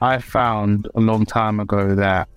I 0.00 0.18
found 0.18 0.86
a 0.94 1.00
long 1.00 1.26
time 1.26 1.58
ago 1.58 1.96
that 1.96 2.28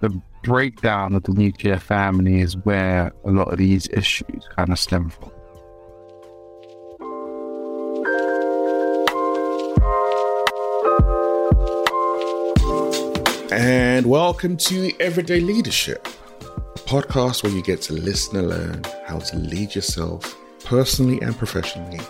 the 0.00 0.10
breakdown 0.42 1.14
of 1.14 1.22
the 1.22 1.30
nuclear 1.30 1.78
family 1.78 2.40
is 2.40 2.56
where 2.64 3.12
a 3.24 3.30
lot 3.30 3.52
of 3.52 3.58
these 3.58 3.88
issues 3.92 4.48
kind 4.56 4.72
of 4.72 4.78
stem 4.78 5.08
from. 5.08 5.30
And 13.52 14.06
welcome 14.06 14.56
to 14.56 14.92
Everyday 14.98 15.38
Leadership, 15.38 16.08
a 16.40 16.78
podcast 16.80 17.44
where 17.44 17.52
you 17.52 17.62
get 17.62 17.82
to 17.82 17.92
listen 17.92 18.36
and 18.36 18.48
learn 18.48 18.82
how 19.06 19.20
to 19.20 19.36
lead 19.36 19.76
yourself 19.76 20.36
personally 20.64 21.20
and 21.22 21.38
professionally 21.38 22.00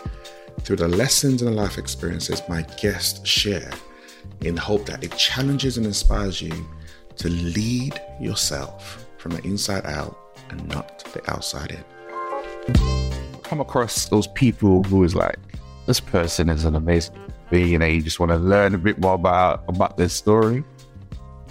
through 0.60 0.76
the 0.76 0.88
lessons 0.88 1.42
and 1.42 1.54
life 1.54 1.76
experiences 1.76 2.40
my 2.48 2.62
guests 2.80 3.28
share 3.28 3.70
in 4.42 4.54
the 4.54 4.60
hope 4.60 4.86
that 4.86 5.04
it 5.04 5.16
challenges 5.16 5.76
and 5.76 5.86
inspires 5.86 6.40
you 6.40 6.52
to 7.16 7.28
lead 7.28 8.00
yourself 8.20 9.06
from 9.18 9.32
the 9.32 9.42
inside 9.42 9.84
out 9.86 10.16
and 10.50 10.66
not 10.68 11.04
the 11.12 11.30
outside 11.30 11.70
in. 11.72 11.84
Come 13.42 13.60
across 13.60 14.08
those 14.08 14.26
people 14.28 14.82
who 14.84 15.04
is 15.04 15.14
like, 15.14 15.38
this 15.86 16.00
person 16.00 16.48
is 16.48 16.64
an 16.64 16.76
amazing 16.76 17.16
being, 17.50 17.82
and 17.82 17.92
you 17.92 18.00
just 18.00 18.20
want 18.20 18.30
to 18.30 18.36
learn 18.36 18.74
a 18.74 18.78
bit 18.78 18.98
more 18.98 19.14
about 19.14 19.64
about 19.68 19.96
their 19.96 20.08
story. 20.08 20.62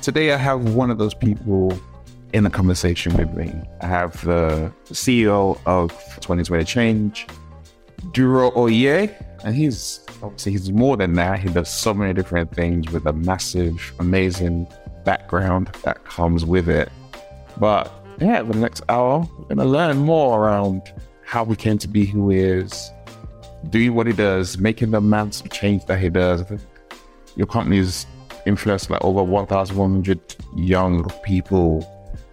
Today, 0.01 0.31
I 0.31 0.37
have 0.37 0.73
one 0.75 0.89
of 0.89 0.97
those 0.97 1.13
people 1.13 1.77
in 2.31 2.43
the 2.45 2.49
conversation 2.49 3.15
with 3.17 3.29
me. 3.33 3.53
I 3.81 3.87
have 3.87 4.23
the 4.23 4.71
CEO 4.85 5.59
of 5.65 5.91
2020 6.21 6.63
Change, 6.63 7.27
Duro 8.13 8.51
Oye, 8.55 9.13
and 9.43 9.55
he's 9.55 10.05
obviously 10.21 10.53
he's 10.53 10.71
more 10.71 10.97
than 10.97 11.13
that. 11.13 11.39
He 11.39 11.49
does 11.49 11.69
so 11.69 11.93
many 11.93 12.13
different 12.13 12.53
things 12.53 12.91
with 12.91 13.05
a 13.05 13.13
massive, 13.13 13.93
amazing 13.99 14.67
background 15.03 15.67
that 15.83 16.03
comes 16.05 16.45
with 16.45 16.69
it. 16.69 16.89
But 17.57 17.91
yeah, 18.19 18.43
for 18.43 18.53
the 18.53 18.59
next 18.59 18.83
hour, 18.89 19.27
we're 19.37 19.45
gonna 19.45 19.65
learn 19.65 19.97
more 19.97 20.39
around 20.39 20.81
how 21.23 21.45
he 21.45 21.55
came 21.55 21.77
to 21.77 21.87
be 21.87 22.05
who 22.05 22.29
he 22.29 22.39
is, 22.39 22.91
doing 23.69 23.93
what 23.93 24.07
he 24.07 24.13
does, 24.13 24.57
making 24.57 24.91
the 24.91 24.97
of 24.97 25.51
change 25.51 25.85
that 25.85 25.99
he 25.99 26.09
does. 26.09 26.43
Your 27.35 27.47
company's 27.47 28.05
influenced 28.45 28.89
like 28.89 29.03
over 29.03 29.23
1,100 29.23 30.19
young 30.55 31.07
people 31.23 31.87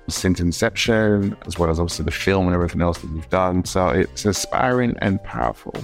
since 0.09 0.41
inception, 0.41 1.37
as 1.47 1.59
well 1.59 1.69
as 1.71 1.79
obviously 1.79 2.05
the 2.05 2.11
film 2.11 2.47
and 2.47 2.55
everything 2.55 2.81
else 2.81 2.99
that 2.99 3.11
you've 3.11 3.29
done. 3.29 3.65
So 3.65 3.89
it's 3.89 4.25
inspiring 4.25 4.97
and 5.01 5.23
powerful. 5.23 5.75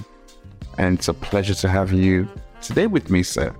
And 0.77 0.97
it's 0.97 1.07
a 1.07 1.13
pleasure 1.13 1.53
to 1.53 1.69
have 1.69 1.91
you 1.91 2.27
today 2.61 2.87
with 2.87 3.09
me, 3.09 3.23
sir. 3.23 3.55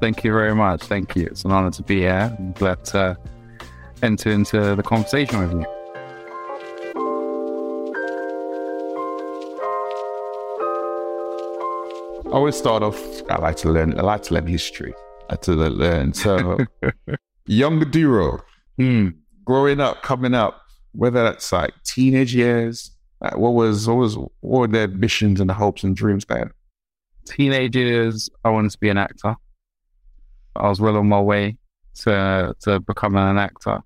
Thank 0.00 0.24
you 0.24 0.32
very 0.32 0.54
much. 0.54 0.82
Thank 0.82 1.16
you. 1.16 1.26
It's 1.26 1.44
an 1.44 1.52
honor 1.52 1.70
to 1.70 1.82
be 1.82 2.00
here. 2.00 2.34
I'm 2.38 2.52
glad 2.52 2.84
to 2.86 3.16
enter 4.02 4.30
into 4.30 4.74
the 4.74 4.82
conversation 4.82 5.40
with 5.40 5.52
you. 5.52 5.66
I 12.26 12.36
always 12.36 12.56
start 12.56 12.82
off, 12.82 13.00
I 13.30 13.36
like 13.38 13.56
to 13.58 13.70
learn, 13.70 13.98
I 13.98 14.02
like 14.02 14.24
to 14.24 14.34
learn 14.34 14.46
history. 14.46 14.92
I 15.28 15.34
like 15.34 15.42
to 15.42 15.52
learn. 15.52 16.12
So, 16.12 16.58
young 17.46 17.78
Duro, 17.90 18.42
hmm, 18.76 19.08
growing 19.44 19.80
up, 19.80 20.02
coming 20.02 20.34
up, 20.34 20.60
whether 20.92 21.22
that's 21.22 21.52
like 21.52 21.72
teenage 21.84 22.34
years, 22.34 22.90
what 23.34 23.54
was 23.54 23.88
what 23.88 23.96
was 23.96 24.16
what 24.16 24.30
were 24.60 24.66
their 24.66 24.84
ambitions 24.84 25.40
and 25.40 25.48
the 25.48 25.54
hopes 25.54 25.84
and 25.84 25.96
dreams 25.96 26.24
then? 26.26 26.50
Teenage 27.26 27.76
years, 27.76 28.28
I 28.44 28.50
wanted 28.50 28.72
to 28.72 28.78
be 28.78 28.90
an 28.90 28.98
actor. 28.98 29.36
I 30.56 30.68
was 30.68 30.80
well 30.80 30.96
on 30.96 31.08
my 31.08 31.20
way 31.20 31.56
to 32.00 32.54
to 32.60 32.80
becoming 32.80 33.22
an 33.22 33.38
actor. 33.38 33.80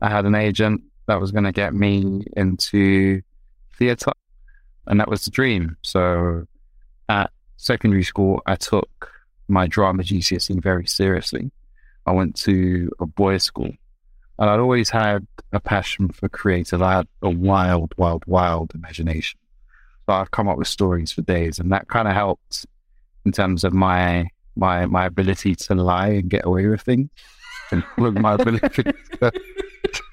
I 0.00 0.10
had 0.10 0.26
an 0.26 0.34
agent 0.34 0.82
that 1.06 1.20
was 1.20 1.32
going 1.32 1.44
to 1.44 1.52
get 1.52 1.74
me 1.74 2.24
into 2.36 3.22
theatre, 3.76 4.12
and 4.86 5.00
that 5.00 5.08
was 5.08 5.24
the 5.24 5.30
dream. 5.30 5.76
So 5.82 6.44
at 7.08 7.30
secondary 7.56 8.04
school, 8.04 8.42
I 8.46 8.56
took 8.56 9.10
my 9.48 9.66
drama 9.66 10.02
GCSE 10.02 10.62
very 10.62 10.86
seriously. 10.86 11.50
I 12.06 12.12
went 12.12 12.36
to 12.36 12.90
a 13.00 13.06
boys' 13.06 13.44
school 13.44 13.72
and 14.38 14.50
I'd 14.50 14.60
always 14.60 14.90
had 14.90 15.26
a 15.52 15.60
passion 15.60 16.08
for 16.08 16.28
creative. 16.28 16.82
I 16.82 16.96
had 16.96 17.08
a 17.22 17.30
wild, 17.30 17.92
wild, 17.96 18.24
wild 18.26 18.72
imagination. 18.74 19.38
So 20.06 20.14
I'd 20.14 20.30
come 20.30 20.48
up 20.48 20.58
with 20.58 20.68
stories 20.68 21.12
for 21.12 21.22
days, 21.22 21.58
and 21.58 21.72
that 21.72 21.88
kind 21.88 22.08
of 22.08 22.14
helped 22.14 22.66
in 23.24 23.32
terms 23.32 23.64
of 23.64 23.72
my 23.72 24.28
my 24.56 24.86
my 24.86 25.06
ability 25.06 25.54
to 25.54 25.74
lie 25.74 26.08
and 26.08 26.30
get 26.30 26.46
away 26.46 26.66
with 26.66 26.82
things, 26.82 27.10
and 27.70 27.84
my 27.96 28.34
ability 28.34 28.82
to, 28.82 29.32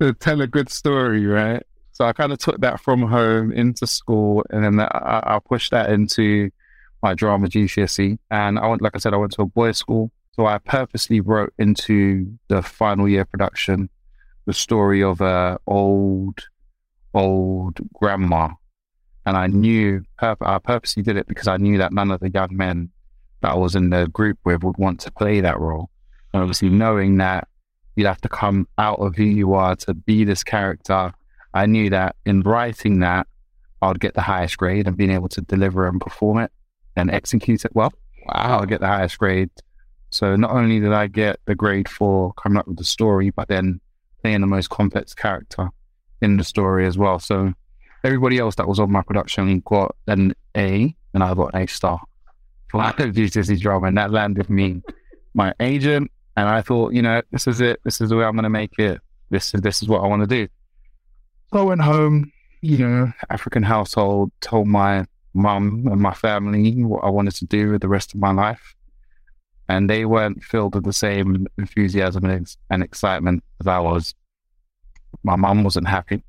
to 0.00 0.12
tell 0.14 0.40
a 0.40 0.46
good 0.46 0.70
story, 0.70 1.26
right? 1.26 1.62
So 1.92 2.06
I 2.06 2.12
kind 2.12 2.32
of 2.32 2.38
took 2.38 2.60
that 2.60 2.80
from 2.80 3.02
home 3.02 3.52
into 3.52 3.86
school, 3.86 4.44
and 4.50 4.64
then 4.64 4.80
I, 4.80 5.22
I 5.24 5.38
pushed 5.38 5.70
that 5.70 5.90
into 5.90 6.50
my 7.02 7.14
drama 7.14 7.48
GCSE. 7.48 8.18
And 8.30 8.58
I 8.58 8.66
went, 8.66 8.82
like 8.82 8.94
I 8.94 8.98
said, 8.98 9.12
I 9.12 9.18
went 9.18 9.32
to 9.32 9.42
a 9.42 9.46
boys' 9.46 9.78
school. 9.78 10.10
So 10.34 10.46
I 10.46 10.58
purposely 10.58 11.20
wrote 11.20 11.52
into 11.58 12.38
the 12.48 12.62
final 12.62 13.08
year 13.08 13.24
production 13.24 13.90
the 14.46 14.54
story 14.54 15.02
of 15.02 15.20
a 15.20 15.58
old, 15.66 16.40
old 17.12 17.78
grandma. 17.92 18.48
And 19.26 19.36
I 19.36 19.46
knew, 19.46 20.02
I 20.20 20.58
purposely 20.58 21.02
did 21.02 21.16
it 21.16 21.28
because 21.28 21.46
I 21.48 21.58
knew 21.58 21.78
that 21.78 21.92
none 21.92 22.10
of 22.10 22.20
the 22.20 22.30
young 22.30 22.56
men 22.56 22.90
that 23.42 23.52
I 23.52 23.56
was 23.56 23.76
in 23.76 23.90
the 23.90 24.08
group 24.08 24.38
with 24.44 24.64
would 24.64 24.78
want 24.78 25.00
to 25.00 25.12
play 25.12 25.40
that 25.40 25.60
role. 25.60 25.90
And 26.32 26.42
obviously 26.42 26.70
knowing 26.70 27.18
that 27.18 27.46
you'd 27.94 28.06
have 28.06 28.20
to 28.22 28.28
come 28.28 28.66
out 28.78 28.98
of 29.00 29.14
who 29.14 29.24
you 29.24 29.52
are 29.52 29.76
to 29.76 29.94
be 29.94 30.24
this 30.24 30.42
character, 30.42 31.12
I 31.52 31.66
knew 31.66 31.90
that 31.90 32.16
in 32.24 32.40
writing 32.40 33.00
that, 33.00 33.26
I'd 33.82 34.00
get 34.00 34.14
the 34.14 34.22
highest 34.22 34.56
grade 34.56 34.86
and 34.86 34.96
being 34.96 35.10
able 35.10 35.28
to 35.28 35.42
deliver 35.42 35.86
and 35.86 36.00
perform 36.00 36.38
it 36.38 36.50
and 36.96 37.10
execute 37.10 37.64
it 37.64 37.74
well. 37.74 37.92
Wow, 38.26 38.60
I'll 38.60 38.66
get 38.66 38.80
the 38.80 38.86
highest 38.86 39.18
grade 39.18 39.50
so 40.12 40.36
not 40.36 40.50
only 40.50 40.78
did 40.78 40.92
I 40.92 41.06
get 41.06 41.40
the 41.46 41.54
grade 41.54 41.88
for 41.88 42.34
coming 42.34 42.58
up 42.58 42.68
with 42.68 42.76
the 42.76 42.84
story, 42.84 43.30
but 43.30 43.48
then 43.48 43.80
playing 44.20 44.42
the 44.42 44.46
most 44.46 44.68
complex 44.68 45.14
character 45.14 45.70
in 46.20 46.36
the 46.36 46.44
story 46.44 46.86
as 46.86 46.98
well. 46.98 47.18
So 47.18 47.54
everybody 48.04 48.38
else 48.38 48.56
that 48.56 48.68
was 48.68 48.78
on 48.78 48.92
my 48.92 49.00
production 49.00 49.60
got 49.60 49.96
an 50.06 50.34
A, 50.54 50.94
and 51.14 51.24
I 51.24 51.32
got 51.32 51.54
an 51.54 51.62
A 51.62 51.66
star 51.66 51.98
for 52.68 52.78
GCSE 52.82 53.58
drama, 53.58 53.86
and 53.86 53.96
that 53.96 54.10
landed 54.10 54.50
me 54.50 54.82
my 55.32 55.54
agent. 55.60 56.10
And 56.36 56.46
I 56.46 56.60
thought, 56.60 56.92
you 56.92 57.00
know, 57.00 57.22
this 57.30 57.46
is 57.46 57.62
it. 57.62 57.80
This 57.82 58.02
is 58.02 58.10
the 58.10 58.16
way 58.16 58.24
I'm 58.24 58.34
going 58.34 58.44
to 58.44 58.50
make 58.50 58.78
it. 58.78 59.00
This 59.30 59.54
is 59.54 59.62
this 59.62 59.80
is 59.80 59.88
what 59.88 60.02
I 60.02 60.08
want 60.08 60.20
to 60.20 60.26
do. 60.26 60.46
So 61.52 61.60
I 61.60 61.62
went 61.62 61.80
home, 61.80 62.30
you 62.60 62.76
know, 62.76 63.12
African 63.30 63.62
household, 63.62 64.30
told 64.42 64.68
my 64.68 65.06
mum 65.32 65.86
and 65.90 66.02
my 66.02 66.12
family 66.12 66.84
what 66.84 67.02
I 67.02 67.08
wanted 67.08 67.34
to 67.36 67.46
do 67.46 67.70
with 67.70 67.80
the 67.80 67.88
rest 67.88 68.12
of 68.12 68.20
my 68.20 68.32
life 68.32 68.74
and 69.72 69.88
they 69.88 70.04
weren't 70.04 70.44
filled 70.44 70.74
with 70.74 70.84
the 70.84 70.92
same 70.92 71.46
enthusiasm 71.56 72.26
and, 72.68 72.82
excitement 72.82 73.42
as 73.58 73.66
I 73.66 73.78
was. 73.78 74.14
My 75.22 75.36
mum 75.36 75.64
wasn't 75.64 75.88
happy. 75.88 76.22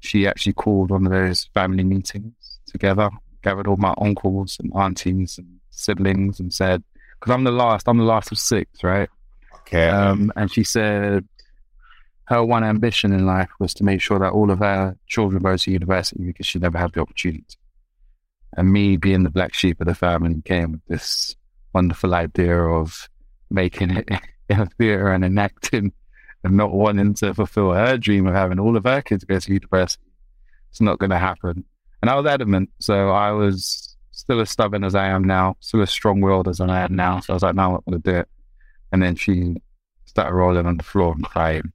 She 0.00 0.26
actually 0.26 0.54
called 0.54 0.90
one 0.90 1.04
of 1.04 1.12
those 1.12 1.50
family 1.52 1.84
meetings 1.84 2.32
together, 2.66 3.10
gathered 3.42 3.66
all 3.66 3.76
my 3.76 3.94
uncles 3.98 4.56
and 4.58 4.72
aunties 4.74 5.36
and 5.36 5.60
siblings, 5.70 6.40
and 6.40 6.52
said, 6.52 6.82
"Because 7.20 7.34
I'm 7.34 7.44
the 7.44 7.50
last, 7.50 7.88
I'm 7.88 7.98
the 7.98 8.04
last 8.04 8.32
of 8.32 8.38
six, 8.38 8.82
right?" 8.82 9.10
Okay. 9.60 9.88
Um, 9.88 10.32
and 10.34 10.50
she 10.50 10.64
said 10.64 11.28
her 12.28 12.42
one 12.42 12.64
ambition 12.64 13.12
in 13.12 13.26
life 13.26 13.50
was 13.60 13.74
to 13.74 13.84
make 13.84 14.00
sure 14.00 14.18
that 14.18 14.32
all 14.32 14.50
of 14.50 14.60
her 14.60 14.96
children 15.06 15.42
go 15.42 15.58
to 15.58 15.70
university 15.70 16.24
because 16.24 16.46
she 16.46 16.58
never 16.58 16.78
had 16.78 16.92
the 16.94 17.00
opportunity. 17.00 17.44
And 18.56 18.72
me 18.72 18.96
being 18.96 19.24
the 19.24 19.30
black 19.30 19.52
sheep 19.52 19.78
of 19.80 19.86
the 19.86 19.94
family 19.94 20.40
came 20.42 20.72
with 20.72 20.86
this 20.86 21.36
wonderful 21.72 22.14
idea 22.14 22.56
of 22.56 23.08
making 23.50 23.90
it 23.90 24.08
in 24.48 24.60
a 24.60 24.66
theatre 24.66 25.12
and 25.12 25.24
enacting 25.24 25.92
and 26.44 26.56
not 26.56 26.72
wanting 26.72 27.14
to 27.14 27.34
fulfill 27.34 27.72
her 27.72 27.96
dream 27.96 28.26
of 28.26 28.34
having 28.34 28.58
all 28.58 28.76
of 28.76 28.84
her 28.84 29.02
kids 29.02 29.24
go 29.24 29.38
to 29.38 29.52
university. 29.52 30.02
It's 30.70 30.80
not 30.80 30.98
going 30.98 31.10
to 31.10 31.18
happen. 31.18 31.64
And 32.00 32.10
I 32.10 32.16
was 32.16 32.26
adamant. 32.26 32.70
So 32.80 33.10
I 33.10 33.30
was 33.30 33.96
still 34.10 34.40
as 34.40 34.50
stubborn 34.50 34.84
as 34.84 34.94
I 34.94 35.06
am 35.08 35.24
now, 35.24 35.56
still 35.60 35.82
as 35.82 35.90
strong 35.90 36.20
willed 36.20 36.48
as 36.48 36.60
I 36.60 36.80
am 36.80 36.96
now. 36.96 37.20
So 37.20 37.32
I 37.32 37.34
was 37.34 37.42
like, 37.42 37.54
no, 37.54 37.62
I'm 37.62 37.72
not 37.72 37.84
going 37.84 38.02
to 38.02 38.10
do 38.10 38.18
it. 38.18 38.28
And 38.90 39.02
then 39.02 39.14
she 39.14 39.56
started 40.06 40.34
rolling 40.34 40.66
on 40.66 40.76
the 40.76 40.82
floor 40.82 41.12
and 41.12 41.24
crying. 41.24 41.72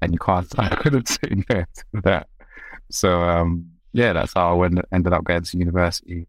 And 0.00 0.12
you 0.12 0.18
can't, 0.18 0.46
I 0.58 0.74
couldn't 0.76 1.08
sit 1.08 1.46
there 1.48 1.66
to 1.74 2.00
that. 2.04 2.28
So, 2.90 3.22
um, 3.22 3.70
yeah, 3.92 4.12
that's 4.14 4.32
how 4.32 4.50
I 4.50 4.54
went, 4.54 4.80
ended 4.92 5.12
up 5.12 5.24
going 5.24 5.42
to 5.42 5.58
university 5.58 6.26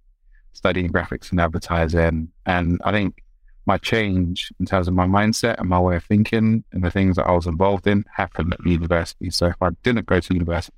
studying 0.60 0.92
graphics 0.92 1.32
and 1.32 1.40
advertising. 1.40 2.28
And 2.46 2.82
I 2.84 2.92
think 2.92 3.24
my 3.66 3.78
change 3.78 4.52
in 4.60 4.66
terms 4.66 4.90
of 4.90 4.94
my 4.94 5.08
mindset 5.08 5.58
and 5.58 5.70
my 5.70 5.80
way 5.80 5.96
of 5.96 6.04
thinking 6.04 6.66
and 6.74 6.84
the 6.84 6.92
things 6.92 7.16
that 7.16 7.28
I 7.28 7.32
was 7.32 7.48
involved 7.48 7.88
in 7.88 8.04
happened 8.14 8.54
at 8.54 8.66
university. 8.66 9.30
So 9.30 9.46
if 9.48 9.56
I 9.62 9.70
didn't 9.84 10.06
go 10.06 10.20
to 10.20 10.34
university, 10.34 10.76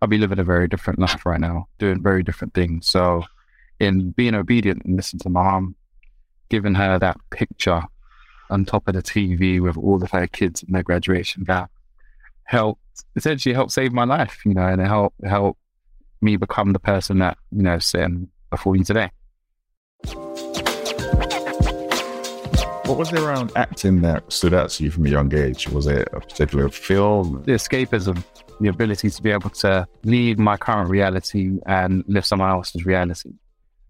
I'd 0.00 0.08
be 0.08 0.18
living 0.18 0.38
a 0.38 0.44
very 0.44 0.68
different 0.68 1.00
life 1.06 1.26
right 1.26 1.40
now, 1.40 1.66
doing 1.80 2.00
very 2.00 2.22
different 2.22 2.54
things. 2.54 2.88
So 2.88 3.24
in 3.80 4.12
being 4.12 4.36
obedient 4.36 4.84
and 4.84 4.94
listening 4.94 5.20
to 5.20 5.30
my 5.30 5.42
mom 5.42 5.74
giving 6.48 6.76
her 6.76 6.96
that 7.00 7.18
picture 7.30 7.82
on 8.50 8.64
top 8.64 8.86
of 8.86 8.94
the 8.94 9.02
TV 9.02 9.60
with 9.60 9.76
all 9.76 10.00
of 10.00 10.12
her 10.12 10.28
kids 10.28 10.62
in 10.62 10.72
their 10.72 10.84
graduation 10.84 11.42
gown 11.42 11.68
helped 12.44 12.80
essentially 13.16 13.54
helped 13.54 13.72
save 13.72 13.92
my 13.92 14.04
life, 14.04 14.40
you 14.46 14.54
know, 14.54 14.66
and 14.66 14.80
it 14.80 14.86
helped 14.86 15.16
help 15.24 15.58
me 16.20 16.36
become 16.36 16.72
the 16.72 16.78
person 16.78 17.18
that, 17.18 17.36
you 17.50 17.62
know, 17.62 17.80
sitting 17.80 18.28
before 18.50 18.76
you 18.76 18.84
today. 18.84 19.10
What 22.84 22.96
was 22.96 23.12
it 23.12 23.18
around 23.18 23.52
acting 23.54 24.00
that 24.00 24.32
stood 24.32 24.54
out 24.54 24.70
to 24.70 24.84
you 24.84 24.90
from 24.90 25.04
a 25.04 25.10
young 25.10 25.34
age? 25.34 25.68
Was 25.68 25.86
it 25.86 26.08
a 26.12 26.20
particular 26.20 26.70
film? 26.70 27.42
The 27.44 27.52
escapism, 27.52 28.24
the 28.60 28.68
ability 28.68 29.10
to 29.10 29.22
be 29.22 29.30
able 29.30 29.50
to 29.50 29.86
leave 30.04 30.38
my 30.38 30.56
current 30.56 30.88
reality 30.88 31.58
and 31.66 32.02
live 32.08 32.24
someone 32.24 32.48
else's 32.48 32.86
reality. 32.86 33.32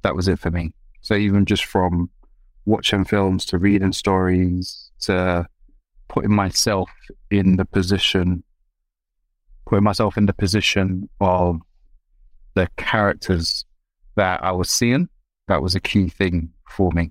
That 0.03 0.17
was 0.17 0.27
it 0.27 0.41
for 0.41 0.51
me. 0.51 0.73
So 1.01 1.15
even 1.15 1.45
just 1.45 1.65
from 1.65 2.11
watching 2.67 3.05
films 3.05 3.45
to 3.47 3.59
reading 3.59 3.93
stories 3.93 4.91
to 5.03 5.47
putting 6.09 6.35
myself 6.35 6.91
in 7.31 7.57
the 7.57 7.65
position, 7.65 8.43
putting 9.65 9.85
myself 9.85 10.19
in 10.19 10.27
the 10.27 10.33
position 10.33 11.09
of 11.21 11.61
the 12.55 12.69
characters 12.77 13.65
that 14.19 14.45
I 14.45 14.53
was 14.53 14.71
seeing, 14.71 15.09
that 15.49 15.63
was 15.63 15.75
a 15.75 15.81
key 15.81 16.09
thing 16.09 16.51
for 16.69 16.93
me 16.93 17.11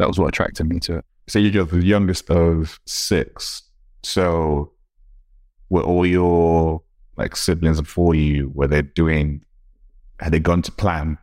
that 0.00 0.08
was 0.08 0.18
what 0.18 0.28
attracted 0.28 0.66
me 0.66 0.80
to 0.80 0.96
it. 0.96 1.04
So 1.28 1.38
you're 1.38 1.64
the 1.64 1.84
youngest 1.84 2.30
of 2.30 2.80
six. 2.86 3.62
So 4.02 4.72
were 5.68 5.82
all 5.82 6.06
your 6.06 6.82
like 7.18 7.36
siblings 7.36 7.80
before 7.80 8.14
you, 8.14 8.50
were 8.54 8.66
they 8.66 8.80
doing, 8.80 9.44
had 10.18 10.32
they 10.32 10.40
gone 10.40 10.62
to 10.62 10.72
plan? 10.72 11.18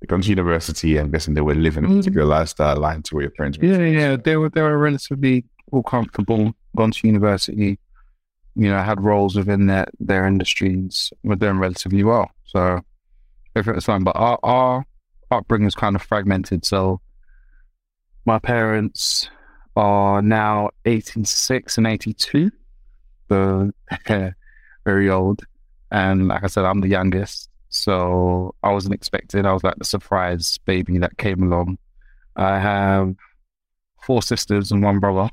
They 0.00 0.06
gone 0.06 0.22
to 0.22 0.28
university 0.28 0.96
and 0.96 1.10
guessing 1.10 1.34
they 1.34 1.40
were 1.40 1.56
living 1.56 1.84
a 1.84 1.88
mm. 1.88 1.96
particular 1.98 2.24
lifestyle 2.24 2.78
aligned 2.78 3.04
to 3.06 3.16
what 3.16 3.22
your 3.22 3.32
parents 3.32 3.58
were. 3.58 3.66
Yeah, 3.66 3.78
yeah. 3.78 4.16
They 4.16 4.36
were 4.36 4.48
they 4.48 4.62
were 4.62 4.78
relatively 4.78 5.44
all 5.72 5.82
comfortable, 5.82 6.52
gone 6.76 6.92
to 6.92 7.06
university, 7.06 7.80
you 8.54 8.70
know, 8.70 8.80
had 8.80 9.02
roles 9.02 9.34
within 9.34 9.66
their, 9.66 9.88
their 9.98 10.24
industries, 10.24 11.12
were 11.24 11.34
doing 11.34 11.58
relatively 11.58 12.04
well. 12.04 12.30
So 12.44 12.80
everything 13.60 13.76
was 13.76 13.84
fine. 13.84 14.04
But 14.04 14.16
our, 14.16 14.38
our 14.42 14.84
upbringing 15.30 15.68
is 15.68 15.74
kind 15.74 15.96
of 15.96 16.02
fragmented. 16.02 16.64
So 16.64 17.00
my 18.26 18.38
parents 18.38 19.28
are 19.76 20.20
now 20.22 20.70
86 20.84 21.78
and 21.78 21.86
82, 21.86 22.50
so 23.28 23.70
very 24.84 25.10
old. 25.10 25.42
And 25.90 26.28
like 26.28 26.44
I 26.44 26.46
said, 26.48 26.64
I'm 26.64 26.80
the 26.80 26.88
youngest. 26.88 27.48
So 27.68 28.54
I 28.62 28.72
wasn't 28.72 28.94
expected. 28.94 29.46
I 29.46 29.52
was 29.52 29.62
like 29.62 29.76
the 29.76 29.84
surprise 29.84 30.58
baby 30.64 30.98
that 30.98 31.18
came 31.18 31.42
along. 31.42 31.78
I 32.36 32.58
have 32.58 33.14
four 34.02 34.22
sisters 34.22 34.72
and 34.72 34.82
one 34.82 34.98
brother. 34.98 35.30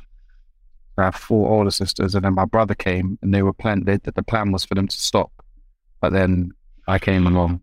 I 0.99 1.05
have 1.05 1.15
four 1.15 1.49
older 1.49 1.71
sisters, 1.71 2.15
and 2.15 2.25
then 2.25 2.33
my 2.33 2.45
brother 2.45 2.73
came, 2.73 3.19
and 3.21 3.33
they 3.33 3.43
were 3.43 3.53
planned. 3.53 3.85
They, 3.85 3.97
the 3.97 4.23
plan 4.23 4.51
was 4.51 4.65
for 4.65 4.73
them 4.73 4.87
to 4.87 4.95
stop, 4.99 5.31
but 6.01 6.11
then 6.11 6.51
I 6.87 6.97
came 6.97 7.27
along. 7.27 7.61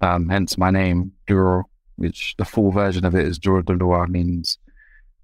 Um, 0.00 0.28
hence 0.28 0.56
my 0.56 0.70
name, 0.70 1.12
Duro 1.26 1.68
which 1.98 2.36
the 2.38 2.44
full 2.44 2.70
version 2.70 3.04
of 3.04 3.14
it 3.14 3.26
is 3.26 3.38
Duro 3.38 3.60
de 3.60 3.72
Lua 3.72 4.06
means 4.06 4.58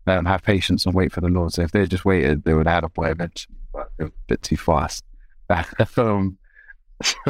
um, 0.07 0.25
have 0.27 0.43
patience 0.43 0.85
and 0.85 0.95
wait 0.95 1.13
for 1.13 1.21
the 1.21 1.29
Lord. 1.29 1.53
So 1.53 1.63
if 1.63 1.71
they 1.71 1.87
just 1.87 2.05
waited, 2.05 2.45
they 2.45 2.53
would 2.53 2.67
have 2.67 2.75
had 2.75 2.85
a 2.85 2.89
boy 2.89 3.15
but 3.15 3.47
a 4.01 4.11
bit 4.27 4.43
too 4.43 4.57
fast. 4.57 5.05
um, 5.97 6.37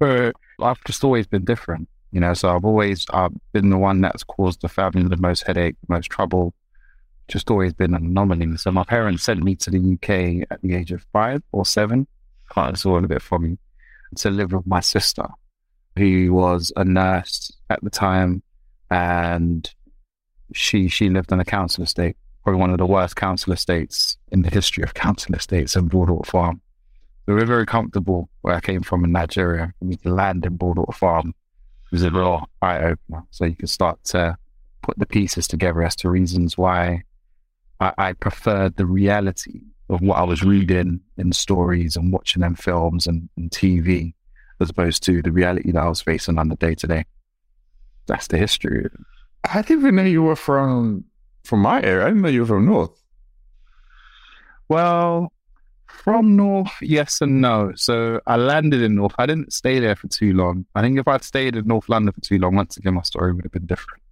I've 0.00 0.84
just 0.84 1.04
always 1.04 1.26
been 1.26 1.44
different, 1.44 1.88
you 2.12 2.20
know. 2.20 2.32
So 2.32 2.54
I've 2.54 2.64
always 2.64 3.04
uh, 3.10 3.28
been 3.52 3.70
the 3.70 3.76
one 3.76 4.00
that's 4.00 4.22
caused 4.22 4.62
the 4.62 4.68
family 4.68 5.02
the 5.08 5.16
most 5.16 5.42
headache, 5.42 5.76
the 5.86 5.94
most 5.94 6.10
trouble. 6.10 6.54
Just 7.28 7.50
always 7.50 7.72
been 7.72 7.92
an 7.92 8.06
anomaly. 8.06 8.56
So 8.56 8.70
my 8.70 8.84
parents 8.84 9.24
sent 9.24 9.42
me 9.42 9.56
to 9.56 9.70
the 9.70 9.94
UK 9.94 10.46
at 10.48 10.62
the 10.62 10.76
age 10.76 10.92
of 10.92 11.04
five 11.12 11.42
or 11.50 11.66
seven. 11.66 12.06
Can't 12.52 12.86
all 12.86 13.04
a 13.04 13.08
bit 13.08 13.20
from 13.20 13.42
me 13.42 13.58
to 14.14 14.30
live 14.30 14.52
with 14.52 14.66
my 14.66 14.78
sister, 14.78 15.26
who 15.96 16.32
was 16.32 16.72
a 16.76 16.84
nurse 16.84 17.52
at 17.70 17.82
the 17.82 17.90
time 17.90 18.42
and 18.90 19.72
she 20.52 20.88
she 20.88 21.08
lived 21.10 21.32
on 21.32 21.40
a 21.40 21.44
council 21.44 21.82
estate, 21.82 22.16
probably 22.44 22.60
one 22.60 22.70
of 22.70 22.78
the 22.78 22.86
worst 22.86 23.16
council 23.16 23.52
estates 23.52 24.16
in 24.30 24.42
the 24.42 24.50
history 24.50 24.82
of 24.84 24.94
council 24.94 25.34
estates 25.34 25.76
in 25.76 25.88
Broadwater 25.88 26.30
Farm. 26.30 26.60
We 27.26 27.34
were 27.34 27.44
very 27.44 27.66
comfortable 27.66 28.28
where 28.42 28.54
I 28.54 28.60
came 28.60 28.82
from 28.82 29.04
in 29.04 29.10
Nigeria. 29.10 29.72
Me 29.80 29.96
to 29.96 30.14
land 30.14 30.46
in 30.46 30.56
Broadwater 30.56 30.92
Farm 30.92 31.34
was 31.90 32.04
a 32.04 32.10
real 32.10 32.48
eye 32.62 32.78
opener. 32.78 33.24
So 33.30 33.44
you 33.44 33.56
could 33.56 33.70
start 33.70 34.02
to 34.04 34.36
put 34.82 34.98
the 34.98 35.06
pieces 35.06 35.48
together 35.48 35.82
as 35.82 35.96
to 35.96 36.10
reasons 36.10 36.56
why 36.56 37.02
I, 37.80 37.92
I 37.98 38.12
preferred 38.12 38.76
the 38.76 38.86
reality 38.86 39.62
of 39.88 40.00
what 40.00 40.18
I 40.18 40.22
was 40.22 40.42
reading 40.42 41.00
in 41.16 41.32
stories 41.32 41.96
and 41.96 42.12
watching 42.12 42.42
them 42.42 42.54
films 42.54 43.06
and, 43.06 43.28
and 43.36 43.50
TV 43.50 44.14
as 44.60 44.70
opposed 44.70 45.02
to 45.04 45.22
the 45.22 45.32
reality 45.32 45.72
that 45.72 45.82
I 45.82 45.88
was 45.88 46.00
facing 46.00 46.38
on 46.38 46.48
the 46.48 46.56
day 46.56 46.74
to 46.74 46.86
day 46.86 47.04
that's 48.06 48.28
the 48.28 48.38
history. 48.38 48.88
I 49.52 49.62
didn't 49.62 49.82
even 49.82 49.96
know 49.96 50.02
you 50.02 50.22
were 50.22 50.36
from 50.36 51.04
from 51.44 51.60
my 51.60 51.82
area. 51.82 52.04
I 52.04 52.08
didn't 52.08 52.22
know 52.22 52.28
you 52.28 52.40
were 52.40 52.46
from 52.46 52.66
North. 52.66 53.02
Well, 54.68 55.32
from 55.86 56.34
North, 56.34 56.72
yes 56.80 57.20
and 57.20 57.40
no. 57.40 57.72
So 57.76 58.20
I 58.26 58.36
landed 58.36 58.82
in 58.82 58.96
North. 58.96 59.14
I 59.18 59.26
didn't 59.26 59.52
stay 59.52 59.78
there 59.78 59.94
for 59.94 60.08
too 60.08 60.32
long. 60.32 60.66
I 60.74 60.82
think 60.82 60.98
if 60.98 61.06
I'd 61.06 61.22
stayed 61.22 61.54
in 61.54 61.66
North 61.66 61.88
London 61.88 62.12
for 62.12 62.20
too 62.20 62.38
long, 62.38 62.56
once 62.56 62.76
again, 62.76 62.94
my 62.94 63.02
story 63.02 63.32
would 63.32 63.44
have 63.44 63.52
been 63.52 63.66
different. 63.66 64.02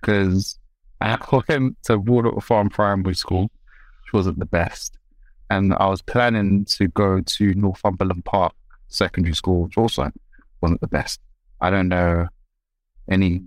Because 0.00 0.58
I 1.00 1.18
went 1.48 1.82
to 1.84 1.98
Broadwater 1.98 2.40
Farm 2.40 2.68
Primary 2.68 3.14
School, 3.14 3.50
which 4.04 4.12
wasn't 4.12 4.38
the 4.38 4.46
best. 4.46 4.98
And 5.50 5.74
I 5.74 5.88
was 5.88 6.00
planning 6.00 6.64
to 6.76 6.88
go 6.88 7.20
to 7.20 7.54
Northumberland 7.54 8.24
Park 8.24 8.54
Secondary 8.94 9.34
School, 9.34 9.64
which 9.64 9.78
also 9.78 10.10
wasn't 10.60 10.80
the 10.80 10.88
best. 10.88 11.20
I 11.60 11.70
don't 11.70 11.88
know 11.88 12.28
any 13.10 13.42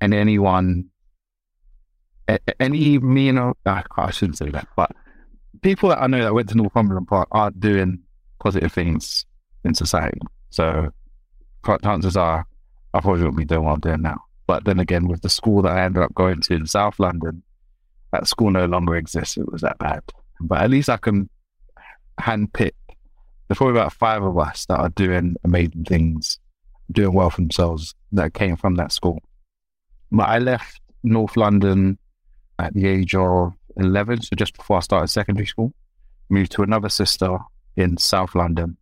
and 0.00 0.12
anyone 0.12 0.90
any 2.58 2.98
me 2.98 3.28
and 3.28 3.54
ah, 3.66 3.84
I 3.96 4.10
shouldn't 4.10 4.38
say 4.38 4.50
that, 4.50 4.66
but 4.76 4.90
people 5.62 5.90
that 5.90 6.02
I 6.02 6.06
know 6.06 6.22
that 6.22 6.34
went 6.34 6.48
to 6.50 6.56
Northumberland 6.56 7.08
Park 7.08 7.28
are 7.30 7.50
doing 7.52 8.00
positive 8.40 8.72
things 8.72 9.24
in 9.64 9.74
society. 9.74 10.20
So 10.50 10.90
chances 11.82 12.16
are 12.16 12.46
I 12.94 13.00
probably 13.00 13.24
won't 13.24 13.36
be 13.36 13.44
doing 13.44 13.64
what 13.64 13.72
I'm 13.72 13.80
doing 13.80 14.02
now. 14.02 14.22
But 14.46 14.64
then 14.64 14.78
again, 14.78 15.08
with 15.08 15.22
the 15.22 15.28
school 15.28 15.62
that 15.62 15.76
I 15.76 15.84
ended 15.84 16.02
up 16.02 16.14
going 16.14 16.40
to 16.42 16.54
in 16.54 16.66
South 16.66 16.98
London, 16.98 17.42
that 18.12 18.28
school 18.28 18.50
no 18.50 18.64
longer 18.66 18.96
exists. 18.96 19.36
It 19.36 19.50
was 19.50 19.62
that 19.62 19.78
bad. 19.78 20.02
But 20.40 20.62
at 20.62 20.70
least 20.70 20.88
I 20.88 20.96
can 20.96 21.28
handpick. 22.20 22.72
There's 23.48 23.58
probably 23.58 23.78
about 23.78 23.92
five 23.92 24.22
of 24.22 24.36
us 24.38 24.66
that 24.66 24.78
are 24.78 24.88
doing 24.90 25.36
amazing 25.44 25.84
things 25.84 26.38
doing 26.90 27.12
well 27.12 27.30
for 27.30 27.40
themselves 27.40 27.94
that 28.12 28.34
came 28.34 28.56
from 28.56 28.76
that 28.76 28.92
school. 28.92 29.22
But 30.12 30.28
I 30.28 30.38
left 30.38 30.80
North 31.02 31.36
London 31.36 31.98
at 32.58 32.74
the 32.74 32.86
age 32.86 33.14
of 33.14 33.52
11, 33.76 34.22
so 34.22 34.36
just 34.36 34.56
before 34.56 34.78
I 34.78 34.80
started 34.80 35.08
secondary 35.08 35.46
school, 35.46 35.72
moved 36.28 36.52
to 36.52 36.62
another 36.62 36.88
sister 36.88 37.38
in 37.76 37.96
South 37.96 38.34
London. 38.34 38.76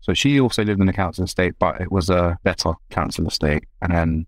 So 0.00 0.12
she 0.12 0.38
also 0.38 0.64
lived 0.64 0.80
in 0.80 0.86
the 0.86 0.92
council 0.92 1.24
estate, 1.24 1.54
but 1.58 1.80
it 1.80 1.90
was 1.90 2.10
a 2.10 2.38
better 2.42 2.74
council 2.90 3.26
estate. 3.26 3.64
And 3.80 3.92
then 3.92 4.26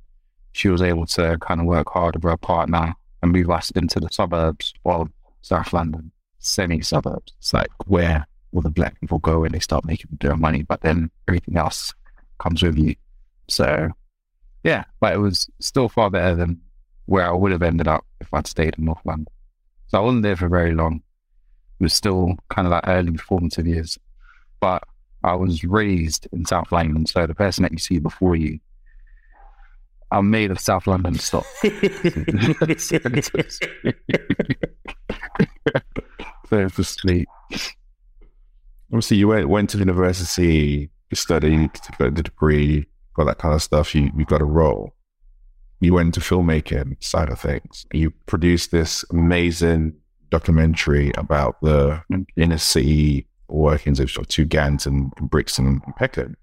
she 0.53 0.69
was 0.69 0.81
able 0.81 1.07
to 1.07 1.37
kind 1.41 1.61
of 1.61 1.67
work 1.67 1.91
hard 1.91 2.15
with 2.15 2.25
her 2.25 2.37
partner 2.37 2.95
and 3.23 3.33
move 3.33 3.51
us 3.51 3.71
into 3.73 4.01
the 4.01 4.09
suburbs 4.11 4.73
of 4.87 5.11
South 5.43 5.73
London, 5.75 6.13
semi 6.39 6.81
suburbs. 6.81 7.35
Like 7.53 7.69
where 7.87 8.27
all 8.53 8.63
the 8.63 8.71
black 8.71 8.99
people 9.01 9.19
go 9.19 9.45
and 9.45 9.55
they 9.55 9.61
start 9.61 9.85
making 9.85 10.19
their 10.21 10.37
money, 10.37 10.63
but 10.63 10.81
then 10.81 11.11
everything 11.29 11.57
else 11.57 11.95
comes 12.39 12.63
with 12.63 12.79
you. 12.79 12.95
So, 13.49 13.91
yeah, 14.65 14.85
but 15.01 15.15
it 15.15 15.19
was 15.19 15.49
still 15.61 15.89
far 15.89 16.11
better 16.11 16.35
than 16.35 16.61
where 17.07 17.27
I 17.27 17.33
would 17.33 17.53
have 17.53 17.63
ended 17.63 17.89
up 17.89 18.05
if 18.21 18.33
I'd 18.33 18.47
stayed 18.47 18.77
in 18.79 18.85
North 18.85 19.05
London. 19.05 19.29
So 19.89 19.99
I 19.99 20.01
wasn't 20.01 20.23
there 20.23 20.37
for 20.37 20.49
very 20.49 20.75
long. 20.75 21.03
It 21.79 21.85
was 21.85 21.95
still 21.95 22.35
kind 22.49 22.67
of 22.67 22.73
like 22.73 22.87
early 22.87 23.17
formative 23.17 23.67
years. 23.67 23.99
But 24.61 24.83
I 25.23 25.35
was 25.35 25.63
raised 25.65 26.27
in 26.33 26.45
South 26.47 26.73
London. 26.73 27.07
So 27.07 27.27
the 27.27 27.35
person 27.35 27.63
that 27.63 27.73
you 27.73 27.79
see 27.79 27.99
before 27.99 28.37
you, 28.37 28.59
I'm 30.11 30.31
made 30.31 30.51
of 30.51 30.61
South 30.61 30.87
London 30.87 31.19
stock. 31.19 31.45
so 36.49 36.69
to 36.69 36.85
sleep. 36.85 37.29
Obviously, 38.93 39.17
you 39.17 39.29
went, 39.29 39.49
went 39.49 39.71
to 39.71 39.79
university, 39.79 40.91
you 41.11 41.17
studied, 41.17 41.75
to 41.75 41.93
got 41.99 42.15
the 42.15 42.23
degree, 42.23 42.87
got 43.15 43.25
that 43.25 43.39
kind 43.39 43.55
of 43.55 43.63
stuff, 43.63 43.95
you 43.95 44.11
you 44.17 44.25
got 44.25 44.41
a 44.41 44.45
role. 44.45 44.95
You 45.81 45.95
went 45.95 46.17
into 46.17 46.21
filmmaking 46.21 47.03
side 47.03 47.29
of 47.29 47.41
things. 47.41 47.87
You 47.93 48.11
produced 48.27 48.71
this 48.71 49.05
amazing 49.11 49.95
documentary 50.31 51.13
about 51.17 51.61
the 51.61 52.03
inner 52.37 52.59
city 52.59 53.27
workings 53.49 54.01
of, 54.01 54.11
two 54.29 54.45
gangs 54.45 54.87
in, 54.87 55.11
Brixton 55.21 55.67
and 55.67 55.97
Peckham. 55.97 56.37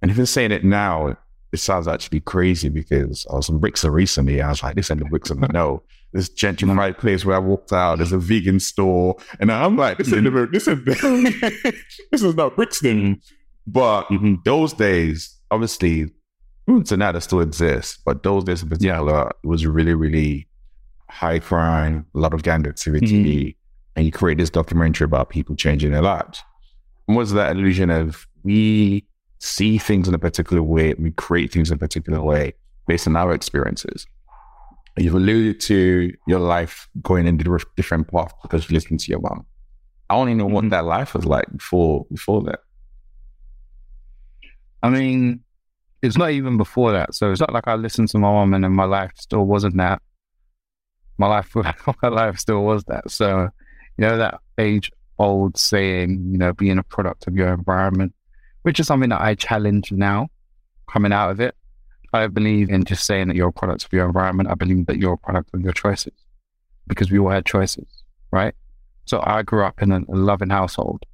And 0.00 0.10
if 0.10 0.16
you're 0.16 0.26
saying 0.26 0.52
it 0.52 0.64
now, 0.64 1.16
it 1.52 1.58
sounds 1.58 1.88
actually 1.88 2.20
crazy 2.20 2.68
because 2.68 3.26
I 3.30 3.36
was 3.36 3.48
in 3.48 3.58
Brixton 3.58 3.90
recently. 3.90 4.40
I 4.40 4.50
was 4.50 4.62
like, 4.62 4.76
this 4.76 4.90
ain't 4.90 5.00
the 5.00 5.06
Brixton 5.06 5.40
know. 5.52 5.82
This 6.12 6.28
gentrified 6.28 6.98
place 6.98 7.24
where 7.24 7.36
I 7.36 7.40
walked 7.40 7.72
out. 7.72 7.98
There's 7.98 8.12
a 8.12 8.18
vegan 8.18 8.60
store, 8.60 9.16
and 9.40 9.52
I'm 9.52 9.76
like, 9.76 9.98
this 9.98 10.08
is 10.08 10.22
this 10.50 10.66
is 10.66 10.84
this 12.10 12.22
is 12.22 12.34
not 12.34 12.56
Brixton. 12.56 13.20
But 13.66 14.04
mm-hmm. 14.04 14.36
those 14.44 14.72
days, 14.72 15.36
obviously, 15.50 16.10
tonight 16.84 17.16
it 17.16 17.20
still 17.20 17.40
exists. 17.40 17.98
But 18.04 18.22
those 18.22 18.44
days 18.44 18.62
in 18.62 18.70
particular, 18.70 19.12
yeah. 19.12 19.28
it 19.44 19.46
was 19.46 19.66
really, 19.66 19.94
really 19.94 20.48
high 21.10 21.38
crime, 21.38 22.06
a 22.14 22.18
lot 22.18 22.32
of 22.32 22.42
gang 22.42 22.66
activity, 22.66 23.44
mm-hmm. 23.44 23.58
and 23.96 24.06
you 24.06 24.12
create 24.12 24.38
this 24.38 24.50
documentary 24.50 25.04
about 25.04 25.28
people 25.28 25.54
changing 25.54 25.92
their 25.92 26.02
lives. 26.02 26.42
And 27.06 27.16
was 27.16 27.32
that 27.32 27.52
illusion 27.52 27.90
of 27.90 28.26
we 28.42 29.04
see 29.38 29.78
things 29.78 30.08
in 30.08 30.14
a 30.14 30.18
particular 30.18 30.62
way, 30.62 30.94
we 30.98 31.10
create 31.12 31.52
things 31.52 31.70
in 31.70 31.76
a 31.76 31.78
particular 31.78 32.20
way 32.22 32.54
based 32.86 33.06
on 33.06 33.16
our 33.16 33.32
experiences. 33.32 34.06
You've 34.98 35.14
alluded 35.14 35.60
to 35.60 36.12
your 36.26 36.40
life 36.40 36.88
going 37.02 37.26
in 37.26 37.40
a 37.40 37.58
different 37.76 38.08
path 38.08 38.34
because 38.42 38.68
you 38.68 38.74
listened 38.74 39.00
to 39.00 39.10
your 39.10 39.20
mom. 39.20 39.46
I 40.10 40.14
don't 40.14 40.36
know 40.36 40.46
what 40.46 40.62
mm-hmm. 40.62 40.70
that 40.70 40.84
life 40.84 41.14
was 41.14 41.24
like 41.24 41.46
before 41.56 42.06
before 42.10 42.42
that. 42.44 42.60
I 44.82 44.90
mean, 44.90 45.40
it's 46.02 46.16
not 46.16 46.30
even 46.30 46.56
before 46.56 46.92
that. 46.92 47.14
So 47.14 47.30
it's 47.30 47.40
not 47.40 47.52
like 47.52 47.66
I 47.66 47.74
listened 47.74 48.08
to 48.10 48.18
my 48.18 48.30
mom 48.30 48.54
and 48.54 48.64
then 48.64 48.72
my 48.72 48.84
life 48.84 49.12
still 49.16 49.44
wasn't 49.44 49.76
that. 49.76 50.00
My 51.18 51.26
life, 51.26 51.54
my 52.02 52.08
life 52.08 52.38
still 52.38 52.62
was 52.62 52.84
that. 52.84 53.10
So, 53.10 53.48
you 53.96 54.06
know, 54.06 54.16
that 54.16 54.40
age 54.58 54.90
old 55.18 55.58
saying, 55.58 56.28
you 56.30 56.38
know, 56.38 56.52
being 56.52 56.78
a 56.78 56.82
product 56.84 57.26
of 57.26 57.34
your 57.34 57.52
environment, 57.52 58.14
which 58.62 58.78
is 58.78 58.86
something 58.86 59.10
that 59.10 59.20
I 59.20 59.34
challenge 59.34 59.90
now 59.90 60.28
coming 60.88 61.12
out 61.12 61.30
of 61.30 61.40
it. 61.40 61.54
I 62.12 62.26
believe 62.26 62.70
in 62.70 62.84
just 62.84 63.04
saying 63.04 63.28
that 63.28 63.36
you're 63.36 63.48
a 63.48 63.52
product 63.52 63.84
of 63.84 63.92
your 63.92 64.06
environment. 64.06 64.48
I 64.48 64.54
believe 64.54 64.86
that 64.86 64.98
you're 64.98 65.14
a 65.14 65.18
product 65.18 65.50
of 65.52 65.60
your 65.60 65.72
choices 65.72 66.12
because 66.86 67.10
we 67.10 67.18
all 67.18 67.28
had 67.28 67.44
choices, 67.44 67.86
right? 68.32 68.54
So 69.04 69.22
I 69.24 69.42
grew 69.42 69.64
up 69.64 69.82
in 69.82 69.92
a, 69.92 70.00
loving 70.08 70.50
household. 70.50 71.04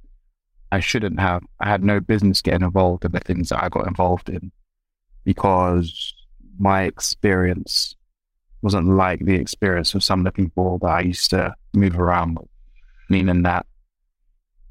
I 0.71 0.79
shouldn't 0.79 1.19
have. 1.19 1.43
I 1.59 1.67
had 1.69 1.83
no 1.83 1.99
business 1.99 2.41
getting 2.41 2.65
involved 2.65 3.05
in 3.05 3.11
the 3.11 3.19
things 3.19 3.49
that 3.49 3.63
I 3.63 3.69
got 3.69 3.87
involved 3.87 4.29
in 4.29 4.51
because 5.23 6.13
my 6.57 6.83
experience 6.83 7.95
wasn't 8.61 8.87
like 8.87 9.19
the 9.19 9.35
experience 9.35 9.93
of 9.93 10.03
some 10.03 10.21
of 10.21 10.25
the 10.25 10.31
people 10.31 10.79
that 10.79 10.87
I 10.87 11.01
used 11.01 11.29
to 11.29 11.53
move 11.73 11.99
around 11.99 12.39
with, 12.39 12.49
meaning 13.09 13.43
that 13.43 13.65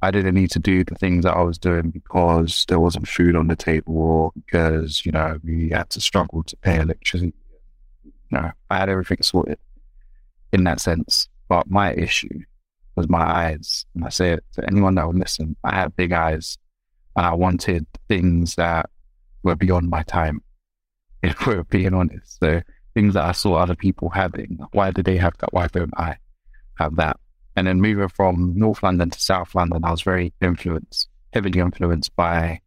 I 0.05 0.11
didn't 0.11 0.35
need 0.35 0.51
to 0.51 0.59
do 0.59 0.85
the 0.85 0.95
things 0.97 1.25
that 1.25 1.35
I 1.35 1.41
was 1.41 1.57
doing 1.57 1.89
because 1.89 2.67
there 2.69 2.79
wasn't 2.79 3.09
food 3.09 3.37
on 3.37 3.47
the 3.47 3.57
table 3.57 3.97
or 3.97 4.33
because, 4.35 5.07
you 5.07 5.13
know, 5.13 5.39
we 5.43 5.71
had 5.71 5.89
to 5.91 6.01
struggle 6.01 6.43
to 6.43 6.57
pay 6.59 6.79
electricity. 6.79 7.33
No, 8.31 8.51
I 8.71 8.79
had 8.79 8.91
everything 8.91 9.23
sorted 9.23 9.59
in 10.53 10.65
that 10.65 10.81
sense. 10.81 11.29
But 11.49 11.71
my 11.71 11.95
issue 11.95 12.41
was 12.97 13.09
my 13.09 13.23
eyes. 13.23 13.87
And 13.95 14.05
I 14.05 14.11
say 14.11 14.33
it 14.33 14.45
to 14.53 14.67
anyone 14.67 14.95
that 14.97 15.07
would 15.07 15.19
listen. 15.19 15.57
I 15.65 15.75
had 15.75 15.97
big 15.97 16.13
eyes 16.13 16.59
and 17.17 17.25
I 17.25 17.33
wanted 17.33 17.87
things 18.07 18.57
that 18.57 18.91
were 19.43 19.57
beyond 19.57 19.89
my 19.89 20.03
time, 20.03 20.43
if 21.23 21.47
we're 21.47 21.65
being 21.65 21.95
honest. 21.95 22.41
So 22.41 22.61
things 22.93 23.15
that 23.15 23.25
I 23.25 23.33
saw 23.33 23.55
other 23.55 23.75
people 23.75 24.11
having. 24.11 24.59
Why 24.73 24.91
did 24.91 25.07
they 25.07 25.17
have 25.17 25.39
that? 25.39 25.55
Why 25.55 25.67
don't 25.69 25.97
I 25.97 26.19
have 26.79 26.97
that? 26.97 27.19
And 27.57 27.67
then 27.67 27.81
moving 27.81 28.09
from 28.09 28.53
North 28.57 28.83
London 28.83 29.11
to 29.11 29.21
South 29.21 29.55
London, 29.55 29.85
I 29.85 29.91
was 29.91 30.03
very 30.03 30.33
influenced, 30.41 31.09
heavily 31.33 31.61
influenced 31.61 32.15
by 32.17 32.61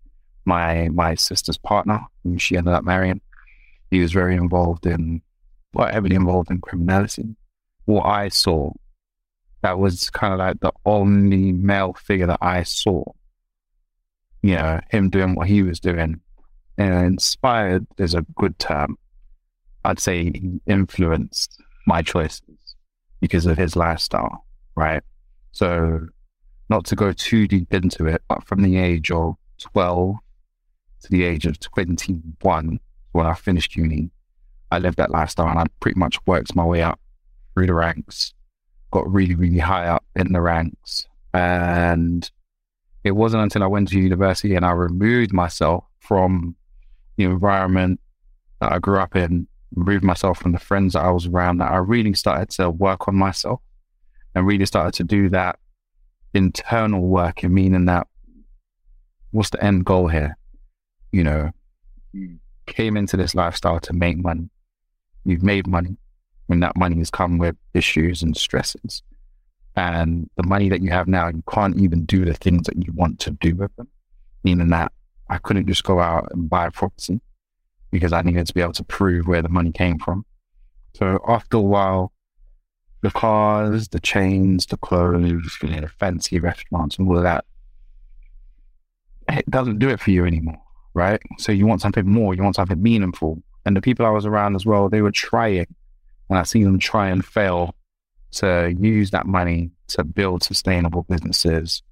my 0.45 0.87
my 0.89 1.15
sister's 1.15 1.57
partner, 1.57 1.99
whom 2.23 2.37
she 2.37 2.55
ended 2.55 2.73
up 2.73 2.85
marrying. 2.85 3.21
He 3.91 3.99
was 3.99 4.13
very 4.13 4.35
involved 4.35 4.85
in, 4.85 5.21
well, 5.73 5.91
heavily 5.91 6.15
involved 6.15 6.51
in 6.51 6.61
criminality. 6.61 7.35
What 7.85 8.05
I 8.05 8.29
saw, 8.29 8.71
that 9.61 9.77
was 9.77 10.09
kind 10.09 10.33
of 10.33 10.39
like 10.39 10.59
the 10.59 10.73
only 10.85 11.51
male 11.51 11.93
figure 11.93 12.27
that 12.27 12.39
I 12.41 12.63
saw. 12.63 13.03
You 14.41 14.55
know, 14.55 14.79
him 14.89 15.09
doing 15.09 15.35
what 15.35 15.47
he 15.47 15.63
was 15.63 15.79
doing. 15.79 16.21
And 16.77 17.05
inspired 17.05 17.87
is 17.97 18.13
a 18.13 18.25
good 18.35 18.59
term. 18.59 18.97
I'd 19.83 19.99
say 19.99 20.33
influenced 20.65 21.61
my 21.87 22.01
choices 22.01 22.75
because 23.19 23.45
of 23.45 23.57
his 23.57 23.75
lifestyle 23.75 24.46
right? 24.77 25.03
So, 25.51 26.07
not 26.69 26.85
to 26.85 26.95
go 26.95 27.11
too 27.11 27.47
deep 27.47 27.73
into 27.73 28.05
it, 28.05 28.21
but 28.29 28.45
from 28.45 28.61
the 28.61 28.77
age 28.77 29.11
of 29.11 29.35
12 29.59 30.15
to 31.01 31.09
the 31.09 31.23
age 31.23 31.45
of 31.45 31.59
21, 31.59 32.79
when 33.11 33.25
I 33.25 33.33
finished 33.33 33.75
uni, 33.75 34.11
I 34.71 34.79
lived 34.79 34.97
that 34.97 35.11
lifestyle 35.11 35.47
and 35.47 35.59
I 35.59 35.65
pretty 35.79 35.99
much 35.99 36.17
worked 36.27 36.55
my 36.55 36.63
way 36.63 36.83
up 36.83 36.99
through 37.53 37.67
the 37.67 37.73
ranks, 37.73 38.33
got 38.91 39.11
really, 39.11 39.35
really 39.35 39.57
high 39.57 39.87
up 39.87 40.05
in 40.15 40.31
the 40.31 40.41
ranks. 40.41 41.07
And 41.33 42.29
it 43.03 43.11
wasn't 43.11 43.43
until 43.43 43.63
I 43.63 43.67
went 43.67 43.87
to 43.89 43.99
university 43.99 44.55
and 44.55 44.65
I 44.65 44.71
removed 44.71 45.33
myself 45.33 45.85
from 45.99 46.55
the 47.15 47.23
environment 47.23 47.99
that 48.61 48.73
I 48.73 48.79
grew 48.79 48.99
up 48.99 49.15
in, 49.15 49.47
removed 49.73 50.03
myself 50.03 50.39
from 50.39 50.51
the 50.51 50.59
friends 50.59 50.93
that 50.93 51.03
I 51.03 51.09
was 51.09 51.25
around, 51.25 51.57
that 51.59 51.71
I 51.71 51.77
really 51.77 52.13
started 52.13 52.49
to 52.51 52.69
work 52.69 53.07
on 53.07 53.15
myself 53.15 53.61
and 54.37 54.45
really 54.45 54.67
started 54.67 54.93
to 54.93 55.03
do 55.03 55.29
that 55.29 55.57
internal 56.35 57.01
work 57.01 57.41
and 57.41 57.53
meaning 57.53 57.85
that 57.85 58.05
what's 59.31 59.49
the 59.49 59.63
end 59.63 59.83
goal 59.83 60.07
here? 60.07 60.37
You 61.11 61.23
know, 61.23 61.51
you 62.13 62.37
came 62.67 62.97
into 62.97 63.17
this 63.17 63.33
lifestyle 63.33 63.79
to 63.79 63.93
make 63.93 64.17
money. 64.17 64.49
You've 65.25 65.41
made 65.41 65.65
money 65.65 65.97
and 66.49 66.61
that 66.61 66.77
money 66.77 66.97
has 66.99 67.09
come 67.09 67.39
with 67.39 67.55
issues 67.73 68.21
and 68.21 68.37
stresses. 68.37 69.01
And 69.75 70.29
the 70.37 70.43
money 70.45 70.69
that 70.69 70.81
you 70.81 70.91
have 70.91 71.07
now, 71.07 71.29
you 71.29 71.43
can't 71.49 71.79
even 71.79 72.05
do 72.05 72.23
the 72.23 72.35
things 72.35 72.67
that 72.67 72.77
you 72.77 72.93
want 72.93 73.19
to 73.21 73.31
do 73.31 73.55
with 73.55 73.75
them. 73.75 73.87
Meaning 74.43 74.69
that 74.69 74.91
I 75.29 75.39
couldn't 75.39 75.67
just 75.67 75.83
go 75.83 75.99
out 75.99 76.31
and 76.31 76.47
buy 76.47 76.67
a 76.67 76.71
property 76.71 77.21
because 77.89 78.13
I 78.13 78.21
needed 78.21 78.45
to 78.45 78.53
be 78.53 78.61
able 78.61 78.73
to 78.73 78.83
prove 78.83 79.27
where 79.27 79.41
the 79.41 79.49
money 79.49 79.71
came 79.71 79.97
from. 79.97 80.25
So 80.93 81.19
after 81.27 81.57
a 81.57 81.61
while, 81.61 82.11
the 83.01 83.11
cars, 83.11 83.89
the 83.89 83.99
chains, 83.99 84.65
the 84.65 84.77
clothes, 84.77 85.57
you 85.61 85.69
know, 85.69 85.81
the 85.81 85.91
fancy 85.99 86.39
restaurants 86.39 86.97
and 86.97 87.07
all 87.07 87.17
of 87.17 87.23
that, 87.23 87.45
it 89.29 89.49
doesn't 89.49 89.79
do 89.79 89.89
it 89.89 89.99
for 89.99 90.11
you 90.11 90.25
anymore, 90.25 90.61
right? 90.93 91.21
So 91.37 91.51
you 91.51 91.67
want 91.67 91.81
something 91.81 92.09
more, 92.09 92.33
you 92.33 92.43
want 92.43 92.55
something 92.55 92.81
meaningful. 92.81 93.41
And 93.65 93.75
the 93.75 93.81
people 93.81 94.05
I 94.05 94.09
was 94.11 94.25
around 94.25 94.55
as 94.55 94.65
well, 94.65 94.89
they 94.89 95.01
were 95.01 95.11
trying, 95.11 95.67
and 96.29 96.39
I 96.39 96.43
seen 96.43 96.63
them 96.63 96.79
try 96.79 97.09
and 97.09 97.23
fail 97.23 97.75
to 98.31 98.75
use 98.79 99.11
that 99.11 99.25
money 99.25 99.71
to 99.87 100.03
build 100.03 100.43
sustainable 100.43 101.03
businesses. 101.03 101.83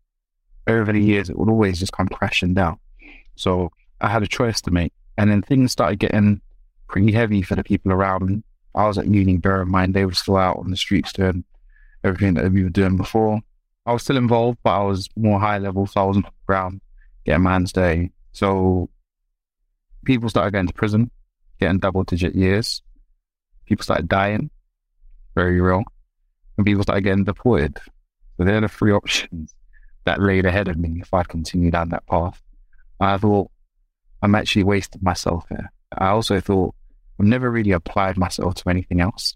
Over 0.67 0.91
the 0.91 1.01
years, 1.01 1.29
it 1.29 1.37
would 1.37 1.49
always 1.49 1.79
just 1.79 1.91
come 1.91 2.07
crashing 2.07 2.53
down. 2.53 2.79
So 3.35 3.71
I 4.01 4.07
had 4.07 4.23
a 4.23 4.27
choice 4.27 4.61
to 4.61 4.71
make. 4.71 4.93
And 5.17 5.29
then 5.29 5.41
things 5.41 5.71
started 5.71 5.99
getting 5.99 6.41
pretty 6.87 7.11
heavy 7.11 7.41
for 7.41 7.55
the 7.55 7.63
people 7.63 7.91
around 7.91 8.25
me. 8.25 8.43
I 8.75 8.87
was 8.87 8.97
at 8.97 9.07
uni, 9.07 9.37
bear 9.37 9.61
in 9.61 9.71
mind, 9.71 9.93
they 9.93 10.05
were 10.05 10.13
still 10.13 10.37
out 10.37 10.57
on 10.57 10.69
the 10.69 10.77
streets 10.77 11.13
doing 11.13 11.43
everything 12.03 12.33
that 12.35 12.51
we 12.51 12.63
were 12.63 12.69
doing 12.69 12.97
before. 12.97 13.41
I 13.85 13.93
was 13.93 14.03
still 14.03 14.17
involved, 14.17 14.59
but 14.63 14.71
I 14.71 14.83
was 14.83 15.09
more 15.15 15.39
high 15.39 15.59
level, 15.59 15.87
so 15.87 16.01
I 16.01 16.05
wasn't 16.05 16.25
on 16.25 16.31
the 16.31 16.45
ground 16.45 16.81
getting 17.25 17.43
man's 17.43 17.71
day. 17.71 18.11
So 18.33 18.89
people 20.05 20.29
started 20.29 20.51
going 20.51 20.67
to 20.67 20.73
prison, 20.73 21.09
getting 21.59 21.79
double 21.79 22.03
digit 22.03 22.35
years. 22.35 22.81
People 23.65 23.83
started 23.83 24.07
dying, 24.07 24.49
very 25.35 25.61
real. 25.61 25.83
And 26.57 26.65
people 26.65 26.83
started 26.83 27.03
getting 27.03 27.23
deported. 27.23 27.77
So 28.37 28.43
they're 28.43 28.61
the 28.61 28.67
three 28.67 28.91
options 28.91 29.53
that 30.05 30.21
laid 30.21 30.45
ahead 30.45 30.67
of 30.67 30.77
me 30.77 30.99
if 31.01 31.13
I 31.13 31.23
continued 31.23 31.73
down 31.73 31.89
that 31.89 32.05
path. 32.07 32.41
I 32.99 33.17
thought, 33.17 33.51
I'm 34.21 34.35
actually 34.35 34.63
wasting 34.63 35.01
myself 35.03 35.45
here. 35.49 35.71
I 35.97 36.07
also 36.07 36.39
thought, 36.39 36.75
I've 37.19 37.25
never 37.25 37.49
really 37.49 37.71
applied 37.71 38.17
myself 38.17 38.55
to 38.55 38.69
anything 38.69 39.01
else. 39.01 39.35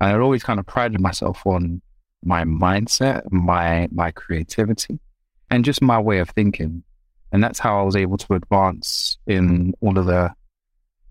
And 0.00 0.10
I'd 0.10 0.20
always 0.20 0.42
kind 0.42 0.60
of 0.60 0.66
prided 0.66 1.00
myself 1.00 1.46
on 1.46 1.80
my 2.24 2.44
mindset, 2.44 3.30
my 3.30 3.88
my 3.92 4.10
creativity, 4.10 4.98
and 5.50 5.64
just 5.64 5.82
my 5.82 5.98
way 6.00 6.18
of 6.18 6.30
thinking. 6.30 6.82
And 7.32 7.42
that's 7.42 7.58
how 7.58 7.80
I 7.80 7.82
was 7.82 7.96
able 7.96 8.16
to 8.18 8.34
advance 8.34 9.18
in 9.26 9.74
all 9.80 9.98
of 9.98 10.06
the 10.06 10.32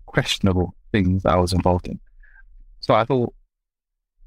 questionable 0.06 0.74
things 0.92 1.22
that 1.24 1.32
I 1.32 1.36
was 1.36 1.52
involved 1.52 1.86
in. 1.86 2.00
So 2.80 2.94
I 2.94 3.04
thought 3.04 3.34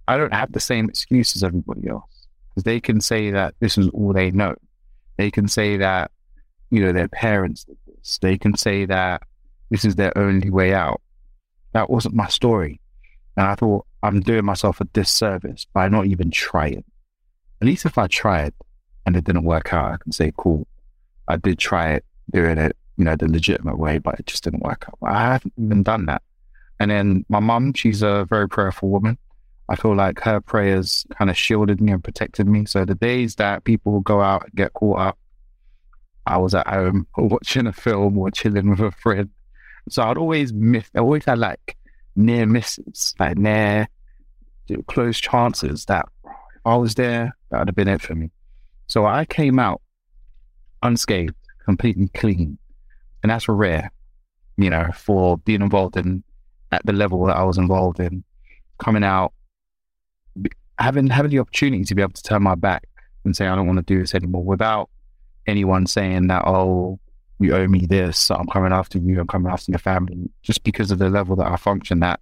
I 0.08 0.18
don't 0.18 0.34
have 0.34 0.52
the 0.52 0.60
same 0.60 0.90
excuse 0.90 1.36
as 1.36 1.44
everybody 1.44 1.88
else 1.90 2.28
because 2.50 2.64
they 2.64 2.80
can 2.80 3.02
say 3.02 3.32
that 3.32 3.56
this 3.60 3.78
is 3.78 3.90
all 3.90 4.14
they 4.14 4.32
know. 4.32 4.56
They 5.18 5.32
can 5.32 5.48
say 5.48 5.78
that 5.78 6.12
you 6.70 6.82
know 6.84 6.92
their 6.92 7.08
parents 7.08 7.64
did 7.64 7.78
this. 7.88 8.18
They 8.22 8.38
can 8.38 8.56
say 8.58 8.86
that 8.86 9.24
this 9.70 9.86
is 9.86 9.96
their 9.96 10.18
only 10.18 10.50
way 10.50 10.74
out. 10.74 11.02
That 11.74 11.90
wasn't 11.90 12.16
my 12.16 12.28
story. 12.28 12.80
And 13.36 13.46
I 13.46 13.56
thought, 13.56 13.86
I'm 14.04 14.20
doing 14.22 14.46
myself 14.46 14.82
a 14.82 14.86
disservice 14.86 15.66
by 15.74 15.90
not 15.90 16.06
even 16.06 16.32
trying. 16.32 16.84
At 17.62 17.68
least 17.68 17.86
if 17.86 17.98
I 17.98 18.08
tried 18.08 18.54
and 19.06 19.16
it 19.16 19.24
didn't 19.24 19.44
work 19.44 19.74
out, 19.74 19.92
I 19.92 19.98
can 19.98 20.12
say, 20.12 20.32
cool, 20.38 20.68
I 21.28 21.38
did 21.38 21.60
try 21.60 21.94
it, 21.94 22.06
doing 22.32 22.58
it, 22.58 22.76
you 22.98 23.06
know, 23.06 23.16
the 23.16 23.28
legitimate 23.28 23.78
way, 23.78 23.98
but 23.98 24.20
it 24.20 24.26
just 24.26 24.44
didn't 24.44 24.64
work 24.64 24.86
out. 24.88 24.98
I 25.08 25.34
haven't 25.34 25.54
even 25.58 25.84
done 25.84 26.06
that. 26.08 26.22
And 26.80 26.92
then 26.92 27.26
my 27.30 27.40
mum, 27.40 27.74
she's 27.74 28.02
a 28.02 28.26
very 28.30 28.48
prayerful 28.48 28.90
woman. 28.90 29.18
I 29.70 29.76
feel 29.76 29.96
like 29.96 30.22
her 30.22 30.40
prayers 30.40 31.06
kind 31.18 31.30
of 31.30 31.38
shielded 31.38 31.82
me 31.82 31.92
and 31.92 32.04
protected 32.04 32.48
me. 32.48 32.66
So 32.66 32.86
the 32.86 32.96
days 32.96 33.36
that 33.36 33.66
people 33.66 34.00
go 34.00 34.22
out 34.22 34.44
and 34.46 34.54
get 34.54 34.74
caught 34.74 35.00
up, 35.00 35.18
I 36.26 36.38
was 36.38 36.54
at 36.54 36.68
home 36.68 37.08
watching 37.18 37.68
a 37.68 37.74
film 37.74 38.18
or 38.18 38.32
chilling 38.32 38.70
with 38.70 38.80
a 38.80 38.92
friend. 38.92 39.30
So 39.90 40.04
I'd 40.04 40.18
always 40.18 40.54
miss, 40.54 40.90
I 40.96 41.00
always 41.00 41.26
had 41.26 41.40
like 41.40 41.78
near 42.16 42.46
misses, 42.46 43.14
like 43.20 43.38
near 43.38 43.88
close 44.88 45.20
chances 45.20 45.86
that 45.86 46.08
if 46.26 46.62
I 46.66 46.76
was 46.76 46.96
there, 46.96 47.36
that 47.50 47.60
would 47.60 47.70
have 47.70 47.76
been 47.76 47.88
it 47.88 48.02
for 48.02 48.16
me. 48.16 48.32
So 48.88 49.06
I 49.06 49.26
came 49.26 49.60
out 49.60 49.82
unscathed, 50.84 51.36
completely 51.66 52.10
clean. 52.10 52.58
And 53.24 53.30
that's 53.30 53.48
rare, 53.48 53.92
you 54.58 54.70
know, 54.70 54.90
for 54.94 55.38
being 55.40 55.62
involved 55.62 55.98
in 55.98 56.24
at 56.72 56.86
the 56.86 56.94
level 56.94 57.26
that 57.26 57.38
I 57.38 57.44
was 57.44 57.58
involved 57.58 58.00
in, 58.00 58.24
coming 58.78 59.04
out, 59.04 59.34
having 60.80 61.08
having 61.08 61.32
the 61.32 61.40
opportunity 61.40 61.84
to 61.86 61.96
be 61.96 62.02
able 62.02 62.14
to 62.14 62.24
turn 62.24 62.44
my 62.44 62.56
back 62.56 62.88
and 63.26 63.36
say 63.36 63.48
I 63.48 63.56
don't 63.56 63.68
want 63.68 63.78
to 63.78 63.94
do 63.94 64.00
this 64.00 64.14
anymore 64.14 64.44
without 64.44 64.90
anyone 65.48 65.88
saying 65.88 66.28
that 66.28 66.44
oh 66.46 67.00
you 67.40 67.56
owe 67.56 67.68
me 67.68 67.86
this, 67.86 68.32
I'm 68.32 68.48
coming 68.48 68.74
after 68.74 68.98
you, 68.98 69.20
I'm 69.20 69.28
coming 69.28 69.52
after 69.52 69.72
your 69.72 69.80
family, 69.80 70.30
just 70.42 70.64
because 70.64 70.92
of 70.92 71.00
the 71.00 71.10
level 71.10 71.36
that 71.38 71.52
I 71.52 71.56
function 71.56 72.02
at. 72.04 72.20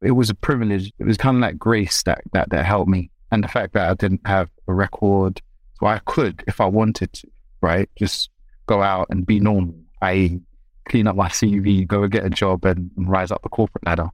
It 0.00 0.12
was 0.12 0.30
a 0.30 0.34
privilege. 0.34 0.92
It 0.98 1.04
was 1.04 1.16
kind 1.16 1.36
of 1.36 1.42
like 1.42 1.58
grace 1.58 2.02
that 2.04 2.22
that 2.32 2.50
that 2.50 2.64
helped 2.64 2.88
me, 2.88 3.10
and 3.30 3.42
the 3.42 3.48
fact 3.48 3.74
that 3.74 3.90
I 3.90 3.94
didn't 3.94 4.26
have 4.26 4.48
a 4.68 4.72
record, 4.72 5.42
so 5.78 5.86
I 5.86 6.00
could, 6.06 6.44
if 6.46 6.60
I 6.60 6.66
wanted 6.66 7.12
to, 7.14 7.28
right, 7.60 7.90
just 7.98 8.30
go 8.66 8.82
out 8.82 9.08
and 9.10 9.26
be 9.26 9.40
normal. 9.40 9.74
I 10.00 10.40
clean 10.88 11.08
up 11.08 11.16
my 11.16 11.28
CV, 11.28 11.86
go 11.86 12.04
and 12.04 12.12
get 12.12 12.24
a 12.24 12.30
job, 12.30 12.64
and, 12.64 12.90
and 12.96 13.08
rise 13.08 13.30
up 13.30 13.42
the 13.42 13.48
corporate 13.48 13.86
ladder. 13.86 14.08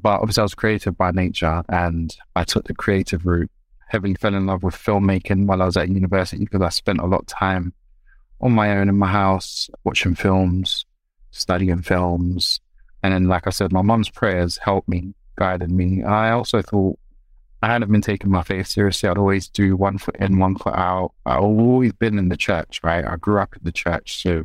But 0.00 0.20
obviously, 0.20 0.42
I 0.42 0.44
was 0.44 0.54
creative 0.54 0.96
by 0.96 1.10
nature, 1.12 1.62
and 1.68 2.14
I 2.36 2.44
took 2.44 2.66
the 2.66 2.74
creative 2.74 3.24
route. 3.24 3.50
Heavily 3.88 4.14
fell 4.14 4.34
in 4.34 4.46
love 4.46 4.62
with 4.62 4.74
filmmaking 4.74 5.46
while 5.46 5.62
I 5.62 5.66
was 5.66 5.76
at 5.76 5.88
university 5.88 6.44
because 6.44 6.62
I 6.62 6.70
spent 6.70 7.00
a 7.00 7.06
lot 7.06 7.20
of 7.20 7.26
time 7.26 7.72
on 8.42 8.52
my 8.52 8.76
own 8.76 8.88
in 8.88 8.98
my 8.98 9.06
house, 9.06 9.70
watching 9.84 10.14
films, 10.14 10.84
studying 11.30 11.82
films. 11.82 12.60
And 13.02 13.12
then, 13.12 13.28
like 13.28 13.46
I 13.46 13.50
said, 13.50 13.72
my 13.72 13.82
mum's 13.82 14.10
prayers 14.10 14.58
helped 14.58 14.88
me, 14.88 15.14
guided 15.36 15.70
me. 15.70 16.02
I 16.02 16.32
also 16.32 16.62
thought 16.62 16.98
I 17.62 17.68
hadn't 17.68 17.92
been 17.92 18.02
taking 18.02 18.30
my 18.30 18.42
faith 18.42 18.66
seriously. 18.66 19.08
I'd 19.08 19.18
always 19.18 19.48
do 19.48 19.76
one 19.76 19.98
foot 19.98 20.16
in, 20.16 20.38
one 20.38 20.56
foot 20.56 20.74
out. 20.74 21.12
I've 21.24 21.42
always 21.42 21.92
been 21.92 22.18
in 22.18 22.28
the 22.28 22.36
church, 22.36 22.80
right? 22.82 23.04
I 23.06 23.16
grew 23.16 23.40
up 23.40 23.54
in 23.54 23.62
the 23.62 23.72
church. 23.72 24.20
So 24.20 24.44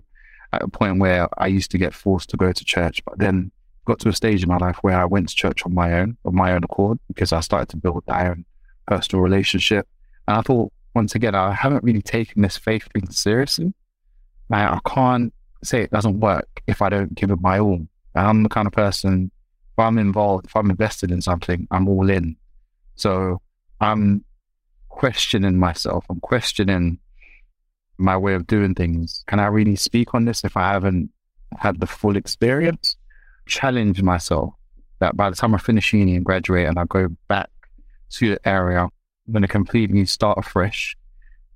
at 0.53 0.61
a 0.61 0.67
point 0.67 0.99
where 0.99 1.27
I 1.37 1.47
used 1.47 1.71
to 1.71 1.77
get 1.77 1.93
forced 1.93 2.29
to 2.29 2.37
go 2.37 2.51
to 2.51 2.65
church, 2.65 3.03
but 3.05 3.17
then 3.17 3.51
got 3.85 3.99
to 3.99 4.09
a 4.09 4.13
stage 4.13 4.43
in 4.43 4.49
my 4.49 4.57
life 4.57 4.77
where 4.81 4.99
I 4.99 5.05
went 5.05 5.29
to 5.29 5.35
church 5.35 5.65
on 5.65 5.73
my 5.73 5.99
own, 5.99 6.17
on 6.25 6.35
my 6.35 6.53
own 6.53 6.63
accord, 6.63 6.99
because 7.07 7.33
I 7.33 7.39
started 7.39 7.69
to 7.69 7.77
build 7.77 8.03
my 8.07 8.29
own 8.29 8.45
personal 8.85 9.23
relationship. 9.23 9.87
And 10.27 10.37
I 10.37 10.41
thought, 10.41 10.71
once 10.93 11.15
again, 11.15 11.35
I 11.35 11.53
haven't 11.53 11.83
really 11.83 12.01
taken 12.01 12.41
this 12.41 12.57
faith 12.57 12.87
thing 12.93 13.09
seriously. 13.09 13.73
I 14.55 14.79
can't 14.85 15.33
say 15.63 15.81
it 15.81 15.91
doesn't 15.91 16.19
work 16.19 16.61
if 16.67 16.81
I 16.81 16.89
don't 16.89 17.15
give 17.15 17.31
it 17.31 17.41
my 17.41 17.59
all. 17.59 17.85
I'm 18.15 18.43
the 18.43 18.49
kind 18.49 18.67
of 18.67 18.73
person, 18.73 19.31
if 19.73 19.79
I'm 19.79 19.97
involved, 19.97 20.45
if 20.45 20.55
I'm 20.55 20.69
invested 20.69 21.11
in 21.11 21.21
something, 21.21 21.67
I'm 21.71 21.87
all 21.87 22.09
in. 22.09 22.35
So 22.95 23.41
I'm 23.79 24.23
questioning 24.89 25.59
myself. 25.59 26.05
I'm 26.09 26.19
questioning 26.19 26.99
my 27.97 28.17
way 28.17 28.33
of 28.33 28.47
doing 28.47 28.73
things. 28.73 29.23
Can 29.27 29.39
I 29.39 29.47
really 29.47 29.75
speak 29.75 30.13
on 30.13 30.25
this 30.25 30.43
if 30.43 30.57
I 30.57 30.71
haven't 30.71 31.11
had 31.57 31.79
the 31.79 31.87
full 31.87 32.15
experience? 32.15 32.95
Challenge 33.47 34.01
myself 34.01 34.53
that 34.99 35.15
by 35.15 35.29
the 35.29 35.35
time 35.35 35.53
I 35.53 35.59
finish 35.59 35.93
uni 35.93 36.15
and 36.15 36.25
graduate 36.25 36.67
and 36.67 36.79
I 36.79 36.85
go 36.85 37.09
back 37.27 37.49
to 38.11 38.31
the 38.31 38.47
area, 38.47 38.83
I'm 38.83 39.33
going 39.33 39.41
to 39.41 39.47
completely 39.47 40.05
start 40.05 40.37
afresh, 40.37 40.97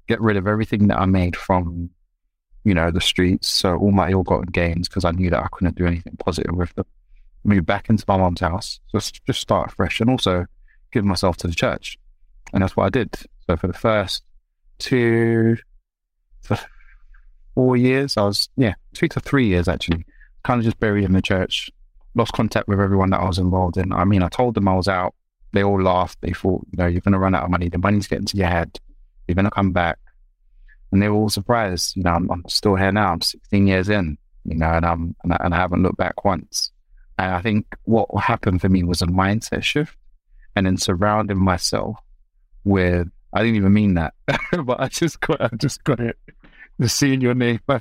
get 0.07 0.21
rid 0.21 0.37
of 0.37 0.47
everything 0.47 0.87
that 0.87 0.99
I 0.99 1.05
made 1.05 1.35
from, 1.35 1.89
you 2.63 2.73
know, 2.73 2.91
the 2.91 3.01
streets. 3.01 3.47
So 3.47 3.77
all 3.77 3.91
my 3.91 4.09
ill-gotten 4.09 4.51
gains, 4.51 4.87
because 4.87 5.05
I 5.05 5.11
knew 5.11 5.29
that 5.29 5.43
I 5.43 5.47
couldn't 5.51 5.75
do 5.75 5.85
anything 5.85 6.15
positive 6.17 6.55
with 6.55 6.73
them. 6.75 6.85
Move 7.43 7.65
back 7.65 7.89
into 7.89 8.05
my 8.07 8.17
mom's 8.17 8.41
house, 8.41 8.79
just 8.91 9.23
just 9.25 9.41
start 9.41 9.71
fresh, 9.71 9.99
and 9.99 10.09
also 10.09 10.45
give 10.91 11.03
myself 11.03 11.37
to 11.37 11.47
the 11.47 11.55
church, 11.55 11.97
and 12.53 12.61
that's 12.61 12.77
what 12.77 12.85
I 12.85 12.89
did. 12.89 13.15
So 13.47 13.57
for 13.57 13.67
the 13.67 13.73
first 13.73 14.23
two 14.77 15.57
four 17.55 17.77
years. 17.77 18.17
I 18.17 18.23
was, 18.23 18.49
yeah, 18.57 18.73
two 18.93 19.07
to 19.09 19.19
three 19.19 19.47
years 19.47 19.67
actually, 19.67 20.05
kind 20.43 20.59
of 20.59 20.65
just 20.65 20.79
buried 20.79 21.03
in 21.03 21.13
the 21.13 21.21
church. 21.21 21.69
Lost 22.15 22.33
contact 22.33 22.67
with 22.67 22.79
everyone 22.79 23.09
that 23.11 23.21
I 23.21 23.25
was 23.25 23.37
involved 23.37 23.77
in. 23.77 23.93
I 23.93 24.03
mean, 24.03 24.21
I 24.21 24.29
told 24.29 24.55
them 24.55 24.67
I 24.67 24.75
was 24.75 24.87
out. 24.87 25.15
They 25.53 25.63
all 25.63 25.81
laughed. 25.81 26.19
They 26.21 26.31
thought, 26.31 26.65
you 26.71 26.77
know, 26.77 26.87
you're 26.87 27.01
going 27.01 27.13
to 27.13 27.19
run 27.19 27.35
out 27.35 27.43
of 27.43 27.49
money. 27.49 27.69
The 27.69 27.77
money's 27.77 28.07
getting 28.07 28.25
to 28.25 28.37
your 28.37 28.47
head. 28.47 28.79
You're 29.27 29.35
going 29.35 29.45
to 29.45 29.51
come 29.51 29.71
back. 29.71 29.97
And 30.91 31.01
they 31.01 31.09
were 31.09 31.15
all 31.15 31.29
surprised. 31.29 31.95
You 31.95 32.03
know, 32.03 32.11
I'm, 32.11 32.29
I'm 32.31 32.43
still 32.47 32.75
here 32.75 32.91
now. 32.91 33.11
I'm 33.11 33.21
16 33.21 33.67
years 33.67 33.89
in, 33.89 34.17
you 34.45 34.55
know, 34.55 34.71
and, 34.71 34.85
I'm, 34.85 35.15
and 35.23 35.33
I, 35.33 35.37
and 35.39 35.53
I 35.53 35.57
haven't 35.57 35.83
looked 35.83 35.97
back 35.97 36.25
once. 36.25 36.71
And 37.17 37.33
I 37.33 37.41
think 37.41 37.65
what 37.83 38.07
happened 38.21 38.61
for 38.61 38.69
me 38.69 38.83
was 38.83 39.01
a 39.01 39.07
mindset 39.07 39.63
shift 39.63 39.95
and 40.55 40.65
then 40.65 40.77
surrounding 40.77 41.37
myself 41.37 41.97
with 42.63 43.07
I 43.33 43.41
didn't 43.41 43.55
even 43.55 43.73
mean 43.73 43.93
that, 43.93 44.13
but 44.65 44.79
I 44.79 44.87
just 44.87 45.19
got, 45.21 45.41
I 45.41 45.49
just 45.57 45.83
got 45.83 45.99
it. 45.99 46.17
Just 46.79 46.97
seeing 46.97 47.21
your 47.21 47.33
name, 47.33 47.59
but 47.65 47.79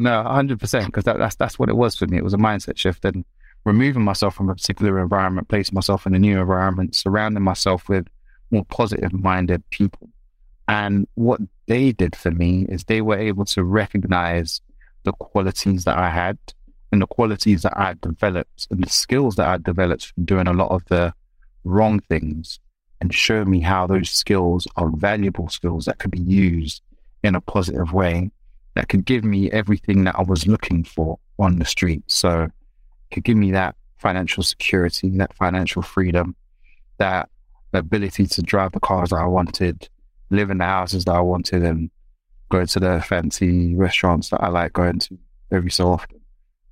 no, 0.00 0.22
hundred 0.22 0.60
percent, 0.60 0.86
because 0.86 1.04
that, 1.04 1.18
that's 1.18 1.34
that's 1.34 1.58
what 1.58 1.68
it 1.68 1.76
was 1.76 1.96
for 1.96 2.06
me. 2.06 2.16
It 2.16 2.24
was 2.24 2.34
a 2.34 2.38
mindset 2.38 2.78
shift 2.78 3.04
and 3.04 3.24
removing 3.64 4.02
myself 4.02 4.34
from 4.34 4.48
a 4.48 4.54
particular 4.54 4.98
environment, 5.00 5.48
placing 5.48 5.74
myself 5.74 6.06
in 6.06 6.14
a 6.14 6.18
new 6.18 6.40
environment, 6.40 6.94
surrounding 6.94 7.42
myself 7.42 7.88
with 7.88 8.06
more 8.50 8.64
positive-minded 8.66 9.68
people. 9.70 10.08
And 10.68 11.06
what 11.14 11.40
they 11.66 11.92
did 11.92 12.16
for 12.16 12.30
me 12.30 12.66
is 12.68 12.84
they 12.84 13.00
were 13.00 13.18
able 13.18 13.44
to 13.46 13.64
recognize 13.64 14.60
the 15.04 15.12
qualities 15.12 15.84
that 15.84 15.98
I 15.98 16.10
had 16.10 16.38
and 16.92 17.02
the 17.02 17.06
qualities 17.06 17.62
that 17.62 17.76
I 17.76 17.94
developed 18.00 18.68
and 18.70 18.82
the 18.82 18.90
skills 18.90 19.36
that 19.36 19.48
I 19.48 19.58
developed 19.58 20.06
from 20.06 20.24
doing 20.24 20.46
a 20.46 20.52
lot 20.52 20.70
of 20.70 20.84
the 20.86 21.12
wrong 21.64 22.00
things 22.00 22.60
and 23.00 23.12
show 23.12 23.44
me 23.44 23.60
how 23.60 23.86
those 23.86 24.10
skills 24.10 24.68
are 24.76 24.90
valuable 24.90 25.48
skills 25.48 25.86
that 25.86 25.98
could 25.98 26.12
be 26.12 26.20
used 26.20 26.82
in 27.22 27.34
a 27.34 27.40
positive 27.40 27.92
way 27.92 28.30
that 28.74 28.88
could 28.88 29.04
give 29.04 29.24
me 29.24 29.50
everything 29.50 30.04
that 30.04 30.16
I 30.18 30.22
was 30.22 30.46
looking 30.46 30.84
for 30.84 31.18
on 31.38 31.58
the 31.58 31.64
street. 31.64 32.02
So 32.06 32.48
could 33.10 33.24
give 33.24 33.36
me 33.36 33.52
that 33.52 33.76
financial 33.98 34.42
security, 34.42 35.10
that 35.18 35.34
financial 35.34 35.82
freedom, 35.82 36.34
that 36.98 37.28
ability 37.72 38.26
to 38.26 38.42
drive 38.42 38.72
the 38.72 38.80
cars 38.80 39.10
that 39.10 39.16
I 39.16 39.26
wanted, 39.26 39.88
live 40.32 40.50
in 40.50 40.58
the 40.58 40.64
houses 40.64 41.04
that 41.04 41.14
I 41.14 41.20
wanted, 41.20 41.62
and 41.62 41.90
go 42.50 42.64
to 42.64 42.80
the 42.80 43.00
fancy 43.00 43.74
restaurants 43.74 44.30
that 44.30 44.42
I 44.42 44.48
like 44.48 44.72
going 44.72 44.98
to 45.00 45.18
every 45.50 45.70
so 45.70 45.92
often. 45.92 46.20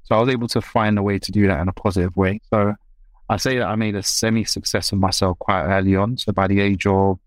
So 0.04 0.16
I 0.16 0.20
was 0.20 0.28
able 0.28 0.48
to 0.48 0.60
find 0.60 0.98
a 0.98 1.02
way 1.02 1.18
to 1.18 1.32
do 1.32 1.46
that 1.46 1.60
in 1.60 1.68
a 1.68 1.72
positive 1.72 2.16
way. 2.16 2.40
So 2.50 2.74
I 3.28 3.36
say 3.36 3.58
that 3.58 3.68
I 3.68 3.76
made 3.76 3.94
a 3.94 4.02
semi 4.02 4.44
success 4.44 4.90
of 4.90 4.98
myself 4.98 5.38
quite 5.38 5.62
early 5.62 5.94
on. 5.94 6.16
So 6.18 6.32
by 6.32 6.48
the 6.48 6.60
age 6.60 6.84
of 6.86 7.18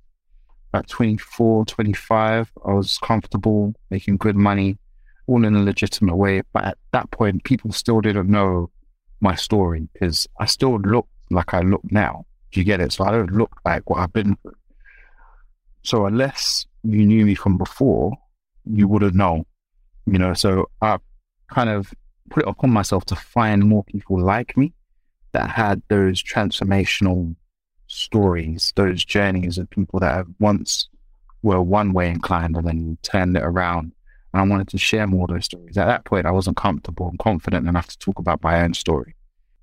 about 0.73 0.87
24, 0.89 1.65
25, 1.65 2.51
I 2.65 2.73
was 2.73 2.97
comfortable 2.97 3.73
making 3.89 4.17
good 4.17 4.35
money, 4.35 4.77
all 5.27 5.45
in 5.45 5.55
a 5.55 5.63
legitimate 5.63 6.17
way. 6.17 6.41
But 6.51 6.65
at 6.65 6.77
that 6.91 7.09
point, 7.11 7.43
people 7.45 7.71
still 7.71 8.01
didn't 8.01 8.27
know 8.29 8.69
my 9.21 9.35
story 9.35 9.87
because 9.93 10.27
I 10.39 10.45
still 10.45 10.77
look 10.79 11.07
like 11.29 11.53
I 11.53 11.61
look 11.61 11.83
now. 11.89 12.25
Do 12.51 12.59
you 12.59 12.65
get 12.65 12.81
it? 12.81 12.91
So 12.91 13.05
I 13.05 13.11
don't 13.11 13.31
look 13.31 13.51
like 13.63 13.89
what 13.89 13.99
I've 13.99 14.11
been 14.11 14.35
through. 14.41 14.55
So 15.83 16.05
unless 16.05 16.65
you 16.83 17.05
knew 17.05 17.25
me 17.25 17.35
from 17.35 17.57
before, 17.57 18.13
you 18.65 18.87
wouldn't 18.87 19.15
know, 19.15 19.45
you 20.05 20.17
know. 20.17 20.33
So 20.33 20.69
I 20.81 20.97
kind 21.49 21.69
of 21.69 21.93
put 22.29 22.43
it 22.43 22.49
upon 22.49 22.71
myself 22.71 23.05
to 23.05 23.15
find 23.15 23.63
more 23.63 23.83
people 23.83 24.19
like 24.19 24.55
me 24.57 24.73
that 25.33 25.49
had 25.49 25.81
those 25.89 26.23
transformational 26.23 27.35
stories, 27.87 28.71
those 28.75 29.03
journeys 29.03 29.57
of 29.57 29.69
people 29.69 29.99
that 29.99 30.13
have 30.13 30.27
once 30.39 30.87
were 31.41 31.61
one 31.61 31.91
way 31.93 32.09
inclined 32.09 32.55
and 32.55 32.67
then 32.67 32.97
turned 33.03 33.35
it 33.35 33.43
around. 33.43 33.91
And 34.33 34.41
I 34.41 34.47
wanted 34.47 34.69
to 34.69 34.77
share 34.77 35.05
more 35.05 35.25
of 35.25 35.35
those 35.35 35.45
stories. 35.45 35.77
At 35.77 35.85
that 35.85 36.05
point, 36.05 36.25
I 36.25 36.31
wasn't 36.31 36.57
comfortable 36.57 37.09
and 37.09 37.19
confident 37.19 37.67
enough 37.67 37.87
to 37.87 37.99
talk 37.99 38.19
about 38.19 38.41
my 38.41 38.63
own 38.63 38.73
story 38.73 39.15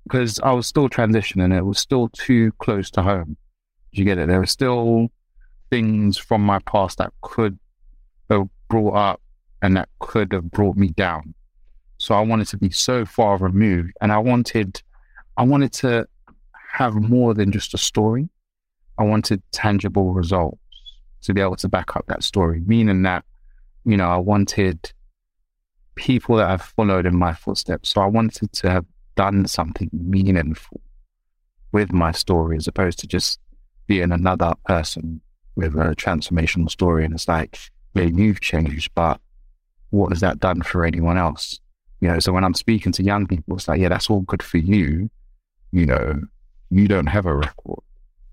because 0.03 0.39
I 0.41 0.53
was 0.53 0.67
still 0.67 0.87
transitioning. 0.87 1.55
It 1.55 1.65
was 1.65 1.79
still 1.79 2.09
too 2.09 2.51
close 2.59 2.91
to 2.91 3.01
home. 3.01 3.37
Did 3.91 3.99
you 3.99 4.05
get 4.05 4.17
it? 4.17 4.27
There 4.27 4.39
was 4.39 4.51
still 4.51 5.09
things 5.71 6.17
from 6.17 6.41
my 6.41 6.59
past 6.59 6.99
that 6.99 7.11
could 7.21 7.57
have 8.29 8.47
brought 8.67 8.93
up 8.93 9.21
and 9.63 9.75
that 9.75 9.89
could 9.99 10.31
have 10.33 10.51
brought 10.51 10.75
me 10.75 10.89
down. 10.89 11.33
So 11.97 12.13
I 12.13 12.21
wanted 12.21 12.47
to 12.49 12.57
be 12.57 12.69
so 12.69 13.05
far 13.05 13.37
removed 13.37 13.93
and 14.01 14.11
I 14.11 14.17
wanted 14.19 14.81
I 15.37 15.43
wanted 15.43 15.71
to 15.73 16.07
have 16.73 16.93
more 16.95 17.33
than 17.33 17.51
just 17.51 17.73
a 17.73 17.77
story. 17.77 18.29
I 18.97 19.03
wanted 19.03 19.41
tangible 19.51 20.13
results 20.13 20.59
to 21.23 21.33
be 21.33 21.41
able 21.41 21.55
to 21.57 21.69
back 21.69 21.95
up 21.95 22.05
that 22.07 22.23
story, 22.23 22.61
meaning 22.65 23.03
that, 23.03 23.23
you 23.85 23.97
know, 23.97 24.09
I 24.09 24.17
wanted 24.17 24.91
people 25.95 26.35
that 26.37 26.49
have 26.49 26.61
followed 26.61 27.05
in 27.05 27.15
my 27.15 27.33
footsteps. 27.33 27.89
So 27.89 28.01
I 28.01 28.07
wanted 28.07 28.51
to 28.53 28.69
have 28.69 28.85
done 29.15 29.47
something 29.47 29.89
meaningful 29.93 30.81
with 31.71 31.93
my 31.93 32.11
story 32.11 32.57
as 32.57 32.67
opposed 32.67 32.99
to 32.99 33.07
just 33.07 33.39
being 33.87 34.11
another 34.11 34.53
person 34.65 35.21
with 35.55 35.75
a 35.75 35.95
transformational 35.95 36.69
story. 36.69 37.05
And 37.05 37.13
it's 37.13 37.27
like, 37.27 37.57
yeah, 37.93 38.03
you've 38.03 38.41
changed, 38.41 38.91
but 38.95 39.19
what 39.89 40.09
has 40.09 40.21
that 40.21 40.39
done 40.39 40.61
for 40.61 40.85
anyone 40.85 41.17
else? 41.17 41.59
You 41.99 42.07
know, 42.07 42.19
so 42.19 42.31
when 42.31 42.43
I'm 42.43 42.53
speaking 42.53 42.91
to 42.93 43.03
young 43.03 43.27
people, 43.27 43.55
it's 43.55 43.67
like, 43.67 43.79
yeah, 43.79 43.89
that's 43.89 44.09
all 44.09 44.21
good 44.21 44.41
for 44.41 44.57
you. 44.57 45.09
You 45.71 45.85
know, 45.85 46.21
you 46.69 46.87
don't 46.87 47.07
have 47.07 47.25
a 47.25 47.35
record. 47.35 47.83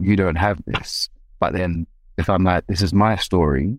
You 0.01 0.17
don't 0.17 0.37
have 0.37 0.61
this. 0.67 1.09
But 1.41 1.53
then 1.53 1.87
if 2.17 2.31
I'm 2.31 2.45
like, 2.45 2.67
this 2.67 2.83
is 2.83 2.93
my 2.93 3.17
story, 3.17 3.79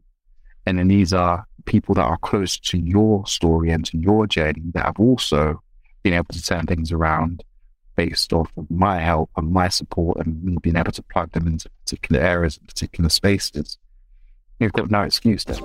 and 0.66 0.78
then 0.78 0.88
these 0.88 1.14
are 1.14 1.46
people 1.66 1.96
that 1.96 2.04
are 2.04 2.18
close 2.18 2.60
to 2.60 2.78
your 2.78 3.26
story 3.26 3.72
and 3.72 3.86
to 3.86 3.98
your 3.98 4.28
journey 4.28 4.62
that 4.74 4.86
have 4.86 5.00
also 5.00 5.62
been 6.04 6.14
able 6.14 6.26
to 6.32 6.42
turn 6.42 6.66
things 6.66 6.92
around 6.92 7.44
based 8.00 8.32
off 8.32 8.50
of 8.56 8.66
my 8.72 8.98
help 8.98 9.30
and 9.36 9.52
my 9.52 9.68
support 9.68 10.26
and 10.26 10.42
me 10.42 10.56
being 10.62 10.78
able 10.78 10.90
to 10.90 11.04
plug 11.04 11.30
them 11.34 11.46
into 11.46 11.70
particular 11.82 12.22
areas 12.22 12.58
and 12.58 12.66
particular 12.66 13.10
spaces. 13.10 13.78
You've 14.58 14.72
got 14.72 14.90
no 14.90 15.02
excuse 15.02 15.44
there. 15.44 15.58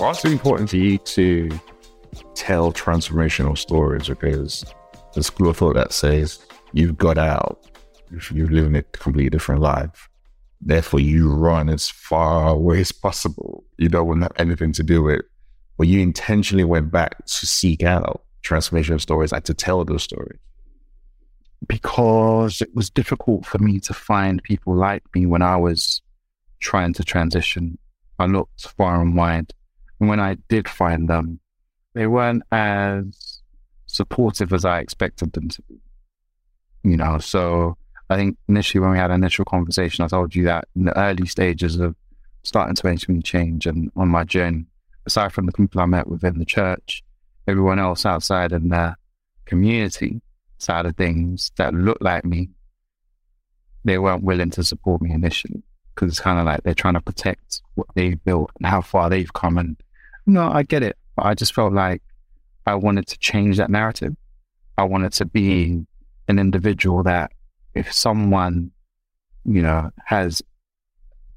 What's 0.00 0.24
important 0.24 0.68
to 0.70 0.78
you 0.78 0.98
to 0.98 1.48
tell 2.34 2.72
transformational 2.72 3.56
stories? 3.56 4.08
Because 4.08 4.64
the 5.14 5.22
school 5.22 5.50
of 5.50 5.58
thought 5.58 5.74
that 5.74 5.92
says 5.92 6.40
you've 6.72 6.98
got 6.98 7.16
out, 7.16 7.64
you're 8.32 8.48
living 8.48 8.74
a 8.74 8.82
completely 8.82 9.30
different 9.30 9.60
life. 9.60 10.08
Therefore, 10.60 10.98
you 10.98 11.32
run 11.32 11.68
as 11.68 11.88
far 11.88 12.48
away 12.48 12.80
as 12.80 12.90
possible. 12.90 13.62
You 13.78 13.88
don't 13.88 14.08
want 14.08 14.22
to 14.22 14.24
have 14.24 14.32
anything 14.38 14.72
to 14.72 14.82
do 14.82 15.04
with 15.04 15.20
it. 15.20 15.24
But 15.78 15.86
you 15.86 16.00
intentionally 16.00 16.64
went 16.64 16.90
back 16.90 17.24
to 17.26 17.46
seek 17.46 17.84
out 17.84 18.24
transformational 18.42 19.00
stories 19.00 19.32
and 19.32 19.44
to 19.44 19.54
tell 19.54 19.84
those 19.84 20.02
stories. 20.02 20.38
Because 21.66 22.60
it 22.60 22.74
was 22.74 22.90
difficult 22.90 23.46
for 23.46 23.58
me 23.58 23.78
to 23.80 23.94
find 23.94 24.42
people 24.42 24.74
like 24.74 25.02
me 25.14 25.26
when 25.26 25.42
I 25.42 25.56
was 25.56 26.02
trying 26.60 26.92
to 26.94 27.04
transition. 27.04 27.78
I 28.18 28.26
looked 28.26 28.68
far 28.68 29.00
and 29.00 29.16
wide. 29.16 29.52
And 30.00 30.08
when 30.08 30.20
I 30.20 30.36
did 30.48 30.68
find 30.68 31.08
them, 31.08 31.38
they 31.94 32.06
weren't 32.06 32.42
as 32.50 33.40
supportive 33.86 34.52
as 34.52 34.64
I 34.64 34.80
expected 34.80 35.32
them 35.32 35.48
to 35.50 35.62
be. 35.62 35.80
You 36.82 36.96
know, 36.96 37.18
so 37.18 37.76
I 38.10 38.16
think 38.16 38.36
initially 38.48 38.80
when 38.80 38.90
we 38.90 38.98
had 38.98 39.10
initial 39.10 39.44
conversation, 39.44 40.04
I 40.04 40.08
told 40.08 40.34
you 40.34 40.44
that 40.44 40.66
in 40.74 40.84
the 40.84 40.98
early 40.98 41.26
stages 41.26 41.78
of 41.78 41.94
starting 42.42 42.74
to 42.74 42.86
make 42.86 43.00
some 43.00 43.22
change 43.22 43.66
and 43.66 43.92
on 43.94 44.08
my 44.08 44.24
journey, 44.24 44.66
aside 45.06 45.32
from 45.32 45.46
the 45.46 45.52
people 45.52 45.80
I 45.80 45.86
met 45.86 46.08
within 46.08 46.38
the 46.38 46.44
church, 46.44 47.04
everyone 47.46 47.78
else 47.78 48.06
outside 48.06 48.52
in 48.52 48.68
the 48.68 48.94
community 49.44 50.20
side 50.58 50.86
of 50.86 50.96
things 50.96 51.50
that 51.56 51.74
looked 51.74 52.02
like 52.02 52.24
me, 52.24 52.50
they 53.84 53.98
weren't 53.98 54.22
willing 54.22 54.50
to 54.50 54.62
support 54.62 55.02
me 55.02 55.12
initially 55.12 55.62
because 55.94 56.08
it's 56.08 56.20
kind 56.20 56.38
of 56.38 56.46
like 56.46 56.62
they're 56.62 56.74
trying 56.74 56.94
to 56.94 57.00
protect 57.00 57.60
what 57.74 57.86
they've 57.94 58.22
built 58.24 58.50
and 58.58 58.66
how 58.66 58.80
far 58.80 59.10
they've 59.10 59.32
come. 59.32 59.58
And 59.58 59.76
no, 60.26 60.48
I 60.50 60.62
get 60.62 60.82
it, 60.82 60.96
but 61.16 61.26
I 61.26 61.34
just 61.34 61.54
felt 61.54 61.72
like 61.72 62.02
I 62.66 62.74
wanted 62.76 63.06
to 63.08 63.18
change 63.18 63.56
that 63.56 63.70
narrative. 63.70 64.14
I 64.78 64.84
wanted 64.84 65.12
to 65.14 65.24
be 65.24 65.84
an 66.28 66.38
individual 66.38 67.02
that 67.02 67.32
if 67.74 67.92
someone, 67.92 68.70
you 69.44 69.62
know, 69.62 69.90
has 70.06 70.42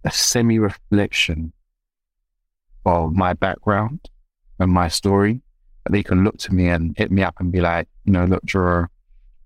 a 0.04 0.12
semi 0.12 0.60
reflection 0.60 1.52
of 2.86 3.14
my 3.14 3.34
background 3.34 4.00
and 4.60 4.72
my 4.72 4.88
story, 4.88 5.42
they 5.90 6.04
can 6.04 6.24
look 6.24 6.38
to 6.40 6.54
me 6.54 6.68
and 6.68 6.96
hit 6.98 7.12
me 7.12 7.24
up 7.24 7.36
and 7.40 7.52
be 7.52 7.62
like, 7.62 7.88
you 8.06 8.12
know, 8.12 8.26
look, 8.26 8.44
Drew, 8.44 8.88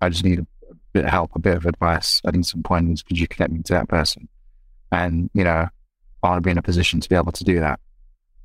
I 0.02 0.10
just 0.10 0.23
need 0.23 0.39
a 0.39 0.47
bit 0.93 1.06
of 1.06 1.12
help, 1.12 1.36
a 1.36 1.39
bit 1.39 1.58
of 1.58 1.65
advice. 1.65 2.21
I 2.25 2.32
need 2.32 2.45
some 2.45 2.63
pointers. 2.63 3.04
Could 3.04 3.19
you 3.19 3.28
connect 3.28 3.52
me 3.52 3.62
to 3.63 3.73
that 3.73 3.89
person? 3.89 4.28
And, 4.91 5.30
you 5.34 5.43
know, 5.43 5.67
I 6.23 6.28
want 6.28 6.38
to 6.38 6.41
be 6.41 6.52
in 6.52 6.58
a 6.58 6.62
position 6.62 6.99
to 6.99 7.10
be 7.10 7.15
able 7.15 7.32
to 7.32 7.43
do 7.43 7.60
that 7.60 7.80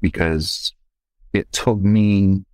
because 0.01 0.73
it 1.33 1.51
took 1.53 1.79
me 1.79 2.45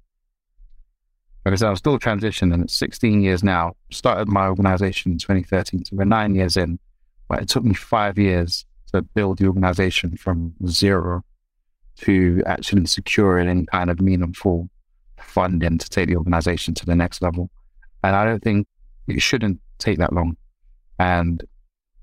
like 1.45 1.53
I 1.53 1.57
said, 1.57 1.69
I'm 1.69 1.77
still 1.77 1.99
transitioning. 1.99 2.63
It's 2.63 2.77
16 2.77 3.23
years 3.23 3.43
now. 3.43 3.75
Started 3.91 4.29
my 4.29 4.47
organization 4.47 5.13
in 5.13 5.19
2013, 5.19 5.87
so 5.87 5.97
we're 5.97 6.05
nine 6.05 6.35
years 6.35 6.57
in. 6.57 6.79
But 7.29 7.43
it 7.43 7.49
took 7.49 7.65
me 7.65 7.75
five 7.75 8.19
years 8.19 8.67
to 8.93 9.03
build 9.03 9.39
the 9.39 9.47
organization 9.47 10.17
from 10.17 10.55
zero 10.67 11.25
to 12.01 12.43
actually 12.47 12.87
securing 12.87 13.49
any 13.49 13.67
kind 13.67 13.91
of 13.91 14.01
meaningful 14.01 14.69
funding 15.23 15.79
to 15.79 15.89
take 15.89 16.09
the 16.09 16.17
organization 16.17 16.75
to 16.75 16.87
the 16.87 16.97
next 16.97 17.23
level. 17.23 17.51
And 18.03 18.17
I 18.17 18.25
don't 18.25 18.43
think 18.43 18.67
it 19.07 19.21
shouldn't 19.21 19.61
take 19.79 19.99
that 19.99 20.13
long. 20.13 20.37
And 20.99 21.45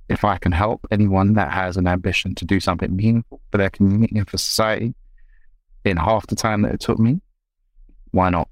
if 0.10 0.24
I 0.24 0.38
can 0.38 0.52
help 0.52 0.86
anyone 0.92 1.34
that 1.34 1.52
has 1.52 1.78
an 1.78 1.88
ambition 1.88 2.36
to 2.36 2.46
do 2.46 2.60
something 2.60 2.96
meaningful 2.96 3.42
for 3.52 3.58
their 3.58 3.70
community 3.70 4.18
and 4.18 4.30
for 4.30 4.38
society 4.38 4.94
in 5.84 5.98
half 5.98 6.28
the 6.28 6.36
time 6.36 6.62
that 6.62 6.74
it 6.74 6.80
took 6.80 7.00
me, 7.00 7.22
why 8.12 8.30
not? 8.30 8.48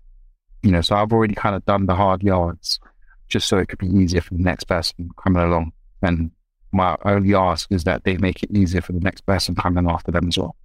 You 0.64 0.72
know, 0.72 0.82
so 0.82 0.96
I've 0.96 1.14
already 1.14 1.36
kind 1.36 1.56
of 1.56 1.66
done 1.66 1.86
the 1.86 1.96
hard 1.96 2.24
yards 2.24 2.80
just 3.28 3.48
so 3.48 3.58
it 3.58 3.70
could 3.70 3.80
be 3.80 3.88
easier 3.88 4.22
for 4.22 4.34
the 4.34 4.44
next 4.44 4.66
person 4.66 5.10
coming 5.24 5.42
along. 5.42 5.72
And 6.02 6.32
my 6.72 6.98
only 7.06 7.34
ask 7.34 7.72
is 7.72 7.86
that 7.86 8.04
they 8.04 8.18
make 8.18 8.44
it 8.44 8.52
easier 8.52 8.82
for 8.82 8.92
the 8.92 9.00
next 9.00 9.22
person 9.22 9.56
coming 9.56 9.90
after 9.90 10.12
them 10.12 10.28
as 10.28 10.38
well. 10.38 10.56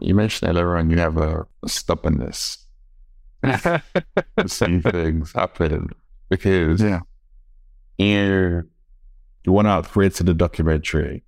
You 0.00 0.14
mentioned 0.14 0.50
earlier 0.50 0.76
on 0.76 0.90
you 0.90 0.98
have 0.98 1.16
a, 1.16 1.46
stubbornness. 1.66 2.58
See 4.46 4.80
things 4.80 5.32
happen 5.32 5.88
because 6.28 6.80
yeah. 6.80 7.00
you 7.98 8.62
you 9.44 9.52
went 9.52 9.68
out 9.68 9.88
created 9.88 10.26
the 10.26 10.34
documentary. 10.34 11.24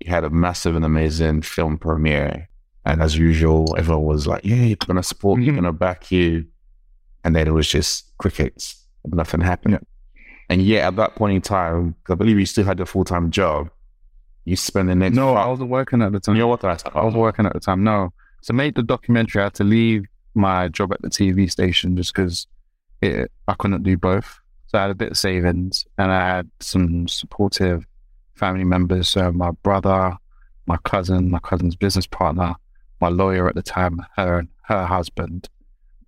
You 0.00 0.10
had 0.10 0.24
a 0.24 0.30
massive 0.30 0.76
and 0.76 0.84
amazing 0.84 1.42
film 1.42 1.78
premiere. 1.78 2.48
And 2.84 3.02
as 3.02 3.16
usual, 3.16 3.74
everyone 3.78 4.04
was 4.04 4.26
like, 4.26 4.44
Yeah, 4.44 4.56
you're 4.56 4.76
gonna 4.76 5.02
support 5.02 5.40
you, 5.40 5.48
mm-hmm. 5.48 5.62
gonna 5.62 5.72
back 5.72 6.10
you 6.12 6.46
and 7.26 7.34
then 7.34 7.48
it 7.48 7.50
was 7.50 7.68
just 7.68 8.16
crickets. 8.18 8.86
Nothing 9.04 9.40
happened. 9.40 9.74
Yeah. 9.74 10.24
And 10.48 10.62
yet, 10.62 10.84
at 10.84 10.94
that 10.94 11.16
point 11.16 11.34
in 11.34 11.42
time, 11.42 11.96
I 12.08 12.14
believe 12.14 12.38
you 12.38 12.46
still 12.46 12.64
had 12.64 12.78
a 12.78 12.86
full 12.86 13.04
time 13.04 13.32
job. 13.32 13.68
You 14.44 14.54
spent 14.54 14.88
the 14.88 14.94
next. 14.94 15.16
No, 15.16 15.34
I 15.34 15.48
wasn't 15.48 15.70
working 15.70 16.02
at 16.02 16.12
the 16.12 16.20
time. 16.20 16.36
You 16.36 16.42
know 16.42 16.46
what 16.46 16.64
I, 16.64 16.78
I 16.94 17.04
was 17.04 17.14
working 17.14 17.44
at 17.44 17.52
the 17.52 17.58
time. 17.58 17.82
No, 17.82 18.12
to 18.44 18.52
make 18.52 18.76
the 18.76 18.84
documentary, 18.84 19.42
I 19.42 19.46
had 19.46 19.54
to 19.54 19.64
leave 19.64 20.06
my 20.36 20.68
job 20.68 20.92
at 20.92 21.02
the 21.02 21.08
TV 21.08 21.50
station 21.50 21.96
just 21.96 22.14
because 22.14 22.46
I 23.02 23.54
couldn't 23.58 23.82
do 23.82 23.96
both. 23.96 24.38
So 24.68 24.78
I 24.78 24.82
had 24.82 24.90
a 24.90 24.94
bit 24.94 25.12
of 25.12 25.18
savings, 25.18 25.86
and 25.98 26.10
I 26.10 26.36
had 26.36 26.50
some 26.60 27.08
supportive 27.08 27.86
family 28.34 28.64
members. 28.64 29.08
So 29.08 29.32
my 29.32 29.50
brother, 29.62 30.16
my 30.66 30.76
cousin, 30.78 31.30
my 31.30 31.38
cousin's 31.38 31.76
business 31.76 32.06
partner, 32.06 32.54
my 33.00 33.08
lawyer 33.08 33.48
at 33.48 33.54
the 33.54 33.62
time, 33.62 34.04
her 34.16 34.46
her 34.62 34.84
husband, 34.84 35.48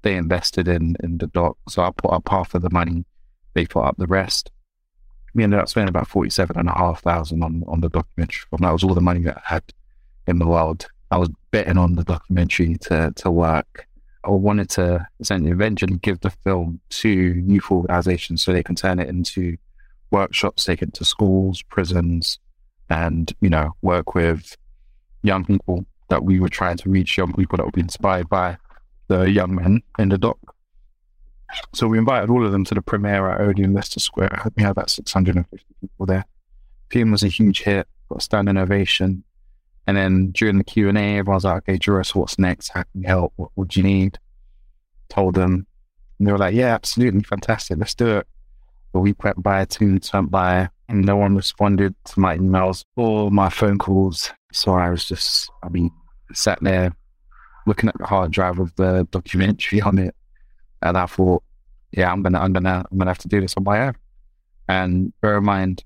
they 0.02 0.16
invested 0.16 0.68
in 0.68 0.96
in 1.02 1.18
the 1.18 1.28
doc. 1.28 1.56
So 1.68 1.82
I 1.82 1.90
put 1.90 2.12
up 2.12 2.28
half 2.28 2.54
of 2.54 2.62
the 2.62 2.70
money, 2.70 3.04
they 3.54 3.66
put 3.66 3.84
up 3.84 3.96
the 3.96 4.06
rest. 4.06 4.50
We 5.34 5.44
ended 5.44 5.60
up 5.60 5.68
spending 5.68 5.90
about 5.90 6.08
forty 6.08 6.30
seven 6.30 6.58
and 6.58 6.68
a 6.68 6.72
half 6.72 7.02
thousand 7.02 7.42
on 7.42 7.64
on 7.68 7.80
the 7.80 7.88
documentary. 7.88 8.46
And 8.52 8.64
that 8.64 8.72
was 8.72 8.84
all 8.84 8.94
the 8.94 9.00
money 9.00 9.22
that 9.22 9.38
I 9.38 9.54
had 9.54 9.64
in 10.26 10.38
the 10.38 10.46
world. 10.46 10.86
I 11.10 11.18
was 11.18 11.30
betting 11.50 11.78
on 11.78 11.94
the 11.94 12.04
documentary 12.04 12.76
to 12.82 13.12
to 13.16 13.30
work. 13.30 13.87
I 14.24 14.30
wanted 14.30 14.68
to 14.70 15.06
eventually 15.20 15.96
give 15.98 16.20
the 16.20 16.30
film 16.30 16.80
to 16.90 17.08
youth 17.08 17.70
organizations 17.70 18.42
so 18.42 18.52
they 18.52 18.62
can 18.62 18.74
turn 18.74 18.98
it 18.98 19.08
into 19.08 19.56
workshops, 20.10 20.64
take 20.64 20.82
it 20.82 20.94
to 20.94 21.04
schools, 21.04 21.62
prisons, 21.62 22.38
and 22.90 23.32
you 23.40 23.50
know 23.50 23.72
work 23.82 24.14
with 24.14 24.56
young 25.22 25.44
people 25.44 25.84
that 26.08 26.24
we 26.24 26.40
were 26.40 26.48
trying 26.48 26.76
to 26.78 26.88
reach, 26.88 27.18
young 27.18 27.32
people 27.32 27.56
that 27.56 27.64
would 27.64 27.74
be 27.74 27.80
inspired 27.80 28.28
by 28.28 28.56
the 29.08 29.30
young 29.30 29.54
men 29.54 29.82
in 29.98 30.08
the 30.08 30.18
doc. 30.18 30.38
So 31.74 31.86
we 31.86 31.98
invited 31.98 32.30
all 32.30 32.44
of 32.44 32.52
them 32.52 32.64
to 32.66 32.74
the 32.74 32.82
premiere 32.82 33.30
at 33.30 33.40
Odeon 33.40 33.72
Leicester 33.72 34.00
Square. 34.00 34.42
We 34.56 34.62
had 34.62 34.72
about 34.72 34.90
650 34.90 35.64
people 35.80 36.06
there. 36.06 36.24
Film 36.90 37.10
was 37.10 37.22
a 37.22 37.28
huge 37.28 37.62
hit, 37.62 37.86
got 38.08 38.18
a 38.18 38.22
standing 38.22 38.56
ovation. 38.56 39.24
And 39.88 39.96
then 39.96 40.32
during 40.32 40.58
the 40.58 40.64
Q&A, 40.64 41.16
everyone's 41.16 41.44
like, 41.44 41.62
okay, 41.62 41.78
Juris, 41.78 42.14
what's 42.14 42.38
next? 42.38 42.68
How 42.68 42.82
can 42.82 43.00
we 43.00 43.06
help? 43.06 43.32
What 43.36 43.52
would 43.56 43.74
you 43.74 43.82
need? 43.82 44.18
Told 45.08 45.34
them. 45.34 45.66
And 46.18 46.28
they 46.28 46.30
were 46.30 46.36
like, 46.36 46.54
yeah, 46.54 46.74
absolutely. 46.74 47.22
Fantastic. 47.22 47.78
Let's 47.78 47.94
do 47.94 48.18
it. 48.18 48.26
But 48.92 49.00
we 49.00 49.14
went 49.24 49.42
by, 49.42 49.64
two 49.64 49.98
went 50.12 50.30
by, 50.30 50.68
and 50.90 51.06
no 51.06 51.16
one 51.16 51.36
responded 51.36 51.94
to 52.04 52.20
my 52.20 52.36
emails 52.36 52.84
or 52.96 53.30
my 53.30 53.48
phone 53.48 53.78
calls. 53.78 54.30
So 54.52 54.74
I 54.74 54.90
was 54.90 55.06
just, 55.06 55.50
I 55.62 55.70
mean, 55.70 55.90
sat 56.34 56.58
there 56.60 56.94
looking 57.66 57.88
at 57.88 57.96
the 57.96 58.04
hard 58.04 58.30
drive 58.30 58.58
of 58.58 58.76
the 58.76 59.08
documentary 59.10 59.80
on 59.80 59.98
it, 59.98 60.14
and 60.82 60.98
I 60.98 61.06
thought, 61.06 61.42
yeah, 61.92 62.12
I'm 62.12 62.22
gonna, 62.22 62.40
I'm 62.40 62.52
gonna, 62.52 62.84
I'm 62.92 62.98
gonna 62.98 63.08
have 63.08 63.18
to 63.18 63.28
do 63.28 63.40
this 63.40 63.54
on 63.56 63.64
my 63.64 63.86
own. 63.86 63.94
And 64.68 65.18
bear 65.22 65.38
in 65.38 65.44
mind, 65.44 65.82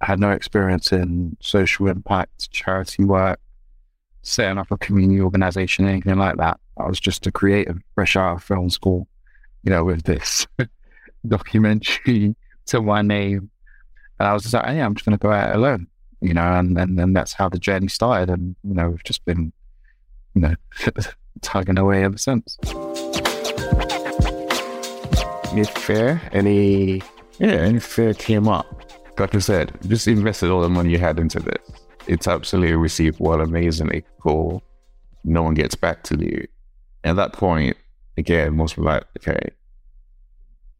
I 0.00 0.06
had 0.06 0.20
no 0.20 0.30
experience 0.30 0.92
in 0.92 1.36
social 1.40 1.88
impact, 1.88 2.50
charity 2.50 3.04
work, 3.04 3.38
setting 4.22 4.58
up 4.58 4.70
a 4.70 4.78
community 4.78 5.20
organization, 5.20 5.86
anything 5.86 6.16
like 6.16 6.36
that. 6.36 6.58
I 6.78 6.88
was 6.88 7.00
just 7.00 7.26
a 7.26 7.32
creative, 7.32 7.78
fresh 7.94 8.16
out 8.16 8.36
of 8.36 8.42
film 8.42 8.70
school, 8.70 9.06
you 9.62 9.70
know, 9.70 9.84
with 9.84 10.04
this. 10.04 10.46
documentary 11.26 12.34
to 12.66 12.80
my 12.80 13.02
name. 13.02 13.50
And 14.18 14.28
I 14.28 14.32
was 14.32 14.42
just 14.42 14.54
like, 14.54 14.66
yeah, 14.66 14.84
I'm 14.84 14.94
just 14.94 15.06
going 15.06 15.16
to 15.16 15.22
go 15.22 15.32
out 15.32 15.54
alone, 15.54 15.86
you 16.20 16.34
know, 16.34 16.42
and, 16.42 16.76
and 16.78 16.98
then 16.98 17.12
that's 17.12 17.32
how 17.32 17.48
the 17.48 17.58
journey 17.58 17.88
started. 17.88 18.28
And, 18.30 18.54
you 18.62 18.74
know, 18.74 18.90
we've 18.90 19.04
just 19.04 19.24
been, 19.24 19.52
you 20.34 20.42
know, 20.42 20.54
tugging 21.40 21.78
away 21.78 22.04
ever 22.04 22.18
since. 22.18 22.58
Any 25.52 25.64
fear? 25.64 26.20
Any, 26.32 27.02
yeah, 27.38 27.48
any 27.48 27.80
fear 27.80 28.12
came 28.14 28.46
up? 28.46 28.66
Like 29.20 29.34
I 29.34 29.38
said, 29.38 29.76
just 29.86 30.08
invested 30.08 30.50
all 30.50 30.62
the 30.62 30.70
money 30.70 30.90
you 30.90 30.98
had 30.98 31.18
into 31.18 31.40
this. 31.40 31.58
It's 32.06 32.26
absolutely 32.26 32.74
received 32.74 33.20
well 33.20 33.42
amazingly. 33.42 34.02
Cool. 34.22 34.62
No 35.24 35.42
one 35.42 35.52
gets 35.52 35.74
back 35.74 36.02
to 36.04 36.18
you. 36.18 36.46
At 37.04 37.16
that 37.16 37.34
point, 37.34 37.76
again, 38.16 38.56
most 38.56 38.76
people 38.76 38.84
like, 38.84 39.04
okay, 39.18 39.38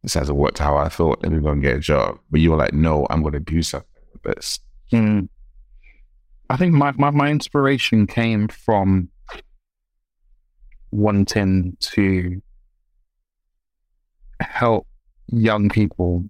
this 0.01 0.15
hasn't 0.15 0.39
worked 0.39 0.57
how 0.57 0.75
I 0.75 0.89
thought. 0.89 1.21
Let 1.21 1.31
me 1.31 1.39
go 1.39 1.49
and 1.49 1.61
get 1.61 1.75
a 1.75 1.79
job. 1.79 2.17
But 2.31 2.41
you 2.41 2.49
were 2.49 2.57
like, 2.57 2.73
no, 2.73 3.05
I'm 3.11 3.21
going 3.21 3.33
to 3.33 3.39
do 3.39 3.61
something 3.61 3.87
with 4.11 4.23
this. 4.23 4.59
Hmm. 4.89 5.25
I 6.49 6.57
think 6.57 6.73
my, 6.73 6.91
my, 6.93 7.11
my 7.11 7.29
inspiration 7.29 8.07
came 8.07 8.47
from 8.47 9.09
wanting 10.89 11.77
to 11.79 12.41
help 14.39 14.87
young 15.27 15.69
people, 15.69 16.25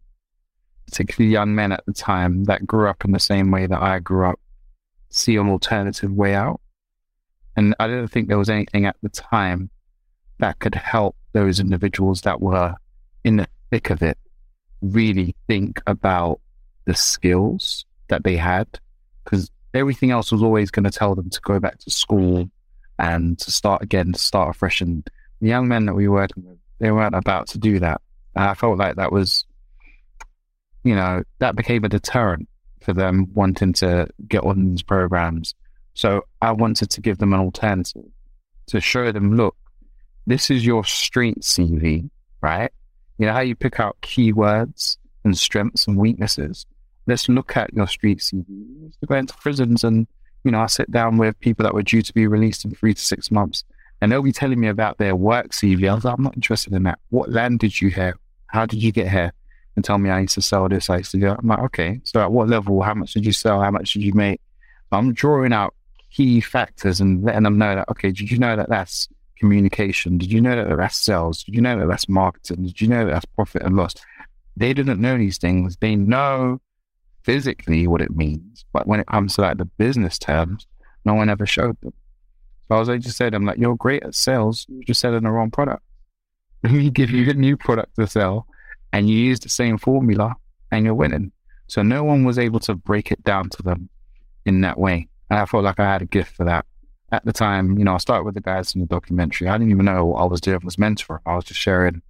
particularly 0.92 1.32
young 1.32 1.56
men 1.56 1.72
at 1.72 1.86
the 1.86 1.94
time 1.94 2.44
that 2.44 2.68
grew 2.68 2.90
up 2.90 3.06
in 3.06 3.12
the 3.12 3.20
same 3.20 3.50
way 3.50 3.66
that 3.66 3.82
I 3.82 4.00
grew 4.00 4.28
up, 4.28 4.40
see 5.10 5.38
an 5.38 5.50
alternative 5.50 6.12
way 6.12 6.36
out. 6.36 6.60
And 7.56 7.74
I 7.80 7.88
didn't 7.88 8.10
think 8.10 8.28
there 8.28 8.38
was 8.38 8.50
anything 8.50 8.86
at 8.86 8.98
the 9.02 9.10
time 9.10 9.70
that 10.40 10.60
could 10.60 10.76
help 10.76 11.16
those 11.32 11.60
individuals 11.60 12.22
that 12.22 12.42
were 12.42 12.76
in 13.24 13.38
the 13.38 13.48
thick 13.70 13.90
of 13.90 14.02
it 14.02 14.18
really 14.82 15.36
think 15.48 15.82
about 15.88 16.42
the 16.86 16.96
skills 16.96 17.86
that 18.10 18.24
they 18.24 18.36
had 18.36 18.68
because 19.24 19.50
everything 19.74 20.12
else 20.12 20.32
was 20.32 20.44
always 20.44 20.72
going 20.72 20.84
to 20.84 20.92
tell 20.92 21.16
them 21.16 21.30
to 21.30 21.40
go 21.42 21.60
back 21.60 21.78
to 21.78 21.90
school 21.90 22.50
and 23.00 23.40
to 23.40 23.52
start 23.52 23.82
again, 23.82 24.12
to 24.12 24.20
start 24.20 24.56
afresh. 24.56 24.82
And 24.82 25.08
the 25.40 25.48
young 25.48 25.68
men 25.70 25.86
that 25.86 25.94
we 25.94 26.08
were 26.08 26.16
working 26.16 26.44
with, 26.46 26.58
they 26.80 26.92
weren't 26.92 27.16
about 27.16 27.48
to 27.50 27.60
do 27.60 27.80
that. 27.80 28.02
And 28.36 28.44
I 28.44 28.56
felt 28.56 28.78
like 28.78 28.96
that 28.96 29.12
was, 29.12 29.46
you 30.84 30.96
know, 30.96 31.24
that 31.40 31.56
became 31.56 31.84
a 31.84 31.90
deterrent 31.90 32.48
for 32.82 32.94
them 32.94 33.28
wanting 33.34 33.74
to 33.74 34.08
get 34.28 34.44
on 34.44 34.70
these 34.70 34.82
programs. 34.84 35.54
So 35.94 36.26
I 36.42 36.52
wanted 36.52 36.90
to 36.92 37.02
give 37.02 37.18
them 37.18 37.34
an 37.34 37.40
alternative 37.40 38.04
to 38.68 38.82
show 38.82 39.12
them, 39.12 39.36
look, 39.36 39.56
this 40.26 40.50
is 40.50 40.66
your 40.66 40.84
street 40.84 41.42
CV, 41.42 42.10
right? 42.42 42.72
You 43.18 43.28
know 43.28 43.34
how 43.34 43.42
you 43.42 43.56
pick 43.56 43.80
out 43.80 43.98
keywords 44.02 44.98
and 45.24 45.38
strengths 45.38 45.88
and 45.88 45.98
weaknesses. 45.98 46.66
Let's 47.08 47.28
look 47.30 47.58
at 47.58 47.74
your 47.74 47.88
street 47.88 48.20
CV. 48.20 48.46
Let's 48.82 48.98
go 49.06 49.16
into 49.16 49.36
prisons 49.36 49.84
and, 49.84 50.08
you 50.44 50.52
know, 50.52 50.62
I 50.62 50.68
sit 50.68 50.90
down 50.92 51.18
with 51.18 51.40
people 51.40 51.64
that 51.64 51.74
were 51.74 51.84
due 51.84 52.02
to 52.02 52.14
be 52.14 52.28
released 52.28 52.66
in 52.66 52.74
three 52.74 52.94
to 52.94 53.02
six 53.02 53.30
months 53.30 53.64
and 54.02 54.12
they'll 54.12 54.24
be 54.24 54.32
telling 54.32 54.60
me 54.60 54.68
about 54.68 54.98
their 54.98 55.16
work 55.16 55.50
CV. 55.50 55.90
I 55.90 55.94
was 55.94 56.04
like, 56.04 56.18
I'm 56.18 56.24
not 56.24 56.36
interested 56.36 56.74
in 56.74 56.84
that. 56.84 57.00
What 57.10 57.30
land 57.30 57.60
did 57.60 57.80
you 57.80 57.92
have? 57.92 58.16
How 58.48 58.66
did 58.66 58.82
you 58.82 58.92
get 58.92 59.10
here? 59.10 59.34
And 59.76 59.86
tell 59.86 59.98
me 59.98 60.10
I 60.10 60.20
used 60.22 60.36
to 60.36 60.42
sell 60.42 60.68
this, 60.68 60.90
I 60.90 60.98
used 60.98 61.12
to 61.12 61.18
do 61.18 61.28
that. 61.28 61.40
I'm 61.40 61.48
like, 61.48 61.60
okay. 61.60 62.02
So 62.04 62.22
at 62.22 62.32
what 62.32 62.50
level? 62.50 62.82
How 62.82 62.94
much 62.94 63.14
did 63.14 63.26
you 63.26 63.32
sell? 63.32 63.62
How 63.62 63.72
much 63.72 63.94
did 63.94 64.04
you 64.04 64.14
make? 64.14 64.42
I'm 64.92 65.14
drawing 65.14 65.54
out 65.54 65.74
key 66.10 66.42
factors 66.42 67.00
and 67.00 67.24
letting 67.24 67.44
them 67.44 67.58
know 67.58 67.76
that, 67.76 67.90
okay, 67.90 68.12
did 68.12 68.30
you 68.30 68.38
know 68.38 68.56
that 68.56 68.70
that's 68.70 69.08
communication? 69.40 70.18
Did 70.18 70.32
you 70.32 70.42
know 70.42 70.56
that 70.56 70.76
that's 70.76 70.98
sales? 70.98 71.44
Did 71.44 71.56
you 71.56 71.62
know 71.62 71.80
that 71.80 71.88
that's 71.88 72.10
marketing? 72.10 72.64
Did 72.64 72.82
you 72.82 72.88
know 72.88 73.06
that 73.06 73.12
that's 73.12 73.26
profit 73.26 73.64
and 73.64 73.78
loss? 73.78 73.96
They 74.58 74.74
didn't 74.74 75.00
know 75.00 75.18
these 75.18 75.38
things. 75.38 75.78
They 75.78 75.96
know 75.96 76.60
physically 77.24 77.88
what 77.88 78.02
it 78.02 78.16
means. 78.16 78.66
But 78.74 78.88
when 78.88 79.00
it 79.00 79.08
comes 79.08 79.36
to 79.36 79.42
like 79.42 79.58
the 79.58 79.66
business 79.66 80.20
terms, 80.20 80.68
no 81.06 81.14
one 81.14 81.30
ever 81.30 81.46
showed 81.46 81.80
them. 81.82 81.94
So 82.68 82.76
as 82.76 82.78
I 82.78 82.80
was 82.80 82.90
like, 82.90 83.02
just 83.02 83.18
said, 83.18 83.34
I'm 83.34 83.46
like, 83.46 83.58
you're 83.58 83.76
great 83.76 84.04
at 84.04 84.16
sales. 84.16 84.66
You're 84.70 84.84
just 84.84 85.02
selling 85.02 85.24
the 85.24 85.32
wrong 85.32 85.52
product. 85.52 85.84
we 86.64 86.90
give 86.90 87.10
you 87.10 87.30
a 87.30 87.34
new 87.34 87.58
product 87.58 87.96
to 87.96 88.08
sell 88.08 88.48
and 88.94 89.10
you 89.10 89.18
use 89.18 89.40
the 89.40 89.50
same 89.50 89.78
formula 89.78 90.36
and 90.72 90.86
you're 90.86 90.94
winning. 90.94 91.32
So 91.68 91.82
no 91.82 92.04
one 92.04 92.24
was 92.24 92.38
able 92.38 92.60
to 92.62 92.76
break 92.76 93.12
it 93.12 93.24
down 93.24 93.50
to 93.50 93.64
them 93.64 93.90
in 94.46 94.62
that 94.62 94.78
way. 94.78 95.08
And 95.30 95.40
I 95.40 95.46
felt 95.46 95.64
like 95.64 95.80
I 95.80 95.92
had 95.92 96.02
a 96.02 96.06
gift 96.06 96.36
for 96.36 96.44
that. 96.46 96.66
At 97.14 97.26
the 97.26 97.34
time, 97.34 97.78
you 97.78 97.84
know, 97.84 97.96
I 97.96 97.98
started 97.98 98.24
with 98.24 98.36
the 98.36 98.42
guys 98.42 98.74
in 98.74 98.82
the 98.82 98.88
documentary. 98.88 99.48
I 99.48 99.58
didn't 99.58 99.72
even 99.72 99.86
know 99.86 100.06
what 100.06 100.22
I 100.22 100.26
was 100.26 100.42
doing 100.42 100.60
was 100.64 100.78
mentor. 100.78 101.22
I 101.26 101.36
was 101.36 101.46
just 101.46 101.60
sharing 101.60 102.02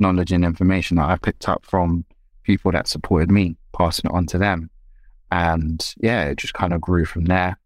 knowledge 0.00 0.32
and 0.32 0.44
information 0.44 0.96
that 0.96 1.08
I 1.08 1.16
picked 1.16 1.48
up 1.48 1.64
from 1.64 2.04
people 2.42 2.72
that 2.72 2.88
supported 2.88 3.30
me, 3.30 3.56
passing 3.76 4.10
it 4.10 4.14
on 4.14 4.26
to 4.26 4.38
them. 4.38 4.70
And 5.30 5.94
yeah, 5.98 6.24
it 6.24 6.38
just 6.38 6.54
kind 6.54 6.72
of 6.72 6.80
grew 6.80 7.04
from 7.04 7.26
there. 7.26 7.58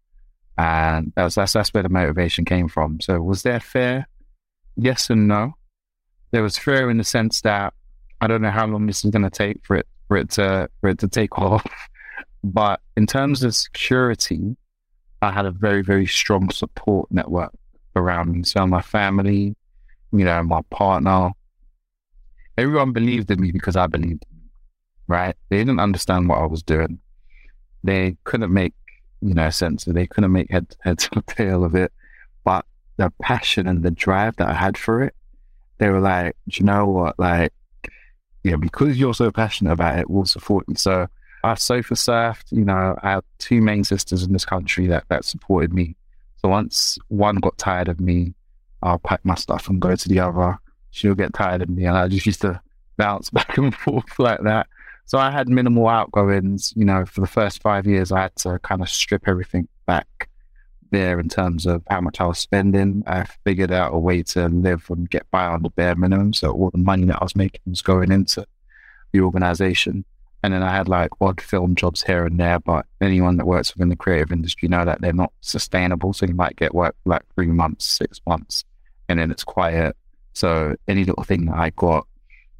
And 0.57 1.13
that's, 1.15 1.35
that's, 1.35 1.53
that's 1.53 1.73
where 1.73 1.83
the 1.83 1.89
motivation 1.89 2.45
came 2.45 2.67
from. 2.67 2.99
So 3.01 3.21
was 3.21 3.43
there 3.43 3.59
fear? 3.59 4.07
Yes 4.75 5.09
and 5.09 5.27
no. 5.27 5.53
There 6.31 6.43
was 6.43 6.57
fear 6.57 6.89
in 6.89 6.97
the 6.97 7.03
sense 7.03 7.41
that 7.41 7.73
I 8.23 8.27
don't 8.27 8.41
know 8.41 8.51
how 8.51 8.65
long 8.65 8.85
this 8.85 9.03
is 9.03 9.11
going 9.11 9.23
to 9.23 9.29
take 9.29 9.65
for 9.65 9.75
it 9.75 9.87
for 10.07 10.15
it 10.15 10.29
to 10.31 10.69
for 10.79 10.89
it 10.89 10.99
to 10.99 11.09
take 11.09 11.37
off. 11.37 11.65
But 12.41 12.79
in 12.95 13.05
terms 13.05 13.43
of 13.43 13.53
security, 13.53 14.55
I 15.21 15.29
had 15.29 15.45
a 15.45 15.51
very 15.51 15.81
very 15.81 16.07
strong 16.07 16.49
support 16.49 17.11
network 17.11 17.51
around 17.97 18.31
me. 18.31 18.43
So 18.43 18.65
my 18.65 18.81
family, 18.81 19.57
you 20.13 20.23
know, 20.23 20.41
my 20.41 20.61
partner, 20.69 21.31
everyone 22.57 22.93
believed 22.93 23.29
in 23.29 23.41
me 23.41 23.51
because 23.51 23.75
I 23.75 23.87
believed. 23.87 24.25
Right? 25.07 25.35
They 25.49 25.57
didn't 25.57 25.81
understand 25.81 26.29
what 26.29 26.37
I 26.37 26.45
was 26.45 26.63
doing. 26.63 26.99
They 27.83 28.15
couldn't 28.23 28.53
make 28.53 28.73
you 29.19 29.33
know 29.33 29.49
sense. 29.49 29.85
Of. 29.85 29.91
It. 29.91 29.93
They 29.95 30.07
couldn't 30.07 30.31
make 30.31 30.49
head 30.49 30.73
head 30.79 30.99
to 30.99 31.21
tail 31.27 31.65
of 31.65 31.75
it. 31.75 31.91
But 32.45 32.63
the 32.95 33.11
passion 33.21 33.67
and 33.67 33.83
the 33.83 33.91
drive 33.91 34.37
that 34.37 34.47
I 34.47 34.53
had 34.53 34.77
for 34.77 35.03
it, 35.03 35.13
they 35.79 35.89
were 35.89 35.99
like, 35.99 36.37
Do 36.47 36.61
you 36.61 36.65
know 36.65 36.85
what? 36.85 37.19
Like 37.19 37.51
yeah, 38.43 38.57
because 38.57 38.97
you're 38.97 39.13
so 39.13 39.31
passionate 39.31 39.71
about 39.71 39.99
it, 39.99 40.09
we'll 40.09 40.25
support 40.25 40.65
you. 40.67 40.75
So 40.75 41.07
I 41.43 41.55
sofa 41.55 41.93
surfed, 41.93 42.51
you 42.51 42.65
know, 42.65 42.97
I 43.01 43.11
have 43.11 43.23
two 43.39 43.61
main 43.61 43.83
sisters 43.83 44.23
in 44.23 44.33
this 44.33 44.45
country 44.45 44.87
that, 44.87 45.05
that 45.09 45.25
supported 45.25 45.73
me. 45.73 45.95
So 46.37 46.49
once 46.49 46.97
one 47.07 47.37
got 47.37 47.57
tired 47.57 47.87
of 47.87 47.99
me, 47.99 48.33
I'll 48.81 48.99
pack 48.99 49.21
my 49.23 49.35
stuff 49.35 49.69
and 49.69 49.81
go 49.81 49.95
to 49.95 50.09
the 50.09 50.19
other. 50.19 50.57
She'll 50.91 51.15
get 51.15 51.33
tired 51.33 51.61
of 51.61 51.69
me. 51.69 51.85
And 51.85 51.97
I 51.97 52.07
just 52.07 52.25
used 52.25 52.41
to 52.41 52.61
bounce 52.97 53.29
back 53.31 53.57
and 53.57 53.73
forth 53.73 54.19
like 54.19 54.41
that. 54.43 54.67
So 55.05 55.17
I 55.17 55.31
had 55.31 55.49
minimal 55.49 55.87
outgoings, 55.87 56.73
you 56.75 56.85
know, 56.85 57.05
for 57.05 57.21
the 57.21 57.27
first 57.27 57.61
five 57.61 57.85
years, 57.85 58.11
I 58.11 58.21
had 58.21 58.35
to 58.37 58.59
kind 58.59 58.81
of 58.81 58.89
strip 58.89 59.27
everything 59.27 59.67
back 59.85 60.29
there 60.93 61.19
in 61.19 61.27
terms 61.27 61.65
of 61.65 61.83
how 61.89 61.99
much 61.99 62.21
I 62.21 62.25
was 62.25 62.39
spending. 62.39 63.03
I 63.05 63.25
figured 63.43 63.71
out 63.71 63.93
a 63.93 63.97
way 63.97 64.23
to 64.23 64.47
live 64.47 64.85
and 64.89 65.09
get 65.09 65.29
by 65.31 65.45
on 65.45 65.63
the 65.63 65.69
bare 65.69 65.95
minimum. 65.95 66.31
So 66.31 66.51
all 66.51 66.69
the 66.69 66.77
money 66.77 67.05
that 67.07 67.17
I 67.19 67.25
was 67.25 67.35
making 67.35 67.61
was 67.65 67.81
going 67.81 68.11
into 68.11 68.45
the 69.11 69.19
organization. 69.19 70.05
And 70.43 70.53
then 70.53 70.61
I 70.63 70.75
had 70.75 70.87
like 70.87 71.09
odd 71.19 71.41
film 71.41 71.75
jobs 71.75 72.03
here 72.03 72.25
and 72.25 72.39
there, 72.39 72.59
but 72.59 72.85
anyone 73.01 73.37
that 73.37 73.47
works 73.47 73.73
within 73.73 73.89
the 73.89 73.95
creative 73.95 74.31
industry 74.31 74.69
know 74.69 74.85
that 74.85 75.01
they're 75.01 75.13
not 75.13 75.33
sustainable. 75.41 76.13
So 76.13 76.25
you 76.25 76.35
might 76.35 76.55
get 76.55 76.75
work 76.75 76.95
for 77.03 77.09
like 77.09 77.23
three 77.35 77.47
months, 77.47 77.85
six 77.85 78.21
months, 78.27 78.63
and 79.09 79.19
then 79.19 79.31
it's 79.31 79.43
quiet. 79.43 79.95
So 80.33 80.75
any 80.87 81.03
little 81.05 81.23
thing 81.23 81.45
that 81.45 81.57
I 81.57 81.71
got 81.71 82.07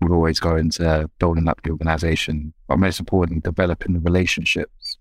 would 0.02 0.12
always 0.12 0.40
go 0.40 0.56
into 0.56 1.10
building 1.20 1.48
up 1.48 1.62
the 1.62 1.72
organization, 1.72 2.54
but 2.68 2.80
most 2.80 3.00
importantly, 3.00 3.42
developing 3.42 3.94
the 3.94 4.00
relationships 4.00 4.98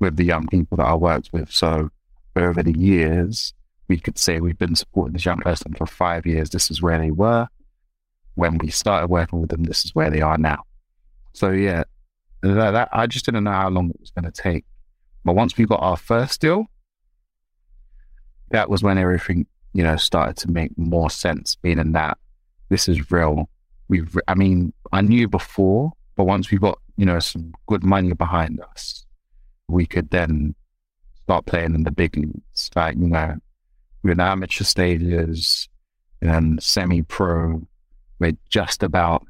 with 0.00 0.16
the 0.16 0.24
young 0.24 0.46
people 0.46 0.76
that 0.78 0.86
I 0.86 0.94
worked 0.94 1.30
with. 1.32 1.50
So 1.50 1.90
over 2.36 2.62
the 2.62 2.76
years, 2.78 3.54
we 3.88 3.98
could 3.98 4.18
say 4.18 4.40
we've 4.40 4.58
been 4.58 4.74
supporting 4.74 5.12
this 5.12 5.24
young 5.24 5.38
person 5.38 5.74
for 5.74 5.86
five 5.86 6.26
years. 6.26 6.50
This 6.50 6.70
is 6.70 6.80
where 6.82 6.98
they 6.98 7.10
were 7.10 7.48
when 8.34 8.58
we 8.58 8.70
started 8.70 9.08
working 9.08 9.40
with 9.40 9.50
them. 9.50 9.64
This 9.64 9.84
is 9.84 9.94
where 9.94 10.10
they 10.10 10.20
are 10.20 10.38
now. 10.38 10.62
So 11.32 11.50
yeah, 11.50 11.84
that, 12.42 12.70
that, 12.72 12.88
I 12.92 13.06
just 13.06 13.24
didn't 13.24 13.44
know 13.44 13.52
how 13.52 13.68
long 13.68 13.90
it 13.90 14.00
was 14.00 14.10
going 14.10 14.30
to 14.30 14.30
take. 14.30 14.64
But 15.24 15.34
once 15.34 15.56
we 15.56 15.64
got 15.64 15.82
our 15.82 15.96
first 15.96 16.40
deal, 16.40 16.66
that 18.50 18.68
was 18.68 18.82
when 18.82 18.98
everything, 18.98 19.46
you 19.72 19.82
know, 19.82 19.96
started 19.96 20.36
to 20.38 20.50
make 20.50 20.76
more 20.76 21.10
sense. 21.10 21.56
Meaning 21.62 21.92
that 21.92 22.18
this 22.68 22.88
is 22.88 23.10
real. 23.10 23.48
We've, 23.88 24.16
I 24.28 24.34
mean, 24.34 24.72
I 24.92 25.00
knew 25.00 25.28
before, 25.28 25.92
but 26.16 26.24
once 26.24 26.50
we 26.50 26.58
got, 26.58 26.78
you 26.96 27.06
know, 27.06 27.18
some 27.18 27.52
good 27.66 27.84
money 27.84 28.12
behind 28.12 28.60
us, 28.60 29.04
we 29.68 29.86
could 29.86 30.10
then 30.10 30.54
start 31.24 31.46
playing 31.46 31.74
in 31.74 31.84
the 31.84 31.90
big 31.90 32.16
leagues, 32.16 32.70
like, 32.76 32.96
you 32.96 33.08
know, 33.08 33.36
we're 34.02 34.12
in 34.12 34.20
amateur 34.20 34.64
stages 34.64 35.68
and 36.20 36.62
semi 36.62 37.02
pro. 37.02 37.66
We're 38.18 38.36
just 38.50 38.82
about 38.82 39.26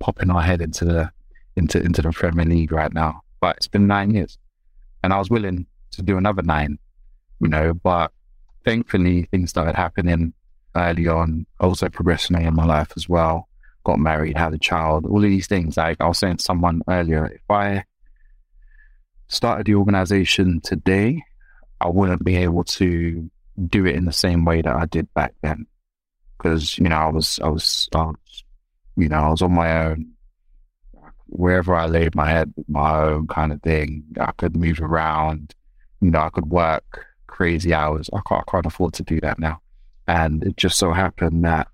popping 0.00 0.30
our 0.30 0.42
head 0.42 0.60
into 0.60 0.84
the 0.84 1.10
into 1.56 1.80
into 1.80 2.02
the 2.02 2.10
Premier 2.10 2.44
League 2.44 2.72
right 2.72 2.92
now. 2.92 3.22
But 3.40 3.56
it's 3.56 3.68
been 3.68 3.86
nine 3.86 4.10
years. 4.10 4.38
And 5.02 5.12
I 5.12 5.18
was 5.18 5.30
willing 5.30 5.66
to 5.92 6.02
do 6.02 6.18
another 6.18 6.42
nine, 6.42 6.78
you 7.40 7.48
know, 7.48 7.72
but 7.72 8.10
thankfully 8.64 9.28
things 9.30 9.50
started 9.50 9.76
happening 9.76 10.32
early 10.74 11.06
on, 11.06 11.46
also 11.60 11.88
progressing 11.88 12.40
in 12.42 12.54
my 12.54 12.64
life 12.64 12.92
as 12.96 13.08
well. 13.08 13.48
got 13.84 14.00
married, 14.00 14.36
had 14.36 14.52
a 14.52 14.58
child, 14.58 15.06
all 15.06 15.18
of 15.18 15.30
these 15.30 15.46
things. 15.46 15.76
Like 15.76 16.00
I 16.00 16.08
was 16.08 16.18
saying 16.18 16.38
to 16.38 16.42
someone 16.42 16.82
earlier, 16.88 17.26
if 17.26 17.48
I 17.48 17.84
started 19.28 19.66
the 19.66 19.76
organization 19.76 20.60
today, 20.60 21.22
I 21.80 21.88
wouldn't 21.88 22.24
be 22.24 22.36
able 22.36 22.64
to 22.64 23.30
do 23.68 23.86
it 23.86 23.96
in 23.96 24.04
the 24.04 24.12
same 24.12 24.44
way 24.44 24.62
that 24.62 24.74
I 24.74 24.86
did 24.86 25.12
back 25.14 25.34
then. 25.42 25.66
Cause, 26.38 26.78
you 26.78 26.88
know, 26.88 26.96
I 26.96 27.08
was, 27.08 27.40
I 27.42 27.48
was, 27.48 27.88
I 27.94 28.04
was, 28.04 28.44
you 28.96 29.08
know, 29.08 29.18
I 29.18 29.30
was 29.30 29.42
on 29.42 29.54
my 29.54 29.86
own. 29.86 30.12
Wherever 31.28 31.74
I 31.74 31.86
laid 31.86 32.14
my 32.14 32.30
head, 32.30 32.54
my 32.68 33.02
own 33.02 33.26
kind 33.26 33.52
of 33.52 33.60
thing. 33.62 34.04
I 34.20 34.30
could 34.32 34.54
move 34.54 34.80
around, 34.80 35.54
you 36.00 36.10
know, 36.10 36.20
I 36.20 36.30
could 36.30 36.46
work 36.46 37.04
crazy 37.26 37.74
hours. 37.74 38.08
I 38.12 38.20
can't, 38.26 38.44
I 38.46 38.50
can't 38.50 38.66
afford 38.66 38.94
to 38.94 39.02
do 39.02 39.20
that 39.20 39.38
now. 39.38 39.60
And 40.06 40.44
it 40.44 40.56
just 40.56 40.78
so 40.78 40.92
happened 40.92 41.44
that 41.44 41.68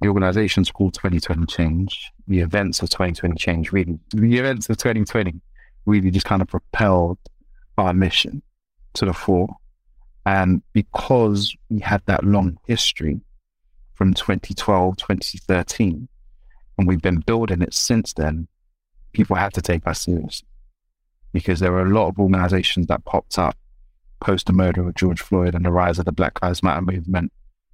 the 0.00 0.08
organization's 0.08 0.70
called 0.70 0.94
2020 0.94 1.46
Change. 1.46 2.12
The 2.28 2.40
events 2.40 2.80
of 2.82 2.90
2020 2.90 3.34
Change 3.34 3.72
really, 3.72 3.98
the 4.10 4.38
events 4.38 4.70
of 4.70 4.76
2020 4.76 5.40
really 5.86 6.10
just 6.10 6.26
kind 6.26 6.40
of 6.40 6.48
propelled 6.48 7.18
our 7.76 7.92
mission 7.92 8.42
to 8.94 9.04
the 9.04 9.12
fore. 9.12 9.56
And 10.26 10.62
because 10.72 11.54
we 11.68 11.80
had 11.80 12.02
that 12.06 12.24
long 12.24 12.58
history 12.66 13.20
from 13.94 14.14
2012, 14.14 14.96
2013, 14.96 16.08
and 16.78 16.88
we've 16.88 17.02
been 17.02 17.20
building 17.20 17.62
it 17.62 17.74
since 17.74 18.12
then, 18.14 18.48
people 19.12 19.36
had 19.36 19.52
to 19.54 19.62
take 19.62 19.86
us 19.86 20.02
seriously 20.02 20.48
because 21.32 21.60
there 21.60 21.72
were 21.72 21.82
a 21.82 21.94
lot 21.94 22.08
of 22.08 22.18
organizations 22.18 22.86
that 22.86 23.04
popped 23.04 23.38
up 23.38 23.56
post 24.20 24.46
the 24.46 24.52
murder 24.52 24.88
of 24.88 24.94
George 24.94 25.20
Floyd 25.20 25.54
and 25.54 25.64
the 25.64 25.72
rise 25.72 25.98
of 25.98 26.06
the 26.06 26.12
Black 26.12 26.42
Lives 26.42 26.62
Matter 26.62 26.80
movement, 26.80 27.32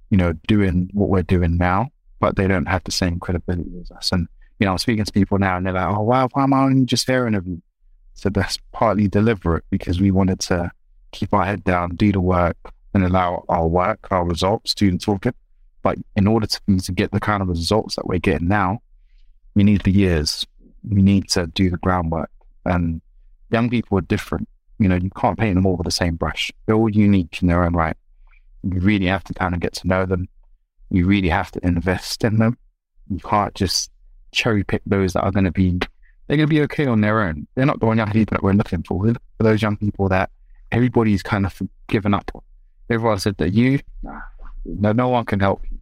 you 0.09 0.17
know, 0.17 0.33
doing 0.47 0.89
what 0.93 1.09
we're 1.09 1.21
doing 1.23 1.57
now, 1.57 1.87
but 2.19 2.35
they 2.35 2.47
don't 2.47 2.67
have 2.67 2.83
the 2.83 2.91
same 2.91 3.19
credibility 3.19 3.71
as 3.79 3.89
us. 3.91 4.11
And, 4.11 4.27
you 4.59 4.65
know, 4.65 4.73
I'm 4.73 4.77
speaking 4.77 5.05
to 5.05 5.11
people 5.11 5.39
now 5.39 5.57
and 5.57 5.65
they're 5.65 5.73
like, 5.73 5.87
oh, 5.87 6.01
wow, 6.01 6.27
why 6.33 6.43
am 6.43 6.53
I 6.53 6.63
only 6.63 6.85
just 6.85 7.07
hearing 7.07 7.35
of 7.35 7.47
you? 7.47 7.61
So 8.15 8.29
that's 8.29 8.57
partly 8.73 9.07
deliberate 9.07 9.63
because 9.69 10.01
we 10.01 10.11
wanted 10.11 10.39
to 10.41 10.71
keep 11.11 11.33
our 11.33 11.45
head 11.45 11.63
down, 11.63 11.95
do 11.95 12.11
the 12.11 12.21
work, 12.21 12.57
and 12.93 13.03
allow 13.03 13.45
our 13.49 13.67
work, 13.67 14.07
our 14.11 14.25
results 14.25 14.73
to 14.75 14.97
talk 14.97 15.25
it. 15.25 15.35
But 15.83 15.97
in 16.15 16.27
order 16.27 16.47
to, 16.47 16.77
to 16.77 16.91
get 16.91 17.11
the 17.11 17.19
kind 17.19 17.41
of 17.41 17.49
results 17.49 17.95
that 17.95 18.07
we're 18.07 18.19
getting 18.19 18.47
now, 18.47 18.81
we 19.55 19.63
need 19.63 19.81
the 19.81 19.91
years. 19.91 20.45
We 20.87 21.01
need 21.01 21.29
to 21.29 21.47
do 21.47 21.69
the 21.69 21.77
groundwork. 21.77 22.29
And 22.65 23.01
young 23.49 23.69
people 23.69 23.97
are 23.97 24.01
different. 24.01 24.47
You 24.79 24.87
know, 24.87 24.95
you 24.95 25.09
can't 25.11 25.37
paint 25.37 25.55
them 25.55 25.65
all 25.65 25.75
with 25.77 25.85
the 25.85 25.91
same 25.91 26.15
brush. 26.15 26.51
They're 26.65 26.75
all 26.75 26.89
unique 26.89 27.41
in 27.41 27.47
their 27.47 27.63
own 27.63 27.73
right. 27.73 27.95
You 28.63 28.79
really 28.79 29.07
have 29.07 29.23
to 29.25 29.33
kind 29.33 29.53
of 29.53 29.59
get 29.59 29.73
to 29.73 29.87
know 29.87 30.05
them. 30.05 30.27
You 30.89 31.05
really 31.05 31.29
have 31.29 31.51
to 31.51 31.65
invest 31.65 32.23
in 32.23 32.37
them. 32.37 32.57
You 33.09 33.19
can't 33.19 33.53
just 33.55 33.91
cherry 34.31 34.63
pick 34.63 34.81
those 34.85 35.13
that 35.13 35.23
are 35.23 35.31
going 35.31 35.45
to 35.45 35.51
be 35.51 35.79
they're 36.27 36.37
going 36.37 36.47
to 36.47 36.55
be 36.55 36.61
okay 36.61 36.85
on 36.85 37.01
their 37.01 37.21
own. 37.21 37.45
They're 37.55 37.65
not 37.65 37.81
the 37.81 37.91
young 37.91 38.09
people 38.11 38.35
that 38.35 38.43
we're 38.43 38.53
looking 38.53 38.83
for. 38.83 39.05
For 39.05 39.43
those 39.43 39.61
young 39.61 39.75
people 39.75 40.07
that 40.09 40.29
everybody's 40.71 41.23
kind 41.23 41.45
of 41.45 41.61
given 41.87 42.13
up 42.13 42.31
on. 42.33 42.41
Everyone 42.89 43.19
said 43.19 43.37
that 43.37 43.53
you, 43.53 43.79
nah, 44.03 44.21
no, 44.65 44.91
no 44.91 45.09
one 45.09 45.25
can 45.25 45.39
help 45.39 45.63
you. 45.69 45.77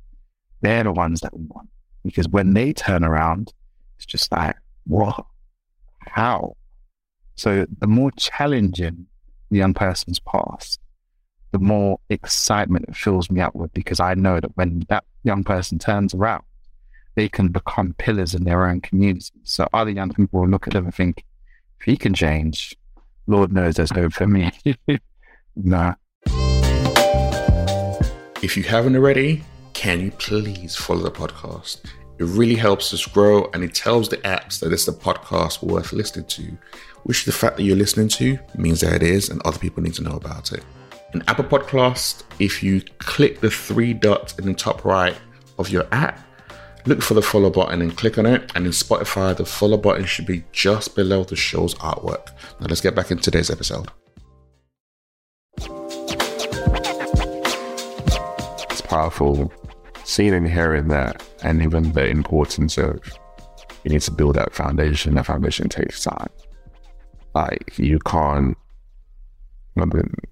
They're 0.61 0.83
the 0.83 0.91
ones 0.91 1.21
that 1.21 1.37
we 1.37 1.45
want. 1.45 1.69
Because 2.03 2.27
when 2.29 2.53
they 2.53 2.73
turn 2.73 3.03
around, 3.03 3.53
it's 3.97 4.05
just 4.05 4.31
like, 4.31 4.55
what? 4.85 5.25
How? 5.99 6.55
So 7.35 7.65
the 7.79 7.87
more 7.87 8.11
challenging 8.11 9.07
the 9.49 9.57
young 9.57 9.73
person's 9.73 10.19
past, 10.19 10.79
the 11.51 11.59
more 11.59 11.99
excitement 12.09 12.85
it 12.87 12.95
fills 12.95 13.31
me 13.31 13.41
up 13.41 13.55
with 13.55 13.73
because 13.73 13.99
I 13.99 14.13
know 14.13 14.39
that 14.39 14.55
when 14.55 14.85
that 14.89 15.03
young 15.23 15.43
person 15.43 15.79
turns 15.79 16.13
around, 16.13 16.43
they 17.15 17.27
can 17.27 17.49
become 17.49 17.93
pillars 17.97 18.33
in 18.35 18.43
their 18.43 18.65
own 18.65 18.81
community. 18.81 19.31
So 19.43 19.67
other 19.73 19.91
young 19.91 20.11
people 20.13 20.41
will 20.41 20.47
look 20.47 20.67
at 20.67 20.73
them 20.73 20.85
and 20.85 20.93
think, 20.93 21.25
if 21.79 21.85
he 21.85 21.97
can 21.97 22.13
change, 22.13 22.77
Lord 23.29 23.53
knows 23.53 23.75
there's 23.75 23.91
hope 23.91 24.13
for 24.13 24.25
me. 24.25 24.51
nah. 25.55 25.93
If 28.41 28.57
you 28.57 28.63
haven't 28.63 28.95
already, 28.95 29.43
can 29.73 29.99
you 29.99 30.09
please 30.11 30.75
follow 30.75 31.03
the 31.03 31.11
podcast? 31.11 31.81
It 32.17 32.23
really 32.23 32.55
helps 32.55 32.91
us 32.91 33.05
grow 33.05 33.47
and 33.53 33.63
it 33.63 33.75
tells 33.75 34.09
the 34.09 34.17
apps 34.17 34.59
that 34.61 34.73
it's 34.73 34.87
a 34.87 34.93
podcast 34.93 35.61
worth 35.61 35.93
listening 35.93 36.25
to, 36.25 36.57
which 37.03 37.25
the 37.25 37.31
fact 37.31 37.57
that 37.57 37.63
you're 37.63 37.75
listening 37.75 38.07
to 38.09 38.39
means 38.57 38.81
that 38.81 38.93
it 38.93 39.03
is 39.03 39.29
and 39.29 39.41
other 39.43 39.59
people 39.59 39.83
need 39.83 39.93
to 39.93 40.03
know 40.03 40.15
about 40.15 40.51
it. 40.51 40.63
In 41.13 41.23
Apple 41.27 41.45
Podcast, 41.45 42.23
if 42.39 42.63
you 42.63 42.81
click 42.97 43.41
the 43.41 43.51
three 43.51 43.93
dots 43.93 44.39
in 44.39 44.45
the 44.45 44.55
top 44.55 44.83
right 44.83 45.15
of 45.59 45.69
your 45.69 45.85
app, 45.91 46.19
Look 46.85 47.01
for 47.01 47.13
the 47.13 47.21
follow 47.21 47.49
button 47.49 47.81
and 47.81 47.95
click 47.95 48.17
on 48.17 48.25
it. 48.25 48.51
And 48.55 48.65
in 48.65 48.71
Spotify, 48.71 49.35
the 49.35 49.45
follow 49.45 49.77
button 49.77 50.05
should 50.05 50.25
be 50.25 50.43
just 50.51 50.95
below 50.95 51.23
the 51.23 51.35
show's 51.35 51.75
artwork. 51.75 52.29
Now 52.59 52.67
let's 52.67 52.81
get 52.81 52.95
back 52.95 53.11
into 53.11 53.23
today's 53.23 53.51
episode. 53.51 53.89
It's 58.71 58.81
powerful 58.81 59.51
seeing 60.03 60.33
and 60.33 60.47
hearing 60.47 60.87
that, 60.87 61.21
and 61.43 61.61
even 61.61 61.91
the 61.91 62.07
importance 62.07 62.77
of 62.77 62.99
you 63.83 63.91
need 63.91 64.01
to 64.01 64.11
build 64.11 64.35
that 64.35 64.53
foundation. 64.53 65.15
That 65.15 65.25
foundation 65.25 65.69
takes 65.69 66.03
time. 66.03 66.29
Like 67.35 67.77
you 67.77 67.99
can't, 67.99 68.57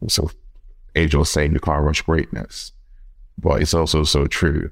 so 0.07 0.31
age 0.95 1.13
was 1.13 1.29
saying 1.29 1.53
you 1.53 1.59
can't 1.59 1.83
rush 1.83 2.01
greatness, 2.01 2.71
but 3.37 3.61
it's 3.61 3.73
also 3.75 4.03
so 4.03 4.25
true 4.25 4.71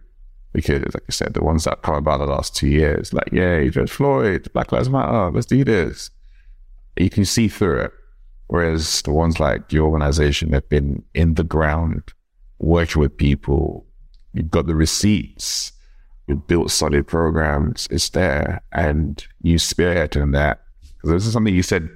because, 0.56 0.82
like 0.94 1.04
I 1.10 1.12
said, 1.12 1.34
the 1.34 1.44
ones 1.44 1.66
that 1.66 1.82
come 1.82 1.96
about 1.96 2.20
the 2.20 2.26
last 2.26 2.56
two 2.56 2.70
years, 2.70 3.12
like, 3.12 3.30
yay, 3.34 3.70
George 3.70 3.92
Floyd, 3.92 4.48
Black 4.54 4.72
Lives 4.72 4.90
Matter, 4.90 5.30
let's 5.30 5.46
do 5.46 5.66
this. 5.66 6.10
You 6.96 7.10
can 7.10 7.26
see 7.26 7.50
through 7.50 7.82
it. 7.82 7.92
Whereas 8.48 9.02
the 9.02 9.12
ones 9.12 9.38
like 9.38 9.74
your 9.74 9.86
organization 9.86 10.54
have 10.54 10.70
been 10.70 11.04
in 11.14 11.34
the 11.34 11.44
ground, 11.44 12.14
working 12.60 13.02
with 13.02 13.18
people, 13.18 13.86
you've 14.34 14.50
got 14.50 14.66
the 14.66 14.76
receipts, 14.76 15.74
you've 16.28 16.48
built 16.48 16.72
solid 16.72 17.06
programs, 17.06 17.88
it's 17.92 18.10
there, 18.10 18.62
and 18.72 19.28
you 19.42 19.58
spearheading 19.58 20.32
that. 20.34 20.62
Because 20.82 21.12
this 21.12 21.28
is 21.28 21.34
something 21.34 21.54
you 21.54 21.64
said 21.64 21.90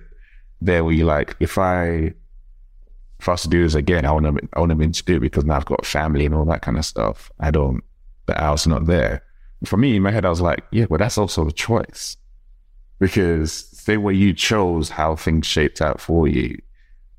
there 0.59 0.83
where 0.83 0.93
you're 0.93 1.07
like, 1.07 1.37
if 1.39 1.57
I 1.57 2.13
if 3.19 3.29
I 3.29 3.31
was 3.31 3.43
to 3.43 3.49
do 3.49 3.63
this 3.63 3.75
again, 3.75 4.05
I 4.05 4.11
want 4.11 4.25
to 4.25 4.49
I 4.53 4.59
want 4.59 4.77
to 4.77 5.03
do 5.03 5.15
it 5.15 5.19
because 5.21 5.45
now 5.45 5.55
I've 5.55 5.65
got 5.65 5.85
family 5.85 6.25
and 6.25 6.35
all 6.35 6.45
that 6.45 6.61
kind 6.61 6.77
of 6.77 6.83
stuff. 6.83 7.31
I 7.39 7.51
don't 7.51 7.83
the 8.29 8.39
house 8.39 8.65
not 8.67 8.85
there. 8.85 9.23
For 9.65 9.77
me, 9.77 9.95
in 9.95 10.03
my 10.03 10.11
head, 10.11 10.25
I 10.25 10.29
was 10.29 10.41
like, 10.41 10.63
yeah, 10.71 10.85
but 10.89 10.99
that's 10.99 11.17
also 11.17 11.47
a 11.47 11.51
choice. 11.51 12.15
Because 12.99 13.51
say 13.53 13.97
where 13.97 14.13
you 14.13 14.33
chose 14.33 14.89
how 14.89 15.15
things 15.15 15.45
shaped 15.45 15.81
out 15.81 15.99
for 15.99 16.27
you, 16.27 16.57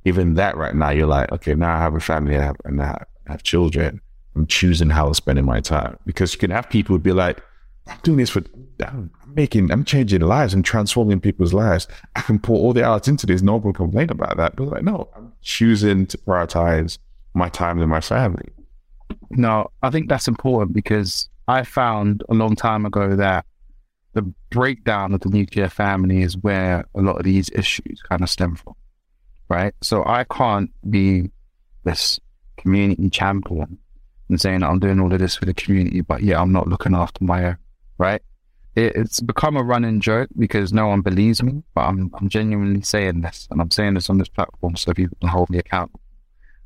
even 0.05 0.35
that 0.35 0.57
right 0.57 0.75
now, 0.75 0.91
you're 0.91 1.07
like, 1.07 1.31
okay, 1.33 1.55
now 1.55 1.75
I 1.75 1.79
have 1.79 1.95
a 1.95 2.01
family 2.01 2.35
and 2.35 2.43
I 2.43 2.47
have, 2.47 2.57
and 2.65 2.83
I 2.83 3.05
have 3.27 3.43
children. 3.43 4.01
I'm 4.37 4.47
choosing 4.47 4.91
how 4.91 5.09
I'm 5.09 5.15
spending 5.15 5.45
my 5.45 5.61
time. 5.61 5.99
Because 6.07 6.33
you 6.33 6.39
can 6.39 6.51
have 6.51 6.71
people 6.71 6.99
be 6.99 7.13
like, 7.13 7.43
I'm 7.87 7.99
doing 8.03 8.19
this 8.19 8.31
for, 8.31 8.43
I'm 8.81 9.11
making, 9.35 9.71
I'm 9.71 9.85
changing 9.85 10.21
lives 10.21 10.55
and 10.55 10.65
transforming 10.65 11.21
people's 11.21 11.53
lives. 11.53 11.89
I 12.17 12.21
can 12.23 12.39
pour 12.39 12.57
all 12.57 12.73
the 12.73 12.85
hours 12.85 13.09
into 13.09 13.27
this. 13.27 13.43
No 13.43 13.55
one 13.55 13.63
will 13.63 13.73
complain 13.73 14.11
about 14.11 14.37
that. 14.37 14.57
But 14.57 14.69
like, 14.69 14.85
no, 14.85 15.09
I'm 15.17 15.33
choosing 15.43 16.07
to 16.07 16.19
prioritize 16.19 16.99
my 17.35 17.49
time 17.49 17.81
and 17.81 17.91
my 17.91 18.01
family. 18.01 18.49
No, 19.31 19.71
I 19.83 19.91
think 19.91 20.09
that's 20.09 20.29
important 20.29 20.75
because 20.75 21.29
I 21.49 21.63
found 21.63 22.23
a 22.29 22.35
long 22.35 22.57
time 22.57 22.87
ago 22.87 23.17
that 23.17 23.45
the 24.15 24.23
breakdown 24.51 25.15
of 25.15 25.21
the 25.21 25.29
nuclear 25.29 25.69
family 25.69 26.23
is 26.23 26.37
where 26.39 26.85
a 26.95 27.01
lot 27.01 27.17
of 27.17 27.25
these 27.25 27.49
issues 27.51 28.03
kind 28.09 28.23
of 28.23 28.31
stem 28.31 28.57
from, 28.57 28.75
right? 29.49 29.75
So 29.83 30.05
I 30.05 30.25
can't 30.25 30.71
be 30.91 31.31
this 31.85 32.19
community 32.57 33.09
champion 33.11 33.79
and 34.29 34.41
saying 34.41 34.63
I'm 34.63 34.79
doing 34.79 35.01
all 35.01 35.13
of 35.13 35.19
this 35.19 35.37
for 35.37 35.45
the 35.45 35.55
community, 35.55 36.01
but 36.01 36.23
yeah, 36.23 36.41
I'm 36.41 36.53
not 36.53 36.69
looking 36.69 36.95
after 36.95 37.25
my 37.25 37.47
own, 37.47 37.57
right? 37.99 38.23
It, 38.77 38.95
it's 38.97 39.21
become 39.21 39.57
a 39.57 39.63
running 39.63 40.01
joke 40.01 40.29
because 40.39 40.73
no 40.73 40.87
one 40.87 41.01
believes 41.01 41.43
me, 41.43 41.63
but 41.75 41.83
I'm, 41.83 42.11
I'm 42.15 42.29
genuinely 42.29 42.83
saying 42.83 43.23
this, 43.23 43.49
and 43.51 43.61
I'm 43.61 43.71
saying 43.71 43.95
this 43.95 44.11
on 44.11 44.19
this 44.19 44.29
platform 44.29 44.77
so 44.77 44.93
people 44.93 45.17
can 45.21 45.29
hold 45.29 45.51
me 45.51 45.59
accountable. 45.59 46.01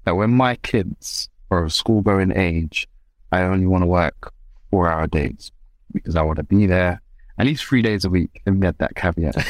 That 0.05 0.17
when 0.17 0.31
my 0.31 0.57
kids 0.57 1.31
or 1.51 1.65
a 1.65 1.71
school 1.71 2.03
going 2.03 2.37
age, 2.37 2.89
I 3.33 3.43
only 3.43 3.67
want 3.67 3.83
to 3.83 3.87
work 3.87 4.33
four 4.71 4.89
hour 4.89 5.07
days 5.07 5.53
because 5.93 6.17
I 6.17 6.23
want 6.23 6.37
to 6.39 6.45
be 6.45 6.67
there 6.67 7.01
at 7.39 7.47
least 7.47 7.65
three 7.65 7.83
days 7.83 8.05
a 8.05 8.11
week. 8.11 8.43
And 8.47 8.61
get 8.61 8.79
that 8.79 8.95
caveat. 8.95 9.35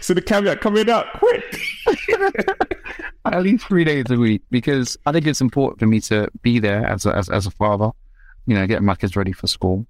so 0.00 0.14
the 0.14 0.22
caveat 0.22 0.60
coming 0.60 0.88
up 0.88 1.06
quick. 1.18 1.44
at 3.24 3.42
least 3.42 3.66
three 3.66 3.84
days 3.84 4.06
a 4.10 4.16
week 4.16 4.42
because 4.50 4.96
I 5.04 5.12
think 5.12 5.26
it's 5.26 5.40
important 5.40 5.80
for 5.80 5.86
me 5.86 6.00
to 6.02 6.28
be 6.42 6.58
there 6.58 6.86
as 6.86 7.04
a, 7.06 7.14
as, 7.14 7.28
as 7.28 7.46
a 7.46 7.50
father, 7.50 7.90
you 8.46 8.54
know, 8.54 8.66
getting 8.66 8.86
my 8.86 8.94
kids 8.94 9.16
ready 9.16 9.32
for 9.32 9.46
school, 9.46 9.86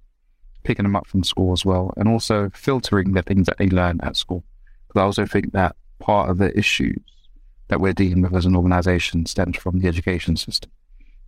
picking 0.63 0.83
them 0.83 0.95
up 0.95 1.07
from 1.07 1.23
school 1.23 1.53
as 1.53 1.63
well, 1.63 1.93
and 1.95 2.09
also 2.09 2.49
filtering 2.53 3.13
the 3.13 3.21
things 3.21 3.45
that 3.45 3.57
they 3.57 3.69
learn 3.69 3.99
at 4.03 4.17
school. 4.17 4.43
Because 4.87 5.01
I 5.01 5.03
also 5.05 5.25
think 5.25 5.53
that 5.53 5.75
part 5.99 6.29
of 6.29 6.37
the 6.37 6.57
issues 6.57 6.99
that 7.69 7.79
we're 7.79 7.93
dealing 7.93 8.21
with 8.21 8.35
as 8.35 8.45
an 8.45 8.55
organization 8.55 9.25
stems 9.25 9.57
from 9.57 9.79
the 9.79 9.87
education 9.87 10.35
system, 10.35 10.71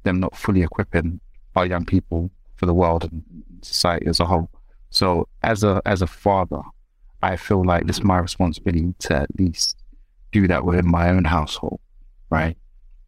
them 0.04 0.20
not 0.20 0.36
fully 0.36 0.62
equipping 0.62 1.20
our 1.56 1.66
young 1.66 1.86
people 1.86 2.30
for 2.56 2.66
the 2.66 2.74
world 2.74 3.04
and 3.06 3.24
society 3.62 4.08
as 4.08 4.20
a 4.20 4.26
whole. 4.26 4.50
So 4.89 5.28
as 5.42 5.64
a 5.64 5.82
as 5.86 6.02
a 6.02 6.08
father, 6.08 6.62
I 7.22 7.38
feel 7.38 7.66
like 7.66 7.88
it's 7.88 8.04
my 8.04 8.18
responsibility 8.18 8.94
to 9.00 9.16
at 9.16 9.39
least 9.39 9.78
do 10.32 10.48
that 10.48 10.66
within 10.66 10.89
my 10.89 11.10
own 11.10 11.24
household, 11.24 11.80
right? 12.30 12.58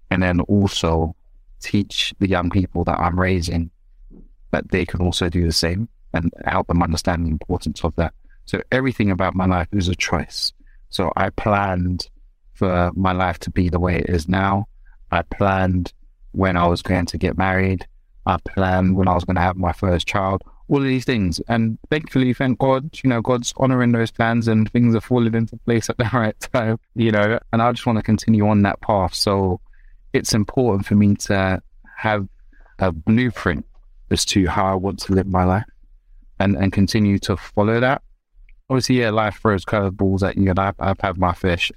And 0.09 0.23
then 0.23 0.39
also 0.41 1.15
teach 1.59 2.13
the 2.19 2.29
young 2.29 2.49
people 2.49 2.83
that 2.83 2.99
I'm 2.99 3.19
raising 3.19 3.71
that 4.51 4.69
they 4.69 4.85
can 4.85 5.01
also 5.01 5.29
do 5.29 5.45
the 5.45 5.51
same 5.51 5.89
and 6.13 6.31
help 6.45 6.67
them 6.67 6.83
understand 6.83 7.25
the 7.25 7.31
importance 7.31 7.83
of 7.83 7.95
that. 7.95 8.13
So 8.45 8.61
everything 8.71 9.09
about 9.09 9.35
my 9.35 9.45
life 9.45 9.67
is 9.71 9.87
a 9.87 9.95
choice. 9.95 10.53
So 10.89 11.11
I 11.15 11.31
planned 11.31 12.07
for 12.63 12.91
my 12.95 13.11
life 13.11 13.39
to 13.39 13.49
be 13.49 13.67
the 13.67 13.79
way 13.79 13.97
it 13.97 14.09
is 14.09 14.29
now. 14.29 14.67
I 15.11 15.21
planned 15.23 15.91
when 16.31 16.55
I 16.55 16.65
was 16.65 16.81
going 16.81 17.05
to 17.07 17.17
get 17.17 17.37
married. 17.37 17.85
I 18.25 18.37
planned 18.37 18.95
when 18.95 19.09
I 19.09 19.13
was 19.15 19.25
going 19.25 19.35
to 19.35 19.41
have 19.41 19.57
my 19.57 19.73
first 19.73 20.07
child. 20.07 20.43
All 20.69 20.77
of 20.77 20.85
these 20.85 21.03
things, 21.03 21.41
and 21.49 21.77
thankfully, 21.91 22.33
thank 22.33 22.57
God, 22.59 22.89
you 23.03 23.09
know, 23.09 23.21
God's 23.21 23.53
honoring 23.57 23.91
those 23.91 24.11
plans 24.11 24.47
and 24.47 24.71
things 24.71 24.95
are 24.95 25.01
falling 25.01 25.33
into 25.33 25.57
place 25.57 25.89
at 25.89 25.97
the 25.97 26.09
right 26.13 26.39
time. 26.39 26.79
You 26.95 27.11
know, 27.11 27.37
and 27.51 27.61
I 27.61 27.69
just 27.73 27.85
want 27.85 27.97
to 27.97 28.03
continue 28.03 28.47
on 28.47 28.61
that 28.61 28.79
path. 28.79 29.13
So 29.13 29.59
it's 30.13 30.33
important 30.33 30.85
for 30.85 30.95
me 30.95 31.15
to 31.15 31.61
have 31.97 32.25
a 32.79 32.93
blueprint 32.93 33.65
as 34.09 34.23
to 34.25 34.47
how 34.47 34.65
I 34.65 34.75
want 34.75 34.99
to 34.99 35.13
live 35.13 35.27
my 35.27 35.43
life 35.43 35.65
and, 36.39 36.55
and 36.55 36.71
continue 36.71 37.19
to 37.19 37.35
follow 37.35 37.81
that. 37.81 38.01
Obviously, 38.69 39.01
yeah, 39.01 39.09
life 39.09 39.39
throws 39.41 39.65
curveballs 39.65 40.25
at 40.25 40.37
you, 40.37 40.49
and 40.49 40.59
I've, 40.59 40.75
I've 40.79 41.01
had 41.01 41.17
my 41.17 41.33
fish, 41.33 41.73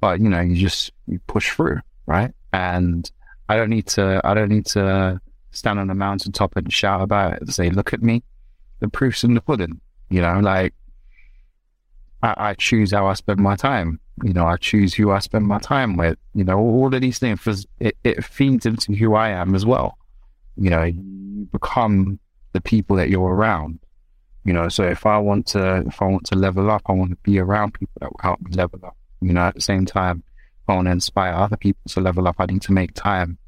but 0.00 0.20
you 0.20 0.28
know, 0.28 0.40
you 0.40 0.56
just 0.56 0.92
you 1.06 1.18
push 1.26 1.52
through, 1.52 1.80
right? 2.06 2.32
And 2.52 3.10
I 3.48 3.56
don't 3.56 3.70
need 3.70 3.86
to, 3.88 4.20
I 4.24 4.34
don't 4.34 4.48
need 4.48 4.66
to 4.66 5.20
stand 5.50 5.78
on 5.78 5.90
a 5.90 5.94
mountaintop 5.94 6.56
and 6.56 6.72
shout 6.72 7.02
about 7.02 7.34
it 7.34 7.42
and 7.42 7.54
say, 7.54 7.70
"Look 7.70 7.92
at 7.92 8.02
me." 8.02 8.22
The 8.80 8.88
proof's 8.88 9.24
in 9.24 9.34
the 9.34 9.40
pudding. 9.40 9.80
You 10.10 10.20
know, 10.20 10.38
like 10.40 10.74
I, 12.22 12.34
I 12.50 12.54
choose 12.54 12.92
how 12.92 13.06
I 13.06 13.14
spend 13.14 13.40
my 13.40 13.56
time. 13.56 14.00
You 14.24 14.32
know, 14.32 14.46
I 14.46 14.56
choose 14.56 14.94
who 14.94 15.10
I 15.10 15.18
spend 15.18 15.46
my 15.46 15.58
time 15.58 15.96
with. 15.96 16.18
You 16.34 16.44
know, 16.44 16.58
all 16.58 16.94
of 16.94 17.00
these 17.00 17.18
things, 17.18 17.66
it, 17.80 17.96
it 18.02 18.24
feeds 18.24 18.66
into 18.66 18.94
who 18.94 19.14
I 19.14 19.30
am 19.30 19.54
as 19.54 19.66
well. 19.66 19.98
You 20.56 20.70
know, 20.70 20.84
you 20.84 21.48
become 21.52 22.18
the 22.52 22.60
people 22.60 22.96
that 22.96 23.10
you're 23.10 23.34
around. 23.34 23.78
You 24.44 24.52
know, 24.52 24.68
so 24.68 24.84
if 24.84 25.04
I 25.06 25.18
want 25.18 25.46
to, 25.48 25.84
if 25.86 26.00
I 26.00 26.06
want 26.06 26.24
to 26.26 26.36
level 26.36 26.70
up, 26.70 26.82
I 26.86 26.92
want 26.92 27.10
to 27.10 27.16
be 27.16 27.38
around 27.38 27.74
people 27.74 27.94
that 28.00 28.10
will 28.10 28.20
help 28.22 28.40
me 28.40 28.52
level 28.52 28.80
up. 28.84 28.96
You 29.20 29.32
know, 29.32 29.42
at 29.42 29.54
the 29.54 29.60
same 29.60 29.86
time, 29.86 30.22
I 30.68 30.74
want 30.74 30.86
to 30.86 30.92
inspire 30.92 31.32
other 31.32 31.56
people 31.56 31.80
to 31.88 32.00
level 32.00 32.26
up, 32.26 32.36
I 32.38 32.46
need 32.46 32.62
to 32.62 32.72
make 32.72 32.94
time 32.94 33.38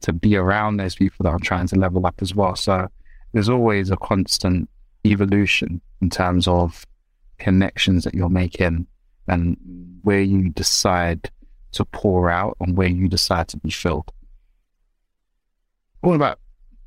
to 0.00 0.12
be 0.12 0.36
around 0.36 0.76
those 0.76 0.94
people 0.94 1.24
that 1.24 1.32
I'm 1.32 1.40
trying 1.40 1.66
to 1.68 1.76
level 1.76 2.06
up 2.06 2.20
as 2.20 2.34
well. 2.34 2.56
So 2.56 2.88
there's 3.32 3.48
always 3.48 3.90
a 3.90 3.96
constant 3.96 4.68
evolution 5.06 5.80
in 6.02 6.10
terms 6.10 6.46
of 6.46 6.84
connections 7.38 8.04
that 8.04 8.14
you're 8.14 8.28
making 8.28 8.86
and 9.28 9.56
where 10.02 10.20
you 10.20 10.50
decide 10.50 11.30
to 11.72 11.84
pour 11.86 12.30
out 12.30 12.56
and 12.60 12.76
where 12.76 12.88
you 12.88 13.08
decide 13.08 13.48
to 13.48 13.56
be 13.56 13.70
filled. 13.70 14.12
All 16.02 16.14
about 16.14 16.38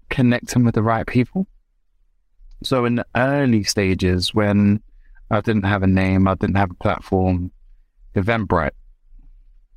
connecting 0.09 0.63
with 0.63 0.75
the 0.75 0.83
right 0.83 1.05
people. 1.05 1.47
So 2.63 2.85
in 2.85 2.95
the 2.95 3.05
early 3.15 3.63
stages 3.63 4.33
when 4.33 4.81
I 5.29 5.41
didn't 5.41 5.63
have 5.63 5.83
a 5.83 5.87
name, 5.87 6.27
I 6.27 6.35
didn't 6.35 6.55
have 6.57 6.71
a 6.71 6.75
platform, 6.75 7.51
Eventbrite 8.17 8.71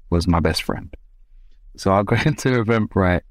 was 0.09 0.27
my 0.27 0.41
best 0.41 0.63
friend. 0.63 0.95
So 1.77 1.93
I'll 1.93 2.05
go 2.05 2.17
into 2.27 2.49
Eventbrite 2.49 3.23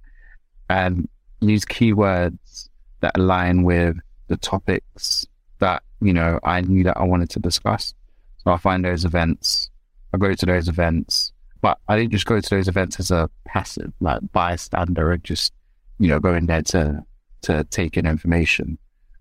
and 0.70 1.10
use 1.41 1.66
keywords 1.66 2.70
that 3.01 3.18
align 3.18 3.64
with 3.64 3.97
the 4.28 4.38
topics 4.38 5.26
that, 5.60 5.84
you 6.01 6.14
know, 6.14 6.39
I 6.43 6.62
knew 6.62 6.84
that 6.84 6.97
I 6.97 7.03
wanted 7.03 7.30
to 7.32 7.39
discuss. 7.39 7.93
So 8.38 8.51
I 8.51 8.57
find 8.57 8.86
those 8.86 9.03
events, 9.03 9.70
I 10.14 10.18
go 10.18 10.34
to 10.34 10.45
those 10.45 10.68
events, 10.68 11.34
but 11.62 11.78
I 11.88 11.97
didn't 11.97 12.12
just 12.12 12.26
go 12.26 12.39
to 12.39 12.49
those 12.49 12.68
events 12.68 12.99
as 12.99 13.12
a 13.12 13.30
passive, 13.45 13.91
like 13.99 14.22
bystander, 14.32 15.12
and 15.12 15.24
just, 15.24 15.53
you 15.97 16.07
know, 16.07 16.20
going 16.20 16.45
there 16.45 16.62
to, 16.62 17.03
to 17.41 17.64
take 17.66 17.97
in 17.97 18.05
information. 18.05 18.78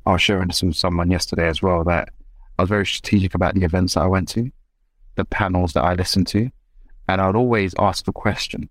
I 0.06 0.12
was 0.12 0.22
sharing 0.22 0.48
this 0.48 0.62
with 0.62 0.76
someone 0.76 1.10
yesterday 1.10 1.48
as 1.48 1.62
well 1.62 1.82
that 1.84 2.10
I 2.58 2.62
was 2.62 2.68
very 2.68 2.86
strategic 2.86 3.34
about 3.34 3.54
the 3.54 3.64
events 3.64 3.94
that 3.94 4.02
I 4.02 4.06
went 4.06 4.28
to, 4.30 4.50
the 5.18 5.26
panels 5.26 5.74
that 5.74 5.82
I 5.82 5.94
listened 5.94 6.28
to, 6.28 6.50
and 7.08 7.20
I'd 7.20 7.36
always 7.36 7.74
ask 7.78 8.06
the 8.06 8.12
question. 8.12 8.70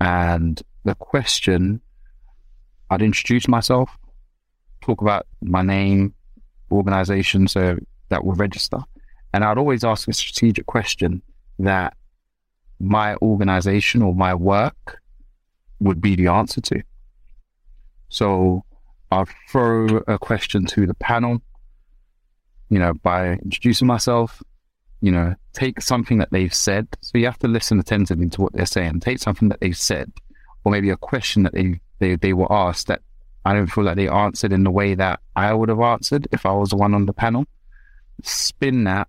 And 0.00 0.60
the 0.84 0.94
question, 0.96 1.80
I'd 2.90 3.02
introduce 3.02 3.46
myself, 3.46 3.96
talk 4.80 5.00
about 5.02 5.26
my 5.42 5.62
name, 5.62 6.14
organization, 6.72 7.46
so 7.46 7.76
that 8.08 8.24
will 8.24 8.34
register. 8.34 8.78
And 9.32 9.44
I'd 9.44 9.58
always 9.58 9.84
ask 9.84 10.08
a 10.08 10.12
strategic 10.12 10.66
question 10.66 11.22
that 11.58 11.94
my 12.80 13.14
organization 13.16 14.02
or 14.02 14.14
my 14.14 14.34
work 14.34 15.00
would 15.80 16.00
be 16.00 16.16
the 16.16 16.28
answer 16.28 16.60
to. 16.62 16.82
So 18.08 18.64
I'll 19.12 19.28
throw 19.50 19.98
a 20.08 20.18
question 20.18 20.64
to 20.66 20.86
the 20.86 20.94
panel, 20.94 21.42
you 22.70 22.78
know, 22.78 22.94
by 22.94 23.32
introducing 23.32 23.86
myself, 23.86 24.42
you 25.00 25.12
know, 25.12 25.34
take 25.52 25.80
something 25.80 26.18
that 26.18 26.30
they've 26.30 26.54
said. 26.54 26.88
So 27.00 27.18
you 27.18 27.26
have 27.26 27.38
to 27.38 27.48
listen 27.48 27.78
attentively 27.78 28.28
to 28.30 28.40
what 28.40 28.52
they're 28.52 28.66
saying. 28.66 29.00
Take 29.00 29.18
something 29.18 29.48
that 29.48 29.60
they've 29.60 29.76
said, 29.76 30.12
or 30.64 30.72
maybe 30.72 30.90
a 30.90 30.96
question 30.96 31.44
that 31.44 31.52
they, 31.52 31.80
they, 31.98 32.16
they 32.16 32.32
were 32.32 32.50
asked 32.52 32.88
that 32.88 33.02
I 33.44 33.54
don't 33.54 33.68
feel 33.68 33.84
like 33.84 33.96
they 33.96 34.08
answered 34.08 34.52
in 34.52 34.64
the 34.64 34.70
way 34.70 34.94
that 34.94 35.20
I 35.36 35.54
would 35.54 35.68
have 35.68 35.80
answered 35.80 36.28
if 36.32 36.44
I 36.44 36.52
was 36.52 36.70
the 36.70 36.76
one 36.76 36.94
on 36.94 37.06
the 37.06 37.12
panel. 37.12 37.46
Spin 38.22 38.84
that 38.84 39.08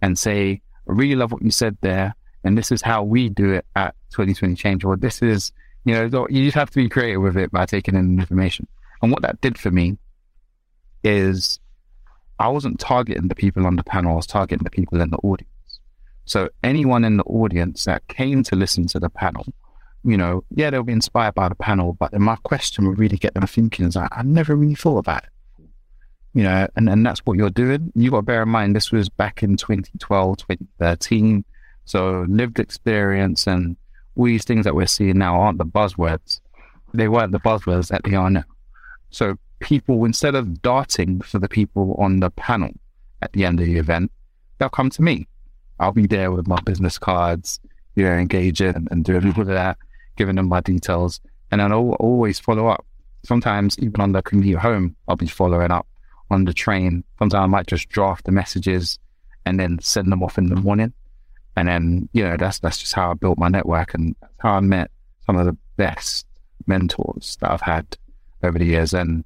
and 0.00 0.18
say, 0.18 0.62
I 0.88 0.92
really 0.92 1.16
love 1.16 1.32
what 1.32 1.42
you 1.42 1.50
said 1.50 1.76
there. 1.80 2.14
And 2.44 2.56
this 2.56 2.70
is 2.70 2.82
how 2.82 3.02
we 3.02 3.28
do 3.28 3.52
it 3.52 3.66
at 3.74 3.94
2020 4.10 4.54
Change. 4.54 4.84
Or 4.84 4.96
this 4.96 5.22
is, 5.22 5.52
you 5.84 5.94
know, 5.94 6.26
you 6.30 6.44
just 6.44 6.54
have 6.54 6.70
to 6.70 6.76
be 6.76 6.88
creative 6.88 7.20
with 7.20 7.36
it 7.36 7.50
by 7.50 7.66
taking 7.66 7.94
in 7.94 8.20
information. 8.20 8.66
And 9.02 9.10
what 9.10 9.22
that 9.22 9.40
did 9.40 9.58
for 9.58 9.70
me 9.70 9.98
is 11.02 11.58
I 12.38 12.48
wasn't 12.48 12.80
targeting 12.80 13.28
the 13.28 13.34
people 13.34 13.66
on 13.66 13.76
the 13.76 13.84
panel, 13.84 14.12
I 14.12 14.16
was 14.16 14.26
targeting 14.26 14.64
the 14.64 14.70
people 14.70 15.00
in 15.00 15.10
the 15.10 15.18
audience. 15.18 15.50
So 16.24 16.48
anyone 16.62 17.04
in 17.04 17.18
the 17.18 17.24
audience 17.24 17.84
that 17.84 18.06
came 18.08 18.42
to 18.44 18.56
listen 18.56 18.86
to 18.88 19.00
the 19.00 19.10
panel 19.10 19.46
you 20.04 20.18
know, 20.18 20.44
yeah, 20.50 20.70
they'll 20.70 20.82
be 20.82 20.92
inspired 20.92 21.34
by 21.34 21.48
the 21.48 21.54
panel, 21.54 21.94
but 21.94 22.12
then 22.12 22.22
my 22.22 22.36
question 22.36 22.84
will 22.84 22.94
really 22.94 23.16
get 23.16 23.34
them 23.34 23.46
thinking 23.46 23.86
is 23.86 23.96
like, 23.96 24.10
I 24.12 24.22
never 24.22 24.54
really 24.54 24.74
thought 24.74 24.98
about 24.98 25.24
it. 25.24 25.30
You 26.34 26.42
know, 26.42 26.68
and, 26.76 26.90
and 26.90 27.06
that's 27.06 27.20
what 27.20 27.38
you're 27.38 27.48
doing. 27.48 27.90
You've 27.94 28.12
got 28.12 28.18
to 28.18 28.22
bear 28.22 28.42
in 28.42 28.48
mind, 28.50 28.76
this 28.76 28.92
was 28.92 29.08
back 29.08 29.42
in 29.42 29.56
2012, 29.56 30.36
2013. 30.36 31.44
So 31.86 32.26
lived 32.28 32.58
experience 32.58 33.46
and 33.46 33.76
all 34.16 34.26
these 34.26 34.44
things 34.44 34.64
that 34.64 34.74
we're 34.74 34.86
seeing 34.86 35.18
now 35.18 35.40
aren't 35.40 35.58
the 35.58 35.64
buzzwords. 35.64 36.40
They 36.92 37.08
weren't 37.08 37.32
the 37.32 37.40
buzzwords 37.40 37.88
that 37.88 38.02
they 38.04 38.14
are 38.14 38.30
now. 38.30 38.44
So 39.10 39.36
people, 39.64 40.04
instead 40.04 40.34
of 40.34 40.62
darting 40.62 41.20
for 41.20 41.38
the 41.38 41.48
people 41.48 41.96
on 41.98 42.20
the 42.20 42.30
panel 42.30 42.70
at 43.22 43.32
the 43.32 43.44
end 43.44 43.58
of 43.58 43.66
the 43.66 43.78
event, 43.78 44.12
they'll 44.58 44.68
come 44.68 44.90
to 44.90 45.02
me. 45.02 45.26
I'll 45.80 45.92
be 45.92 46.06
there 46.06 46.30
with 46.30 46.46
my 46.46 46.60
business 46.60 46.98
cards, 46.98 47.58
you 47.96 48.04
know, 48.04 48.12
engaging 48.12 48.76
and, 48.76 48.88
and 48.92 49.04
doing 49.04 49.32
all 49.34 49.40
of 49.40 49.48
that 49.48 49.76
giving 50.16 50.36
them 50.36 50.48
my 50.48 50.60
details, 50.60 51.20
and 51.50 51.60
then 51.60 51.72
I'll 51.72 51.92
always 51.94 52.38
follow 52.38 52.68
up. 52.68 52.84
Sometimes 53.24 53.78
even 53.78 54.00
on 54.00 54.12
the 54.12 54.22
commute 54.22 54.58
home, 54.58 54.96
I'll 55.08 55.16
be 55.16 55.26
following 55.26 55.70
up 55.70 55.86
on 56.30 56.44
the 56.44 56.52
train. 56.52 57.04
Sometimes 57.18 57.42
I 57.42 57.46
might 57.46 57.66
just 57.66 57.88
draft 57.88 58.24
the 58.24 58.32
messages 58.32 58.98
and 59.46 59.58
then 59.58 59.78
send 59.80 60.10
them 60.12 60.22
off 60.22 60.38
in 60.38 60.48
the 60.48 60.56
morning. 60.56 60.92
And 61.56 61.68
then, 61.68 62.08
you 62.12 62.24
know, 62.24 62.36
that's 62.36 62.58
that's 62.58 62.78
just 62.78 62.92
how 62.92 63.10
I 63.10 63.14
built 63.14 63.38
my 63.38 63.48
network 63.48 63.94
and 63.94 64.14
how 64.38 64.54
I 64.54 64.60
met 64.60 64.90
some 65.24 65.36
of 65.36 65.46
the 65.46 65.56
best 65.76 66.26
mentors 66.66 67.36
that 67.40 67.50
I've 67.50 67.60
had 67.60 67.96
over 68.42 68.58
the 68.58 68.66
years. 68.66 68.92
And 68.92 69.24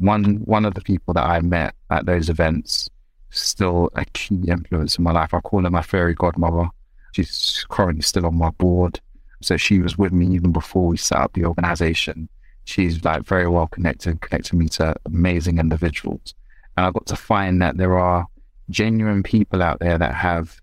one 0.00 0.36
one 0.44 0.64
of 0.64 0.74
the 0.74 0.80
people 0.80 1.14
that 1.14 1.24
I 1.24 1.40
met 1.40 1.74
at 1.90 2.06
those 2.06 2.28
events 2.28 2.88
still 3.30 3.90
a 3.94 4.04
key 4.06 4.42
influence 4.48 4.98
in 4.98 5.04
my 5.04 5.12
life. 5.12 5.32
I 5.32 5.40
call 5.40 5.62
her 5.62 5.70
my 5.70 5.82
fairy 5.82 6.14
godmother. 6.14 6.68
She's 7.12 7.64
currently 7.68 8.02
still 8.02 8.26
on 8.26 8.36
my 8.36 8.50
board. 8.50 9.00
So 9.42 9.56
she 9.56 9.78
was 9.78 9.96
with 9.96 10.12
me 10.12 10.34
even 10.34 10.52
before 10.52 10.86
we 10.86 10.96
set 10.96 11.18
up 11.18 11.32
the 11.32 11.44
organization. 11.44 12.28
She's 12.64 13.04
like 13.04 13.22
very 13.22 13.48
well 13.48 13.66
connected, 13.66 14.20
connected 14.20 14.54
me 14.54 14.68
to 14.70 14.94
amazing 15.06 15.58
individuals. 15.58 16.34
And 16.76 16.86
I 16.86 16.90
got 16.90 17.06
to 17.06 17.16
find 17.16 17.60
that 17.62 17.76
there 17.76 17.98
are 17.98 18.26
genuine 18.68 19.22
people 19.22 19.62
out 19.62 19.80
there 19.80 19.98
that 19.98 20.14
have 20.14 20.60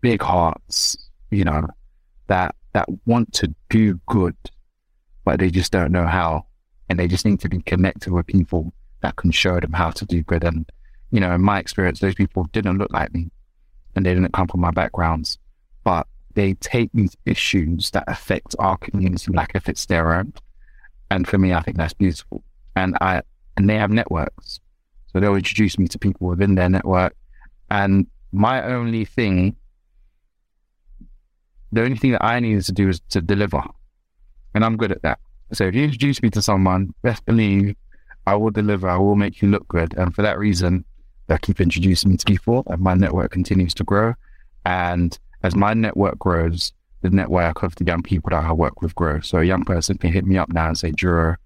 big 0.00 0.22
hearts, 0.22 0.96
you 1.30 1.44
know, 1.44 1.66
that 2.26 2.54
that 2.72 2.88
want 3.06 3.32
to 3.34 3.54
do 3.68 4.00
good, 4.06 4.36
but 5.24 5.40
they 5.40 5.50
just 5.50 5.72
don't 5.72 5.92
know 5.92 6.06
how. 6.06 6.46
And 6.90 6.98
they 6.98 7.08
just 7.08 7.24
need 7.24 7.40
to 7.40 7.48
be 7.48 7.62
connected 7.62 8.12
with 8.12 8.26
people 8.26 8.74
that 9.00 9.16
can 9.16 9.30
show 9.30 9.58
them 9.58 9.72
how 9.72 9.90
to 9.92 10.04
do 10.04 10.22
good. 10.22 10.44
And, 10.44 10.70
you 11.10 11.20
know, 11.20 11.32
in 11.32 11.40
my 11.40 11.58
experience, 11.58 12.00
those 12.00 12.14
people 12.14 12.46
didn't 12.52 12.76
look 12.76 12.92
like 12.92 13.14
me 13.14 13.30
and 13.96 14.04
they 14.04 14.12
didn't 14.12 14.34
come 14.34 14.48
from 14.48 14.60
my 14.60 14.70
backgrounds, 14.70 15.38
but 15.84 16.06
they 16.34 16.54
take 16.54 16.90
these 16.92 17.16
issues 17.24 17.90
that 17.92 18.04
affect 18.08 18.54
our 18.58 18.76
community 18.76 19.32
like 19.32 19.52
if 19.54 19.68
it's 19.68 19.86
their 19.86 20.12
own. 20.12 20.34
And 21.10 21.26
for 21.26 21.38
me, 21.38 21.54
I 21.54 21.62
think 21.62 21.78
that's 21.78 21.94
beautiful. 21.94 22.44
and 22.76 22.96
I 23.00 23.22
and 23.56 23.68
they 23.68 23.76
have 23.76 23.90
networks, 23.90 24.60
so 25.12 25.20
they'll 25.20 25.34
introduce 25.34 25.78
me 25.78 25.86
to 25.88 25.98
people 25.98 26.28
within 26.28 26.54
their 26.54 26.68
network, 26.68 27.14
and 27.70 28.06
my 28.32 28.62
only 28.62 29.04
thing, 29.04 29.56
the 31.72 31.82
only 31.82 31.96
thing 31.96 32.12
that 32.12 32.24
I 32.24 32.40
needed 32.40 32.64
to 32.64 32.72
do 32.72 32.88
is 32.88 33.00
to 33.10 33.20
deliver, 33.20 33.62
and 34.54 34.64
I'm 34.64 34.76
good 34.76 34.92
at 34.92 35.02
that. 35.02 35.18
So 35.52 35.64
if 35.64 35.74
you 35.74 35.84
introduce 35.84 36.22
me 36.22 36.30
to 36.30 36.42
someone, 36.42 36.94
best 37.02 37.24
believe 37.26 37.76
I 38.26 38.34
will 38.34 38.50
deliver. 38.50 38.88
I 38.88 38.96
will 38.96 39.16
make 39.16 39.42
you 39.42 39.48
look 39.48 39.66
good, 39.68 39.94
and 39.96 40.14
for 40.14 40.22
that 40.22 40.38
reason, 40.38 40.84
they 41.26 41.38
keep 41.38 41.60
introducing 41.60 42.10
me 42.10 42.16
to 42.16 42.24
people, 42.24 42.64
and 42.66 42.80
my 42.80 42.94
network 42.94 43.32
continues 43.32 43.74
to 43.74 43.84
grow. 43.84 44.14
And 44.66 45.18
as 45.42 45.54
my 45.54 45.74
network 45.74 46.18
grows, 46.18 46.72
the 47.02 47.10
network 47.10 47.62
of 47.62 47.74
the 47.76 47.84
young 47.84 48.02
people 48.02 48.30
that 48.30 48.44
I 48.44 48.52
work 48.52 48.82
with 48.82 48.94
grows. 48.94 49.28
So 49.28 49.38
a 49.38 49.44
young 49.44 49.64
person 49.64 49.96
can 49.96 50.12
hit 50.12 50.26
me 50.26 50.36
up 50.36 50.52
now 50.52 50.68
and 50.68 50.78
say, 50.78 50.90
Duro, 50.90 51.36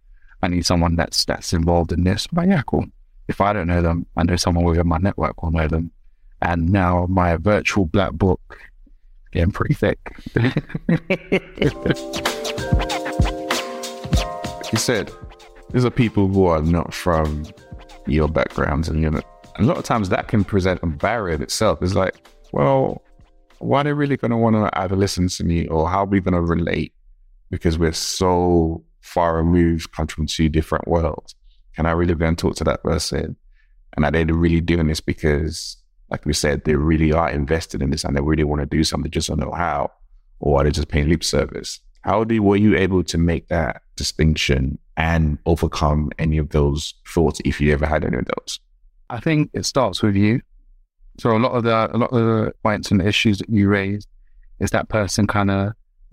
I 0.43 0.49
need 0.49 0.67
someone 0.67 0.97
that's 0.97 1.25
that's 1.25 1.53
involved 1.53 1.93
in 1.93 2.05
this. 2.05 2.27
But 2.27 2.49
yeah, 2.49 2.63
cool. 2.67 2.87
If 3.29 3.41
I 3.41 3.53
don't 3.53 3.69
know 3.69 3.83
them, 3.83 4.07
I 4.17 4.25
know 4.25 4.37
someone 4.37 4.65
within 4.65 4.89
my 4.89 4.99
network 4.99 5.43
will 5.43 5.53
know 5.53 5.69
them. 5.69 5.91
And 6.43 6.71
now 6.71 7.07
my 7.09 7.37
virtual 7.37 7.87
black 7.87 8.13
book 8.13 8.59
getting 9.33 9.53
pretty 9.53 9.75
thick. 9.75 9.99
you 14.75 14.79
said 14.81 15.09
these 15.71 15.85
are 15.85 15.91
people 15.91 16.27
who 16.27 16.47
are 16.47 16.61
not 16.61 16.93
from 16.93 17.45
your 18.09 18.27
backgrounds 18.27 18.89
and 18.89 19.01
you 19.01 19.09
know 19.09 19.21
a 19.57 19.63
lot 19.63 19.77
of 19.77 19.85
times 19.85 20.09
that 20.09 20.27
can 20.27 20.43
present 20.43 20.81
a 20.83 20.87
barrier 20.87 21.37
in 21.37 21.43
itself. 21.43 21.81
It's 21.81 21.95
like, 21.95 22.27
well, 22.53 23.03
why 23.59 23.83
are 23.83 23.85
they 23.85 23.93
really 23.93 24.17
going 24.17 24.33
to 24.33 24.37
want 24.37 24.57
to 24.57 24.79
either 24.81 24.97
listen 24.97 25.29
to 25.29 25.45
me 25.45 25.69
or 25.69 25.89
how 25.89 26.03
are 26.03 26.07
we 26.07 26.19
going 26.19 26.35
to 26.35 26.41
relate 26.41 26.93
because 27.53 27.79
we're 27.79 27.93
so 27.93 28.83
far 29.01 29.37
removed, 29.37 29.93
come 29.93 30.09
from 30.09 30.27
two 30.27 30.49
different 30.49 30.89
worlds? 30.89 31.37
Can 31.77 31.87
I 31.87 31.93
really 31.93 32.17
go 32.17 32.27
and 32.27 32.37
talk 32.37 32.57
to 32.57 32.65
that 32.65 32.83
person? 32.83 33.37
And 33.97 34.05
are 34.05 34.11
they 34.11 34.25
really 34.25 34.61
doing 34.61 34.89
this 34.89 35.01
because, 35.01 35.77
like 36.11 36.27
we 36.27 36.33
said, 36.33 36.65
they 36.65 36.75
really 36.75 37.13
are 37.13 37.31
invested 37.31 37.81
in 37.81 37.91
this 37.91 38.03
and 38.03 38.17
they 38.17 38.21
really 38.21 38.43
want 38.43 38.61
to 38.61 38.67
do 38.67 38.83
something, 38.83 39.09
just 39.09 39.29
don't 39.29 39.39
know 39.39 39.53
how? 39.53 39.93
Or 40.41 40.61
are 40.61 40.65
they 40.65 40.73
just 40.73 40.89
paying 40.89 41.09
lip 41.09 41.23
service? 41.23 41.79
How 42.05 42.23
do, 42.23 42.43
were 42.43 42.57
you 42.57 42.77
able 42.77 43.03
to 43.05 43.17
make 43.17 43.49
that 43.49 43.81
distinction 43.97 44.79
and 44.99 45.39
overcome 45.47 46.11
any 46.19 46.37
of 46.37 46.51
those 46.51 46.93
thoughts 47.09 47.41
if 47.47 47.63
you 47.63 47.73
ever 47.73 47.87
had 47.87 48.05
any 48.05 48.19
of 48.19 48.27
those? 48.27 48.61
I 49.09 49.21
think 49.21 49.49
it 49.55 49.65
starts 49.65 50.03
with 50.03 50.15
you. 50.15 50.43
So 51.19 51.35
a 51.35 51.39
lot 51.39 51.53
of 51.53 51.63
the 51.63 51.97
a 51.97 51.97
lot 51.97 52.13
of 52.13 52.19
the 52.27 52.53
points 52.63 52.91
and 52.91 53.01
issues 53.01 53.39
that 53.39 53.49
you 53.49 53.69
raised 53.69 54.07
is 54.61 54.71
that 54.73 54.91
person 54.91 55.27
kind 55.27 55.51
of 55.51 55.73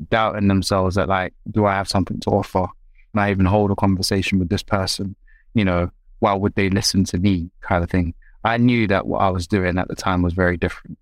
doubting 0.09 0.47
themselves 0.47 0.95
that 0.95 1.09
like, 1.09 1.33
do 1.49 1.65
I 1.65 1.73
have 1.73 1.89
something 1.89 2.21
to 2.21 2.29
offer? 2.29 2.67
Can 3.11 3.19
I 3.19 3.31
even 3.31 3.45
hold 3.45 3.71
a 3.71 3.75
conversation 3.75 4.39
with 4.39 4.47
this 4.47 4.63
person? 4.63 5.13
You 5.55 5.65
know, 5.65 5.91
why 6.19 6.33
would 6.33 6.55
they 6.55 6.69
listen 6.69 7.03
to 7.05 7.17
me? 7.17 7.51
Kind 7.59 7.83
of 7.83 7.89
thing. 7.89 8.13
I 8.45 8.55
knew 8.55 8.87
that 8.87 9.07
what 9.07 9.19
I 9.19 9.29
was 9.29 9.45
doing 9.45 9.77
at 9.77 9.89
the 9.89 9.95
time 9.95 10.21
was 10.21 10.33
very 10.33 10.55
different, 10.55 10.97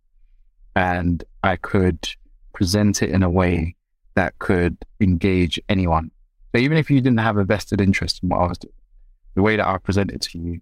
and 0.76 1.24
I 1.44 1.58
could 1.58 2.10
present 2.54 3.04
it 3.04 3.12
in 3.12 3.22
a 3.22 3.30
way 3.30 3.76
that 4.20 4.38
could 4.40 4.78
engage 5.00 5.60
anyone. 5.70 6.12
So 6.54 6.62
even 6.62 6.78
if 6.78 6.92
you 6.92 7.00
didn't 7.00 7.20
have 7.20 7.38
a 7.38 7.46
vested 7.46 7.80
interest 7.80 8.20
in 8.22 8.30
what 8.30 8.42
I 8.42 8.48
was 8.48 8.58
doing, 8.58 8.74
the 9.36 9.42
way 9.42 9.56
that 9.56 9.66
I 9.66 9.78
presented 9.78 10.16
it 10.16 10.22
to 10.24 10.38
you, 10.38 10.60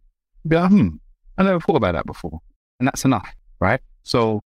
be 0.47 0.55
like, 0.55 0.69
hmm, 0.69 0.89
I 1.37 1.43
never 1.43 1.59
thought 1.59 1.77
about 1.77 1.93
that 1.93 2.05
before. 2.05 2.39
And 2.79 2.87
that's 2.87 3.03
enough, 3.03 3.27
right? 3.59 3.81
So 4.03 4.41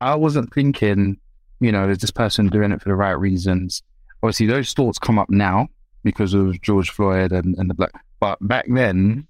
I 0.00 0.16
wasn't 0.16 0.52
thinking, 0.52 1.18
you 1.60 1.70
know, 1.70 1.88
is 1.88 1.98
this 1.98 2.10
person 2.10 2.48
doing 2.48 2.72
it 2.72 2.82
for 2.82 2.88
the 2.88 2.96
right 2.96 3.12
reasons? 3.12 3.82
Obviously, 4.22 4.46
those 4.46 4.72
thoughts 4.72 4.98
come 4.98 5.18
up 5.18 5.30
now 5.30 5.68
because 6.02 6.34
of 6.34 6.60
George 6.60 6.90
Floyd 6.90 7.30
and, 7.30 7.56
and 7.56 7.70
the 7.70 7.74
black. 7.74 7.92
But 8.18 8.38
back 8.40 8.66
then, 8.68 9.28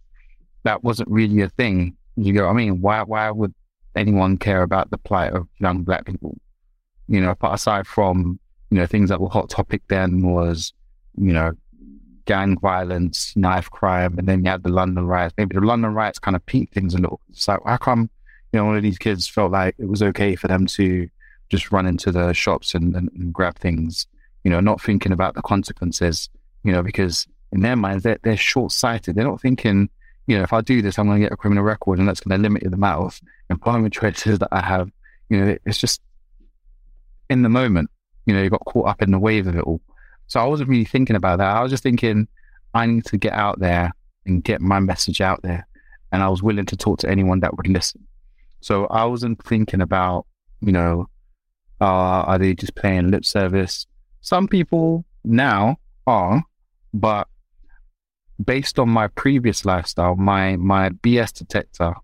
that 0.64 0.82
wasn't 0.82 1.10
really 1.10 1.42
a 1.42 1.50
thing. 1.50 1.96
You 2.16 2.32
know 2.32 2.46
I 2.46 2.54
mean? 2.54 2.80
Why, 2.80 3.02
why 3.02 3.30
would 3.30 3.54
anyone 3.94 4.38
care 4.38 4.62
about 4.62 4.90
the 4.90 4.98
plight 4.98 5.32
of 5.32 5.48
young 5.58 5.82
black 5.82 6.06
people? 6.06 6.38
You 7.08 7.20
know, 7.20 7.34
but 7.38 7.52
aside 7.52 7.86
from, 7.86 8.38
you 8.72 8.78
know, 8.78 8.86
things 8.86 9.10
that 9.10 9.20
were 9.20 9.28
hot 9.28 9.50
topic 9.50 9.82
then 9.88 10.22
was, 10.22 10.72
you 11.18 11.30
know, 11.34 11.52
gang 12.24 12.58
violence, 12.58 13.36
knife 13.36 13.68
crime, 13.68 14.16
and 14.16 14.26
then 14.26 14.42
you 14.42 14.50
had 14.50 14.62
the 14.62 14.70
London 14.70 15.06
riots. 15.06 15.34
Maybe 15.36 15.54
the 15.54 15.60
London 15.60 15.92
riots 15.92 16.18
kind 16.18 16.34
of 16.34 16.46
peaked 16.46 16.72
things 16.72 16.94
a 16.94 16.98
little. 16.98 17.20
It's 17.28 17.46
like, 17.46 17.60
how 17.66 17.76
come, 17.76 18.08
you 18.50 18.58
know, 18.58 18.64
one 18.64 18.78
of 18.78 18.82
these 18.82 18.96
kids 18.96 19.28
felt 19.28 19.52
like 19.52 19.74
it 19.78 19.90
was 19.90 20.02
okay 20.02 20.36
for 20.36 20.48
them 20.48 20.66
to 20.68 21.06
just 21.50 21.70
run 21.70 21.84
into 21.84 22.10
the 22.10 22.32
shops 22.32 22.74
and, 22.74 22.96
and, 22.96 23.10
and 23.12 23.34
grab 23.34 23.58
things, 23.58 24.06
you 24.42 24.50
know, 24.50 24.60
not 24.60 24.80
thinking 24.80 25.12
about 25.12 25.34
the 25.34 25.42
consequences, 25.42 26.30
you 26.64 26.72
know, 26.72 26.82
because 26.82 27.26
in 27.52 27.60
their 27.60 27.76
minds, 27.76 28.04
they're, 28.04 28.20
they're 28.22 28.38
short 28.38 28.72
sighted. 28.72 29.16
They're 29.16 29.28
not 29.28 29.42
thinking, 29.42 29.90
you 30.26 30.38
know, 30.38 30.44
if 30.44 30.54
I 30.54 30.62
do 30.62 30.80
this, 30.80 30.98
I'm 30.98 31.08
going 31.08 31.20
to 31.20 31.26
get 31.26 31.32
a 31.34 31.36
criminal 31.36 31.62
record 31.62 31.98
and 31.98 32.08
that's 32.08 32.20
going 32.20 32.38
to 32.38 32.42
limit 32.42 32.62
the 32.62 32.72
amount 32.72 33.04
of 33.04 33.20
employment 33.50 33.92
choices 33.92 34.38
that 34.38 34.48
I 34.50 34.62
have. 34.62 34.90
You 35.28 35.44
know, 35.44 35.58
it's 35.66 35.76
just 35.76 36.00
in 37.28 37.42
the 37.42 37.50
moment, 37.50 37.90
you 38.26 38.34
know, 38.34 38.42
you 38.42 38.50
got 38.50 38.64
caught 38.64 38.88
up 38.88 39.02
in 39.02 39.10
the 39.10 39.18
wave 39.18 39.46
of 39.46 39.56
it 39.56 39.64
all. 39.64 39.80
So 40.26 40.40
I 40.40 40.46
wasn't 40.46 40.70
really 40.70 40.84
thinking 40.84 41.16
about 41.16 41.38
that. 41.38 41.56
I 41.56 41.62
was 41.62 41.70
just 41.70 41.82
thinking, 41.82 42.28
I 42.74 42.86
need 42.86 43.04
to 43.06 43.18
get 43.18 43.32
out 43.32 43.60
there 43.60 43.92
and 44.26 44.42
get 44.42 44.60
my 44.60 44.80
message 44.80 45.20
out 45.20 45.42
there. 45.42 45.66
And 46.12 46.22
I 46.22 46.28
was 46.28 46.42
willing 46.42 46.66
to 46.66 46.76
talk 46.76 46.98
to 47.00 47.10
anyone 47.10 47.40
that 47.40 47.56
would 47.56 47.68
listen. 47.68 48.06
So 48.60 48.86
I 48.86 49.04
wasn't 49.04 49.42
thinking 49.44 49.80
about, 49.80 50.26
you 50.60 50.72
know, 50.72 51.08
uh, 51.80 51.84
are 51.84 52.38
they 52.38 52.54
just 52.54 52.74
playing 52.74 53.10
lip 53.10 53.24
service? 53.24 53.86
Some 54.20 54.46
people 54.46 55.04
now 55.24 55.78
are, 56.06 56.44
but 56.94 57.28
based 58.44 58.78
on 58.78 58.88
my 58.88 59.08
previous 59.08 59.64
lifestyle, 59.64 60.14
my 60.16 60.56
my 60.56 60.90
BS 60.90 61.32
detector, 61.32 61.94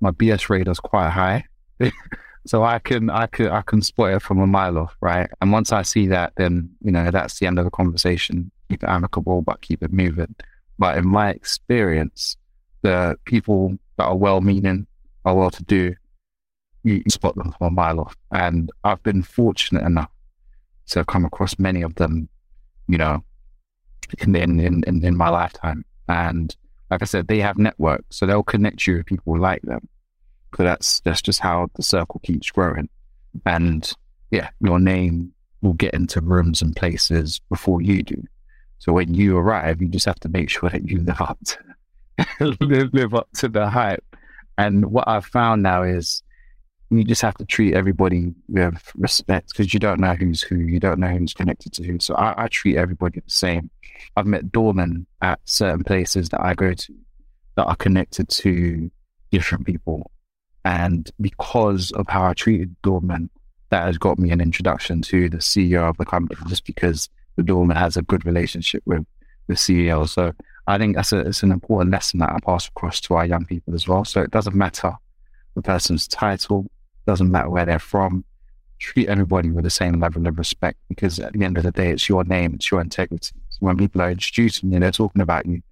my 0.00 0.10
BS 0.12 0.48
radar 0.48 0.72
is 0.72 0.80
quite 0.80 1.10
high. 1.10 1.44
So 2.46 2.62
I 2.64 2.78
can, 2.78 3.10
I 3.10 3.26
could, 3.26 3.50
I 3.50 3.62
can 3.62 3.82
spot 3.82 4.12
it 4.12 4.22
from 4.22 4.40
a 4.40 4.46
mile 4.46 4.78
off, 4.78 4.96
right? 5.00 5.28
And 5.40 5.52
once 5.52 5.72
I 5.72 5.82
see 5.82 6.06
that, 6.08 6.32
then 6.36 6.70
you 6.82 6.90
know 6.90 7.10
that's 7.10 7.38
the 7.38 7.46
end 7.46 7.58
of 7.58 7.64
the 7.64 7.70
conversation. 7.70 8.50
Keep 8.70 8.84
it 8.84 8.88
amicable, 8.88 9.42
but 9.42 9.60
keep 9.60 9.82
it 9.82 9.92
moving. 9.92 10.34
But 10.78 10.96
in 10.98 11.06
my 11.06 11.30
experience, 11.30 12.36
the 12.82 13.16
people 13.24 13.76
that 13.96 14.04
are 14.04 14.16
well-meaning, 14.16 14.86
are 15.24 15.34
well-to-do, 15.34 15.94
you 16.84 17.02
spot 17.08 17.34
them 17.34 17.52
from 17.58 17.66
a 17.66 17.70
mile 17.70 18.00
off. 18.00 18.16
And 18.30 18.70
I've 18.84 19.02
been 19.02 19.22
fortunate 19.22 19.84
enough 19.84 20.10
to 20.88 21.04
come 21.04 21.24
across 21.24 21.58
many 21.58 21.82
of 21.82 21.96
them, 21.96 22.28
you 22.86 22.96
know, 22.96 23.22
in 24.20 24.34
in 24.36 24.60
in, 24.60 25.04
in 25.04 25.16
my 25.16 25.28
lifetime. 25.28 25.84
And 26.08 26.54
like 26.90 27.02
I 27.02 27.04
said, 27.04 27.28
they 27.28 27.40
have 27.40 27.58
networks, 27.58 28.16
so 28.16 28.24
they'll 28.24 28.42
connect 28.42 28.86
you 28.86 28.96
with 28.96 29.06
people 29.06 29.38
like 29.38 29.60
them. 29.62 29.86
So 30.56 30.64
that's 30.64 31.00
that's 31.00 31.22
just 31.22 31.40
how 31.40 31.68
the 31.74 31.82
circle 31.82 32.20
keeps 32.24 32.50
growing. 32.50 32.88
And 33.46 33.90
yeah, 34.30 34.50
your 34.60 34.78
name 34.78 35.32
will 35.62 35.74
get 35.74 35.94
into 35.94 36.20
rooms 36.20 36.62
and 36.62 36.74
places 36.74 37.40
before 37.48 37.82
you 37.82 38.02
do. 38.02 38.22
So 38.78 38.92
when 38.92 39.14
you 39.14 39.36
arrive, 39.36 39.82
you 39.82 39.88
just 39.88 40.06
have 40.06 40.20
to 40.20 40.28
make 40.28 40.50
sure 40.50 40.70
that 40.70 40.88
you 40.88 41.00
live 41.00 41.20
up 41.20 41.38
to, 41.44 42.56
live, 42.92 43.14
up 43.14 43.28
to 43.38 43.48
the 43.48 43.68
hype. 43.68 44.04
And 44.56 44.86
what 44.86 45.08
I've 45.08 45.26
found 45.26 45.62
now 45.62 45.82
is 45.82 46.22
you 46.90 47.04
just 47.04 47.22
have 47.22 47.34
to 47.36 47.44
treat 47.44 47.74
everybody 47.74 48.32
with 48.48 48.92
respect 48.96 49.48
because 49.48 49.74
you 49.74 49.80
don't 49.80 50.00
know 50.00 50.14
who's 50.14 50.42
who, 50.42 50.56
you 50.56 50.80
don't 50.80 51.00
know 51.00 51.08
who's 51.08 51.34
connected 51.34 51.72
to 51.74 51.84
who. 51.84 51.98
So 51.98 52.14
I, 52.14 52.44
I 52.44 52.48
treat 52.48 52.76
everybody 52.76 53.20
the 53.20 53.30
same. 53.30 53.70
I've 54.16 54.26
met 54.26 54.52
doormen 54.52 55.06
at 55.22 55.40
certain 55.44 55.84
places 55.84 56.28
that 56.30 56.40
I 56.40 56.54
go 56.54 56.72
to 56.72 56.94
that 57.56 57.66
are 57.66 57.76
connected 57.76 58.28
to 58.28 58.90
different 59.30 59.66
people. 59.66 60.10
And 60.68 61.10
because 61.18 61.92
of 61.92 62.06
how 62.08 62.24
I 62.24 62.34
treated 62.34 62.76
doorman, 62.82 63.30
that 63.70 63.84
has 63.86 63.96
got 63.96 64.18
me 64.18 64.30
an 64.32 64.42
introduction 64.42 65.00
to 65.00 65.30
the 65.30 65.38
CEO 65.38 65.88
of 65.88 65.96
the 65.96 66.04
company 66.04 66.38
just 66.46 66.66
because 66.66 67.08
the 67.36 67.42
doorman 67.42 67.78
has 67.78 67.96
a 67.96 68.02
good 68.02 68.26
relationship 68.26 68.82
with 68.84 69.06
the 69.46 69.54
CEO. 69.54 70.06
So 70.06 70.34
I 70.66 70.76
think 70.76 70.96
that's 70.96 71.10
a, 71.10 71.20
it's 71.20 71.42
an 71.42 71.52
important 71.52 71.90
lesson 71.90 72.20
that 72.20 72.32
I 72.32 72.38
pass 72.44 72.68
across 72.68 73.00
to 73.02 73.14
our 73.14 73.24
young 73.24 73.46
people 73.46 73.74
as 73.74 73.88
well. 73.88 74.04
So 74.04 74.20
it 74.20 74.30
doesn't 74.30 74.54
matter 74.54 74.92
the 75.54 75.62
person's 75.62 76.06
title, 76.06 76.66
doesn't 77.06 77.30
matter 77.30 77.48
where 77.48 77.64
they're 77.64 77.78
from. 77.78 78.26
Treat 78.78 79.08
everybody 79.08 79.50
with 79.50 79.64
the 79.64 79.70
same 79.70 79.98
level 79.98 80.26
of 80.26 80.36
respect 80.36 80.78
because 80.90 81.18
at 81.18 81.32
the 81.32 81.44
end 81.46 81.56
of 81.56 81.64
the 81.64 81.72
day, 81.72 81.92
it's 81.92 82.10
your 82.10 82.24
name, 82.24 82.52
it's 82.56 82.70
your 82.70 82.82
integrity. 82.82 83.32
So 83.48 83.58
when 83.60 83.78
people 83.78 84.02
are 84.02 84.10
introducing 84.10 84.70
you, 84.70 84.80
they're 84.80 84.90
talking 84.90 85.22
about 85.22 85.46
you 85.46 85.62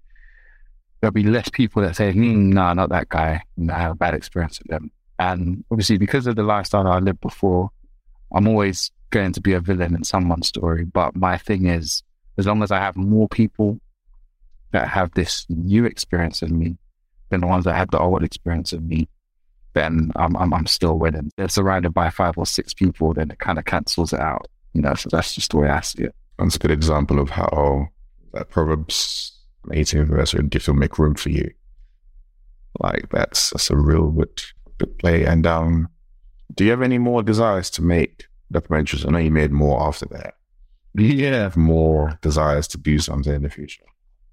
there'll 0.99 1.11
be 1.11 1.23
less 1.23 1.49
people 1.49 1.81
that 1.83 1.95
say, 1.95 2.11
mm, 2.13 2.53
no, 2.53 2.73
not 2.73 2.89
that 2.89 3.09
guy. 3.09 3.41
And 3.57 3.71
I 3.71 3.79
have 3.79 3.91
a 3.91 3.95
bad 3.95 4.13
experience 4.13 4.59
with 4.59 4.67
them. 4.67 4.91
And 5.19 5.63
obviously, 5.71 5.97
because 5.97 6.27
of 6.27 6.35
the 6.35 6.43
lifestyle 6.43 6.87
I 6.87 6.99
lived 6.99 7.21
before, 7.21 7.69
I'm 8.33 8.47
always 8.47 8.91
going 9.09 9.31
to 9.33 9.41
be 9.41 9.53
a 9.53 9.59
villain 9.59 9.95
in 9.95 10.03
someone's 10.03 10.47
story. 10.47 10.85
But 10.85 11.15
my 11.15 11.37
thing 11.37 11.67
is, 11.67 12.03
as 12.37 12.45
long 12.45 12.61
as 12.61 12.71
I 12.71 12.79
have 12.79 12.95
more 12.95 13.27
people 13.27 13.79
that 14.71 14.87
have 14.87 15.11
this 15.13 15.45
new 15.49 15.85
experience 15.85 16.41
of 16.41 16.51
me 16.51 16.77
than 17.29 17.41
the 17.41 17.47
ones 17.47 17.65
that 17.65 17.75
had 17.75 17.89
the 17.91 17.99
old 17.99 18.23
experience 18.23 18.73
of 18.73 18.83
me, 18.83 19.07
then 19.73 20.11
I'm, 20.15 20.35
I'm, 20.35 20.53
I'm 20.53 20.67
still 20.67 20.97
winning. 20.97 21.31
They're 21.37 21.49
surrounded 21.49 21.93
by 21.93 22.09
five 22.09 22.37
or 22.37 22.45
six 22.45 22.73
people, 22.73 23.13
then 23.13 23.31
it 23.31 23.39
kind 23.39 23.59
of 23.59 23.65
cancels 23.65 24.13
it 24.13 24.19
out. 24.19 24.47
You 24.73 24.81
know, 24.81 24.93
so 24.95 25.09
that's 25.11 25.33
just 25.33 25.51
the 25.51 25.57
way 25.57 25.69
I 25.69 25.81
see 25.81 26.03
it. 26.03 26.15
That's 26.37 26.55
a 26.55 26.59
good 26.59 26.71
example 26.71 27.19
of 27.19 27.29
how 27.29 27.87
that 28.33 28.49
Proverbs 28.49 29.36
18th 29.75 30.01
anniversary, 30.01 30.43
do 30.43 30.55
you 30.55 30.59
still 30.59 30.73
make 30.73 30.99
room 30.99 31.15
for 31.15 31.29
you? 31.29 31.51
Like 32.79 33.09
that's 33.09 33.51
that's 33.51 33.69
a 33.69 33.75
real 33.75 34.09
good, 34.09 34.43
good 34.77 34.97
play. 34.99 35.25
And 35.25 35.47
um, 35.47 35.89
do 36.55 36.63
you 36.63 36.71
have 36.71 36.81
any 36.81 36.97
more 36.97 37.23
desires 37.23 37.69
to 37.71 37.81
make 37.81 38.25
documentaries? 38.53 39.05
I 39.05 39.11
know 39.11 39.17
you 39.17 39.31
made 39.31 39.51
more 39.51 39.81
after 39.81 40.05
that. 40.07 40.35
Yeah, 40.95 41.51
more 41.55 42.17
desires 42.21 42.67
to 42.69 42.77
do 42.77 42.99
something 42.99 43.33
in 43.33 43.43
the 43.43 43.49
future. 43.49 43.83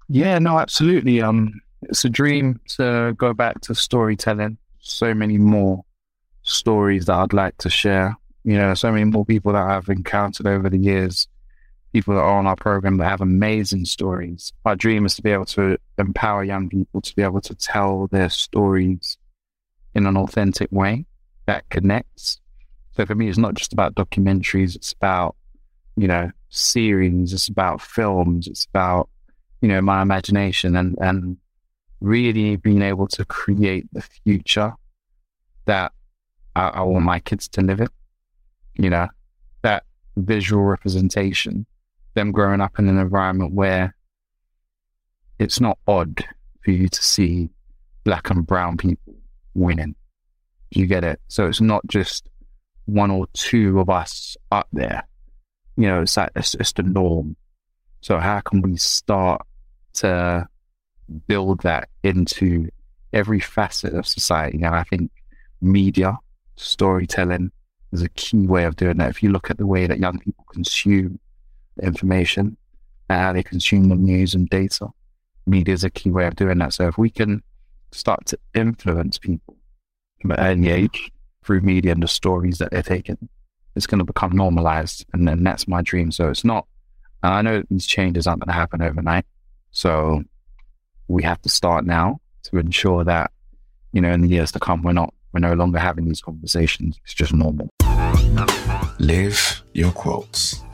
Yeah, 0.09 0.39
no, 0.39 0.59
absolutely. 0.59 1.21
Um, 1.21 1.61
it's 1.83 2.05
a 2.05 2.09
dream 2.09 2.59
to 2.77 3.13
go 3.17 3.33
back 3.33 3.61
to 3.61 3.75
storytelling. 3.75 4.57
So 4.79 5.13
many 5.13 5.37
more 5.37 5.83
stories 6.43 7.05
that 7.05 7.15
I'd 7.15 7.33
like 7.33 7.57
to 7.59 7.69
share. 7.69 8.15
You 8.43 8.57
know, 8.57 8.73
so 8.75 8.91
many 8.91 9.05
more 9.05 9.25
people 9.25 9.53
that 9.53 9.67
I've 9.67 9.89
encountered 9.89 10.45
over 10.47 10.69
the 10.69 10.77
years, 10.77 11.27
people 11.95 12.13
that 12.13 12.19
are 12.19 12.37
on 12.37 12.45
our 12.45 12.57
program 12.57 12.97
that 12.97 13.07
have 13.07 13.21
amazing 13.21 13.85
stories. 13.85 14.51
My 14.65 14.75
dream 14.75 15.05
is 15.05 15.15
to 15.15 15.21
be 15.21 15.31
able 15.31 15.45
to 15.45 15.77
empower 15.97 16.43
young 16.43 16.67
people 16.67 16.99
to 16.99 17.15
be 17.15 17.21
able 17.21 17.39
to 17.39 17.55
tell 17.55 18.07
their 18.07 18.29
stories 18.29 19.17
in 19.93 20.05
an 20.05 20.17
authentic 20.17 20.69
way 20.73 21.05
that 21.45 21.69
connects. 21.69 22.41
So 22.97 23.05
for 23.05 23.15
me, 23.15 23.29
it's 23.29 23.37
not 23.37 23.53
just 23.53 23.71
about 23.71 23.95
documentaries, 23.95 24.75
it's 24.75 24.91
about, 24.91 25.37
you 25.95 26.05
know, 26.05 26.31
series, 26.49 27.31
it's 27.31 27.47
about 27.47 27.81
films, 27.81 28.47
it's 28.47 28.65
about, 28.65 29.07
you 29.61 29.69
know, 29.69 29.79
my 29.79 30.01
imagination 30.01 30.75
and, 30.75 30.97
and 30.99 31.37
really 32.01 32.57
being 32.57 32.81
able 32.81 33.07
to 33.07 33.23
create 33.23 33.87
the 33.93 34.01
future 34.01 34.73
that 35.63 35.93
I, 36.57 36.67
I 36.67 36.81
want 36.81 37.05
my 37.05 37.21
kids 37.21 37.47
to 37.47 37.61
live 37.61 37.79
in. 37.79 37.87
You 38.73 38.89
know, 38.89 39.07
that 39.61 39.83
visual 40.17 40.63
representation, 40.63 41.65
them 42.15 42.31
growing 42.31 42.61
up 42.61 42.79
in 42.79 42.87
an 42.87 42.97
environment 42.97 43.53
where 43.53 43.95
it's 45.37 45.59
not 45.59 45.77
odd 45.87 46.25
for 46.63 46.71
you 46.71 46.89
to 46.89 47.03
see 47.03 47.49
black 48.03 48.29
and 48.29 48.47
brown 48.47 48.77
people 48.77 49.13
winning. 49.53 49.95
You 50.71 50.87
get 50.87 51.03
it? 51.03 51.19
So 51.27 51.47
it's 51.47 51.61
not 51.61 51.85
just 51.87 52.27
one 52.85 53.11
or 53.11 53.27
two 53.33 53.79
of 53.79 53.89
us 53.89 54.35
up 54.51 54.67
there. 54.73 55.07
You 55.77 55.87
know, 55.87 56.01
it's 56.01 56.17
like, 56.17 56.31
it's, 56.35 56.55
it's 56.55 56.73
the 56.73 56.83
norm. 56.83 57.35
So 58.01 58.17
how 58.17 58.39
can 58.39 58.61
we 58.61 58.77
start 58.77 59.41
to 59.95 60.47
build 61.27 61.61
that 61.61 61.89
into 62.03 62.69
every 63.13 63.39
facet 63.39 63.93
of 63.93 64.07
society? 64.07 64.61
And 64.61 64.75
I 64.75 64.83
think 64.83 65.11
media, 65.61 66.17
storytelling 66.55 67.51
is 67.91 68.01
a 68.01 68.09
key 68.09 68.47
way 68.47 68.63
of 68.63 68.75
doing 68.75 68.97
that. 68.97 69.09
If 69.09 69.23
you 69.23 69.31
look 69.31 69.49
at 69.49 69.57
the 69.57 69.67
way 69.67 69.87
that 69.87 69.99
young 69.99 70.19
people 70.19 70.45
consume 70.51 71.19
information 71.81 72.57
and 73.09 73.21
how 73.21 73.33
they 73.33 73.43
consume 73.43 73.89
the 73.89 73.95
news 73.95 74.33
and 74.33 74.49
data, 74.49 74.87
media 75.45 75.73
is 75.73 75.83
a 75.83 75.89
key 75.89 76.11
way 76.11 76.27
of 76.27 76.35
doing 76.35 76.57
that. 76.59 76.73
So 76.73 76.87
if 76.87 76.97
we 76.97 77.09
can 77.09 77.43
start 77.91 78.25
to 78.27 78.39
influence 78.53 79.17
people 79.17 79.55
from 80.21 80.31
an 80.31 80.39
early 80.39 80.69
age 80.69 81.11
through 81.43 81.61
media 81.61 81.91
and 81.91 82.01
the 82.01 82.07
stories 82.07 82.57
that 82.57 82.71
they're 82.71 82.81
taking, 82.81 83.29
it's 83.75 83.87
going 83.87 83.99
to 83.99 84.05
become 84.05 84.31
normalized. 84.31 85.05
And 85.13 85.27
then 85.27 85.43
that's 85.43 85.67
my 85.67 85.81
dream. 85.81 86.11
So 86.11 86.29
it's 86.29 86.43
not, 86.43 86.65
and 87.23 87.33
I 87.33 87.41
know 87.41 87.63
these 87.69 87.85
changes 87.85 88.25
aren't 88.27 88.41
going 88.41 88.53
to 88.53 88.59
happen 88.59 88.81
overnight. 88.81 89.25
So 89.71 90.23
we 91.07 91.23
have 91.23 91.41
to 91.43 91.49
start 91.49 91.85
now 91.85 92.19
to 92.43 92.57
ensure 92.57 93.03
that, 93.03 93.31
you 93.91 94.01
know, 94.01 94.11
in 94.11 94.21
the 94.21 94.29
years 94.29 94.51
to 94.53 94.59
come, 94.59 94.81
we're 94.81 94.93
not, 94.93 95.13
we're 95.33 95.41
no 95.41 95.53
longer 95.53 95.79
having 95.79 96.05
these 96.05 96.21
conversations. 96.21 96.99
It's 97.03 97.13
just 97.13 97.33
normal. 97.33 97.69
Live 98.99 99.63
your 99.73 99.91
quotes. 99.91 100.64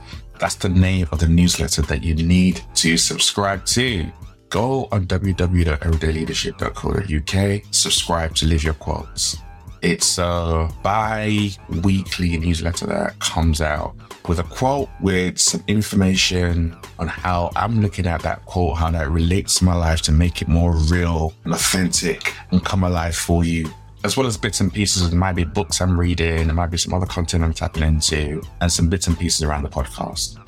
That's 0.42 0.56
the 0.56 0.70
name 0.70 1.08
of 1.12 1.20
the 1.20 1.28
newsletter 1.28 1.84
that 1.84 2.04
you 2.04 2.16
need 2.16 2.62
to 2.74 2.98
subscribe 2.98 3.64
to. 3.68 4.12
Go 4.50 4.88
on 4.92 5.06
www.everydayleadership.co.uk, 5.06 7.64
subscribe 7.70 8.34
to 8.36 8.48
Live 8.48 8.64
Your 8.64 8.74
Quotes. 8.74 9.38
It's 9.84 10.18
a 10.18 10.68
bi 10.82 11.52
weekly 11.84 12.36
newsletter 12.38 12.88
that 12.88 13.20
comes 13.20 13.62
out 13.62 13.96
with 14.28 14.40
a 14.40 14.44
quote 14.44 14.90
with 15.00 15.40
some 15.40 15.64
information 15.68 16.76
on 16.98 17.08
how 17.08 17.52
I'm 17.56 17.80
looking 17.80 18.08
at 18.08 18.24
that 18.24 18.44
quote, 18.46 18.78
how 18.78 18.90
that 18.90 19.12
relates 19.12 19.60
to 19.60 19.66
my 19.66 19.76
life 19.76 20.02
to 20.04 20.12
make 20.12 20.42
it 20.42 20.48
more 20.48 20.76
real 20.76 21.34
and 21.44 21.54
authentic 21.54 22.34
and 22.50 22.66
come 22.66 22.84
alive 22.84 23.16
for 23.16 23.44
you. 23.44 23.70
As 24.04 24.18
well 24.18 24.26
as 24.26 24.36
bits 24.36 24.62
and 24.62 24.74
pieces, 24.74 25.14
it 25.14 25.16
might 25.16 25.34
be 25.34 25.44
books 25.44 25.80
I'm 25.80 26.00
reading, 26.00 26.50
it 26.50 26.54
might 26.54 26.72
be 26.72 26.78
some 26.78 26.94
other 26.94 27.06
content 27.06 27.44
I'm 27.44 27.54
tapping 27.54 27.84
into, 27.84 28.42
and 28.60 28.72
some 28.72 28.90
bits 28.90 29.06
and 29.06 29.16
pieces 29.18 29.44
around 29.44 29.62
the 29.64 29.70
podcast. 29.70 30.40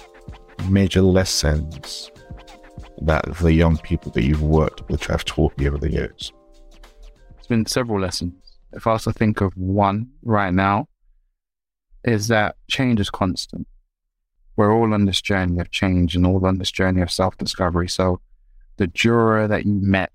major 0.68 1.02
lessons 1.02 2.12
that 3.02 3.24
the 3.38 3.52
young 3.52 3.76
people 3.78 4.12
that 4.12 4.22
you've 4.22 4.40
worked 4.42 4.88
with 4.88 5.04
have 5.06 5.24
taught 5.24 5.52
you 5.58 5.66
over 5.66 5.78
the 5.78 5.90
years? 5.90 6.32
It's 7.36 7.48
been 7.48 7.66
several 7.66 8.00
lessons. 8.00 8.34
If 8.72 8.86
I 8.86 8.92
was 8.92 9.02
to 9.04 9.12
think 9.12 9.40
of 9.40 9.52
one 9.56 10.10
right 10.22 10.54
now, 10.54 10.86
is 12.04 12.28
that 12.28 12.54
change 12.68 13.00
is 13.00 13.10
constant. 13.10 13.66
We're 14.54 14.72
all 14.72 14.94
on 14.94 15.06
this 15.06 15.20
journey 15.20 15.58
of 15.58 15.72
change 15.72 16.14
and 16.14 16.24
all 16.24 16.46
on 16.46 16.58
this 16.58 16.70
journey 16.70 17.02
of 17.02 17.10
self 17.10 17.36
discovery. 17.36 17.88
So 17.88 18.20
the 18.76 18.86
Duro 18.86 19.48
that 19.48 19.66
you 19.66 19.72
met 19.72 20.12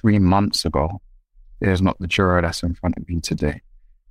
three 0.00 0.20
months 0.20 0.64
ago 0.64 1.00
is 1.60 1.82
not 1.82 1.98
the 1.98 2.06
Duro 2.06 2.42
that's 2.42 2.62
in 2.62 2.74
front 2.74 2.96
of 2.96 3.10
you 3.10 3.20
today, 3.20 3.60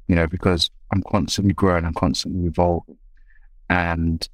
you 0.07 0.15
know, 0.15 0.28
because 0.28 0.69
I'm 0.91 1.03
constantly 1.03 1.53
growing, 1.53 1.86
I'm 1.86 1.93
constantly 1.93 2.47
evolving. 2.47 2.97
And 3.74 4.30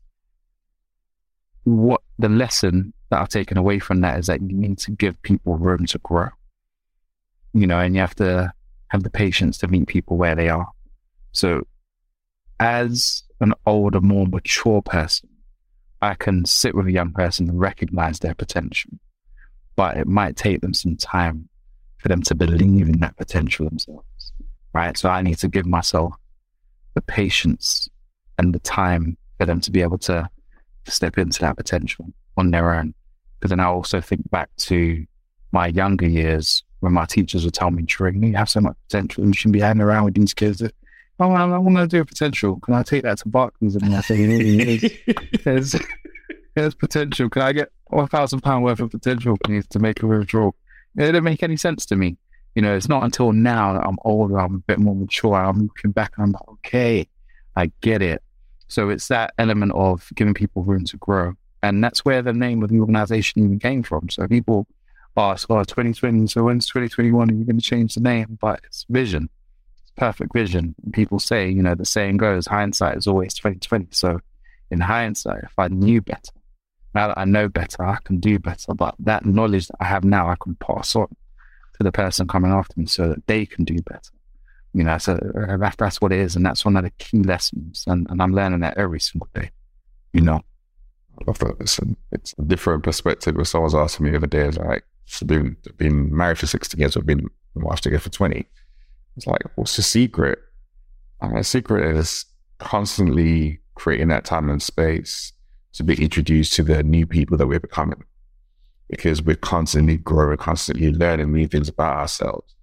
what 1.63 2.01
the 2.17 2.27
lesson 2.27 2.93
that 3.09 3.21
I've 3.21 3.29
taken 3.29 3.57
away 3.57 3.79
from 3.79 4.01
that 4.01 4.19
is 4.19 4.27
that 4.27 4.41
you 4.41 4.53
need 4.53 4.79
to 4.79 4.91
give 4.91 5.21
people 5.21 5.55
room 5.55 5.85
to 5.85 5.97
grow, 5.99 6.27
you 7.53 7.65
know, 7.65 7.79
and 7.79 7.95
you 7.95 8.01
have 8.01 8.15
to 8.15 8.51
have 8.89 9.03
the 9.03 9.09
patience 9.09 9.57
to 9.59 9.69
meet 9.69 9.87
people 9.87 10.17
where 10.17 10.35
they 10.35 10.49
are. 10.49 10.67
So, 11.31 11.65
as 12.59 13.23
an 13.39 13.53
older, 13.65 14.01
more 14.01 14.27
mature 14.27 14.81
person, 14.81 15.29
I 16.01 16.15
can 16.15 16.43
sit 16.43 16.75
with 16.75 16.87
a 16.87 16.91
young 16.91 17.13
person 17.13 17.47
and 17.47 17.57
recognize 17.57 18.19
their 18.19 18.35
potential, 18.35 18.91
but 19.77 19.95
it 19.95 20.05
might 20.05 20.35
take 20.35 20.59
them 20.59 20.73
some 20.73 20.97
time 20.97 21.47
for 21.99 22.09
them 22.09 22.23
to 22.23 22.35
believe 22.35 22.89
in 22.89 22.99
that 22.99 23.15
potential 23.15 23.69
themselves, 23.69 24.33
right? 24.73 24.97
So, 24.97 25.07
I 25.07 25.21
need 25.21 25.37
to 25.37 25.47
give 25.47 25.65
myself 25.65 26.13
the 26.93 27.01
patience 27.01 27.87
and 28.39 28.53
the 28.55 28.59
time 28.59 29.17
for 29.39 29.45
them 29.45 29.59
to 29.61 29.71
be 29.71 29.81
able 29.81 29.97
to 29.97 30.29
step 30.85 31.17
into 31.17 31.39
that 31.39 31.57
potential 31.57 32.05
on 32.37 32.51
their 32.51 32.73
own. 32.73 32.93
But 33.39 33.49
then 33.49 33.59
I 33.59 33.65
also 33.65 34.01
think 34.01 34.29
back 34.29 34.49
to 34.57 35.05
my 35.51 35.67
younger 35.67 36.07
years 36.07 36.63
when 36.81 36.93
my 36.93 37.05
teachers 37.05 37.45
would 37.45 37.53
tell 37.53 37.71
me, 37.71 37.83
Tring, 37.83 38.21
you 38.21 38.35
have 38.35 38.49
so 38.49 38.61
much 38.61 38.75
potential. 38.87 39.23
And 39.23 39.33
you 39.33 39.37
shouldn't 39.37 39.53
be 39.53 39.61
hanging 39.61 39.81
around 39.81 40.05
with 40.05 40.13
these 40.13 40.33
kids. 40.33 40.61
Oh, 40.61 41.31
I 41.31 41.57
want 41.57 41.77
to 41.77 41.87
do 41.87 42.01
a 42.01 42.05
potential. 42.05 42.59
Can 42.59 42.73
I 42.73 42.83
take 42.83 43.03
that 43.03 43.17
to 43.19 43.29
Barclays? 43.29 43.75
And 43.75 43.95
I 43.95 44.01
say, 44.01 44.77
there's, 45.43 45.75
there's 46.55 46.75
potential. 46.75 47.29
Can 47.29 47.41
I 47.41 47.53
get 47.53 47.71
one 47.87 48.07
thousand 48.07 48.41
pound 48.41 48.63
worth 48.63 48.79
of 48.79 48.91
potential, 48.91 49.37
please, 49.43 49.67
to 49.67 49.79
make 49.79 50.03
a 50.03 50.07
withdrawal? 50.07 50.55
It 50.97 51.05
didn't 51.05 51.23
make 51.23 51.43
any 51.43 51.57
sense 51.57 51.85
to 51.87 51.95
me. 51.95 52.17
You 52.55 52.61
know, 52.61 52.75
it's 52.75 52.89
not 52.89 53.03
until 53.03 53.31
now 53.31 53.73
that 53.73 53.85
I'm 53.85 53.97
older, 54.03 54.39
I'm 54.39 54.55
a 54.55 54.59
bit 54.59 54.79
more 54.79 54.95
mature. 54.95 55.35
I'm 55.35 55.63
looking 55.63 55.91
back 55.91 56.13
and 56.17 56.25
I'm 56.25 56.31
like, 56.31 56.49
okay, 56.49 57.07
I 57.55 57.71
get 57.81 58.01
it. 58.01 58.23
So 58.69 58.89
it's 58.89 59.07
that 59.09 59.33
element 59.37 59.73
of 59.73 60.09
giving 60.15 60.33
people 60.33 60.63
room 60.63 60.85
to 60.85 60.97
grow. 60.97 61.33
And 61.61 61.83
that's 61.83 62.05
where 62.05 62.21
the 62.21 62.33
name 62.33 62.63
of 62.63 62.69
the 62.69 62.79
organization 62.79 63.43
even 63.43 63.59
came 63.59 63.83
from. 63.83 64.09
So 64.09 64.27
people 64.27 64.67
ask, 65.17 65.49
oh, 65.49 65.63
2020, 65.63 66.27
so 66.27 66.43
when's 66.43 66.67
2021? 66.67 67.29
Are 67.29 67.33
you 67.33 67.43
going 67.43 67.59
to 67.59 67.65
change 67.65 67.95
the 67.95 68.01
name? 68.01 68.37
But 68.39 68.61
it's 68.63 68.85
vision. 68.89 69.29
It's 69.81 69.91
perfect 69.97 70.33
vision. 70.33 70.75
People 70.93 71.19
say, 71.19 71.49
you 71.49 71.61
know, 71.61 71.75
the 71.75 71.85
saying 71.85 72.17
goes, 72.17 72.47
hindsight 72.47 72.95
is 72.95 73.07
always 73.07 73.33
2020. 73.33 73.87
So 73.91 74.19
in 74.71 74.79
hindsight, 74.79 75.43
if 75.43 75.57
I 75.57 75.67
knew 75.67 76.01
better, 76.01 76.31
now 76.93 77.07
that 77.07 77.17
I 77.17 77.25
know 77.25 77.49
better, 77.49 77.83
I 77.83 77.97
can 78.03 78.19
do 78.19 78.39
better. 78.39 78.73
But 78.73 78.95
that 78.99 79.25
knowledge 79.25 79.67
that 79.67 79.77
I 79.79 79.85
have 79.85 80.03
now, 80.03 80.29
I 80.29 80.35
can 80.41 80.55
pass 80.55 80.95
on 80.95 81.07
to 81.07 81.83
the 81.83 81.91
person 81.91 82.27
coming 82.27 82.51
after 82.51 82.79
me 82.79 82.85
so 82.85 83.09
that 83.09 83.25
they 83.27 83.45
can 83.45 83.65
do 83.65 83.77
better. 83.81 84.11
You 84.73 84.83
know, 84.83 84.97
so 84.97 85.13
uh, 85.13 85.71
that's 85.77 85.99
what 85.99 86.11
it 86.11 86.19
is. 86.19 86.35
And 86.35 86.45
that's 86.45 86.63
one 86.63 86.77
of 86.77 86.83
the 86.83 86.91
key 86.91 87.23
lessons. 87.23 87.83
And, 87.87 88.07
and 88.09 88.21
I'm 88.21 88.33
learning 88.33 88.59
that 88.59 88.77
every 88.77 88.99
single 88.99 89.27
day, 89.33 89.51
you 90.13 90.21
know. 90.21 90.41
I 91.19 91.23
love 91.25 91.39
that. 91.39 91.55
It's 91.59 91.79
a, 91.79 91.85
it's 92.11 92.35
a 92.37 92.43
different 92.43 92.83
perspective. 92.83 93.35
When 93.35 93.45
someone 93.45 93.65
was 93.65 93.75
asking 93.75 94.05
me 94.05 94.11
the 94.11 94.17
other 94.17 94.27
day, 94.27 94.49
like, 94.51 94.83
so 95.05 95.25
been, 95.25 95.57
been 95.77 96.15
married 96.15 96.37
for 96.37 96.45
16 96.45 96.79
years, 96.79 96.95
I've 96.95 97.05
been 97.05 97.27
wife 97.55 97.81
together 97.81 98.01
for 98.01 98.09
20. 98.09 98.45
It's 99.17 99.27
like, 99.27 99.41
what's 99.55 99.75
the 99.75 99.81
secret? 99.81 100.39
And 101.21 101.37
the 101.37 101.43
secret 101.43 101.97
is 101.97 102.25
constantly 102.59 103.59
creating 103.75 104.09
that 104.09 104.25
time 104.25 104.49
and 104.49 104.61
space 104.61 105.33
to 105.73 105.83
be 105.83 106.01
introduced 106.01 106.53
to 106.53 106.63
the 106.63 106.83
new 106.83 107.05
people 107.05 107.37
that 107.37 107.47
we're 107.47 107.59
becoming. 107.59 108.03
Because 108.89 109.21
we're 109.21 109.35
constantly 109.35 109.97
growing, 109.97 110.37
constantly 110.37 110.91
learning 110.91 111.31
new 111.31 111.47
things 111.47 111.69
about 111.69 111.97
ourselves. 111.97 112.55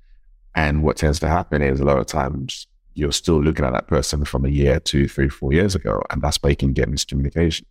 And 0.56 0.82
what 0.82 0.96
tends 0.96 1.20
to 1.20 1.28
happen 1.28 1.62
is 1.62 1.80
a 1.80 1.84
lot 1.84 1.98
of 1.98 2.06
times 2.06 2.66
you're 2.94 3.12
still 3.12 3.42
looking 3.42 3.66
at 3.66 3.74
that 3.74 3.88
person 3.88 4.24
from 4.24 4.46
a 4.46 4.48
year, 4.48 4.80
two, 4.80 5.06
three, 5.06 5.28
four 5.28 5.52
years 5.52 5.74
ago, 5.74 6.02
and 6.10 6.22
that's 6.22 6.42
where 6.42 6.50
you 6.50 6.56
can 6.56 6.72
get 6.72 6.88
miscommunication. 6.88 7.64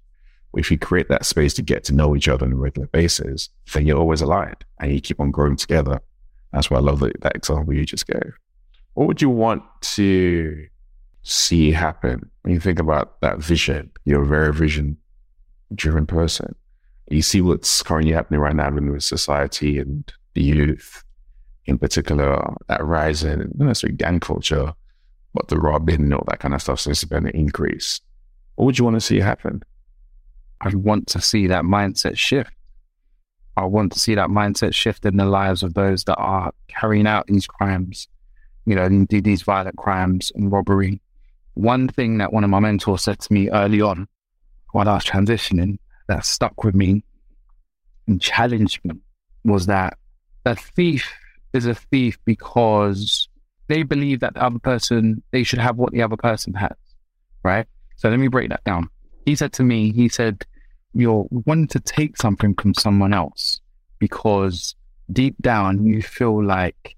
If 0.55 0.69
you 0.71 0.77
create 0.77 1.09
that 1.09 1.25
space 1.25 1.55
to 1.55 1.63
get 1.63 1.83
to 1.85 1.95
know 1.95 2.15
each 2.15 2.29
other 2.29 2.45
on 2.45 2.53
a 2.53 2.55
regular 2.55 2.87
basis, 2.87 3.49
then 3.73 3.87
you're 3.87 3.97
always 3.97 4.21
aligned 4.21 4.63
and 4.79 4.93
you 4.93 5.01
keep 5.01 5.19
on 5.19 5.31
growing 5.31 5.57
together. 5.57 5.99
That's 6.53 6.69
why 6.69 6.77
I 6.77 6.81
love 6.81 6.99
that, 6.99 7.19
that 7.21 7.35
example 7.35 7.73
you 7.73 7.85
just 7.85 8.07
gave. 8.07 8.33
What 8.93 9.07
would 9.07 9.21
you 9.21 9.31
want 9.31 9.63
to 9.81 10.67
see 11.23 11.71
happen 11.71 12.29
when 12.43 12.53
you 12.53 12.59
think 12.59 12.79
about 12.79 13.19
that 13.21 13.39
vision? 13.39 13.91
You're 14.05 14.21
a 14.21 14.27
very 14.27 14.53
vision 14.53 14.95
driven 15.73 16.05
person. 16.05 16.55
You 17.09 17.23
see 17.23 17.41
what's 17.41 17.81
currently 17.81 18.13
happening 18.13 18.39
right 18.39 18.55
now 18.55 18.67
in 18.67 18.99
society 18.99 19.79
and 19.79 20.09
the 20.35 20.43
youth 20.43 21.03
in 21.65 21.77
particular, 21.77 22.55
that 22.67 22.83
rise 22.83 23.23
in, 23.23 23.51
not 23.55 23.67
necessarily 23.67 23.97
gang 23.97 24.19
culture, 24.19 24.73
but 25.33 25.47
the 25.47 25.57
robbing 25.57 26.01
and 26.01 26.13
all 26.13 26.23
that 26.27 26.39
kind 26.39 26.53
of 26.53 26.61
stuff. 26.61 26.79
So 26.79 26.91
it's 26.91 27.03
been 27.03 27.27
an 27.27 27.35
increase. 27.35 28.01
What 28.55 28.65
would 28.65 28.79
you 28.79 28.85
want 28.85 28.95
to 28.95 29.01
see 29.01 29.19
happen? 29.19 29.63
I 30.61 30.69
want 30.75 31.07
to 31.07 31.21
see 31.21 31.47
that 31.47 31.63
mindset 31.63 32.17
shift. 32.17 32.51
I 33.57 33.65
want 33.65 33.93
to 33.93 33.99
see 33.99 34.15
that 34.15 34.29
mindset 34.29 34.73
shift 34.73 35.05
in 35.05 35.17
the 35.17 35.25
lives 35.25 35.63
of 35.63 35.73
those 35.73 36.03
that 36.05 36.17
are 36.17 36.51
carrying 36.67 37.07
out 37.07 37.27
these 37.27 37.47
crimes, 37.47 38.07
you 38.65 38.75
know, 38.75 38.83
and 38.83 39.07
do 39.07 39.21
these 39.21 39.41
violent 39.41 39.77
crimes 39.77 40.31
and 40.35 40.51
robbery. 40.51 41.01
One 41.53 41.87
thing 41.87 42.17
that 42.17 42.33
one 42.33 42.43
of 42.43 42.49
my 42.49 42.59
mentors 42.59 43.03
said 43.03 43.19
to 43.19 43.33
me 43.33 43.49
early 43.49 43.81
on 43.81 44.07
while 44.71 44.89
I 44.89 44.95
was 44.95 45.05
transitioning 45.05 45.77
that 46.07 46.25
stuck 46.25 46.63
with 46.63 46.75
me 46.75 47.03
and 48.07 48.21
challenged 48.21 48.83
me 48.83 48.95
was 49.45 49.67
that 49.67 49.97
a 50.45 50.55
thief 50.55 51.09
is 51.55 51.65
a 51.65 51.75
thief 51.75 52.17
because 52.25 53.27
they 53.67 53.83
believe 53.83 54.19
that 54.19 54.35
the 54.35 54.43
other 54.43 54.59
person, 54.59 55.23
they 55.31 55.43
should 55.43 55.59
have 55.59 55.77
what 55.77 55.91
the 55.91 56.01
other 56.01 56.17
person 56.17 56.53
has, 56.53 56.75
right? 57.43 57.65
So 57.97 58.09
let 58.09 58.19
me 58.19 58.27
break 58.27 58.49
that 58.49 58.63
down. 58.63 58.89
He 59.25 59.35
said 59.35 59.53
to 59.53 59.63
me, 59.63 59.91
he 59.91 60.09
said, 60.09 60.45
you're 60.93 61.25
wanting 61.29 61.67
to 61.67 61.79
take 61.79 62.17
something 62.17 62.53
from 62.53 62.73
someone 62.73 63.13
else 63.13 63.59
because 63.99 64.75
deep 65.11 65.35
down 65.41 65.85
you 65.85 66.01
feel 66.01 66.43
like 66.43 66.95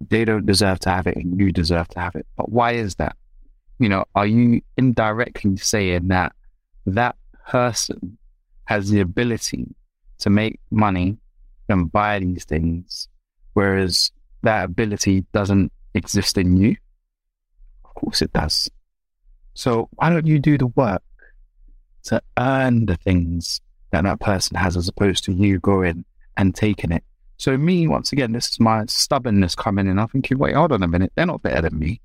they 0.00 0.24
don't 0.24 0.46
deserve 0.46 0.80
to 0.80 0.90
have 0.90 1.06
it 1.06 1.16
and 1.16 1.38
you 1.38 1.50
deserve 1.52 1.88
to 1.88 2.00
have 2.00 2.14
it. 2.14 2.26
But 2.36 2.50
why 2.50 2.72
is 2.72 2.96
that? 2.96 3.16
You 3.78 3.88
know, 3.88 4.04
are 4.14 4.26
you 4.26 4.60
indirectly 4.76 5.56
saying 5.56 6.08
that 6.08 6.32
that 6.86 7.16
person 7.48 8.18
has 8.64 8.90
the 8.90 9.00
ability 9.00 9.74
to 10.18 10.30
make 10.30 10.60
money 10.70 11.18
and 11.68 11.90
buy 11.90 12.18
these 12.18 12.44
things, 12.44 13.08
whereas 13.54 14.12
that 14.42 14.64
ability 14.64 15.24
doesn't 15.32 15.72
exist 15.94 16.38
in 16.38 16.56
you? 16.56 16.76
Of 17.84 17.94
course 17.94 18.22
it 18.22 18.32
does. 18.32 18.70
So 19.54 19.88
why 19.92 20.10
don't 20.10 20.26
you 20.26 20.38
do 20.38 20.58
the 20.58 20.66
work 20.66 21.02
to 22.04 22.20
earn 22.38 22.86
the 22.86 22.96
things 22.96 23.60
that 23.92 24.04
that 24.04 24.20
person 24.20 24.56
has 24.56 24.76
as 24.76 24.88
opposed 24.88 25.24
to 25.24 25.32
you 25.32 25.60
going 25.60 26.04
and 26.36 26.54
taking 26.54 26.92
it? 26.92 27.04
So 27.36 27.56
me, 27.56 27.88
once 27.88 28.12
again, 28.12 28.32
this 28.32 28.48
is 28.48 28.60
my 28.60 28.84
stubbornness 28.86 29.54
coming 29.54 29.86
in. 29.86 29.98
I'm 29.98 30.08
thinking, 30.08 30.38
wait, 30.38 30.54
hold 30.54 30.72
on 30.72 30.82
a 30.82 30.88
minute. 30.88 31.12
They're 31.14 31.26
not 31.26 31.42
better 31.42 31.62
than 31.62 31.78
me. 31.78 32.00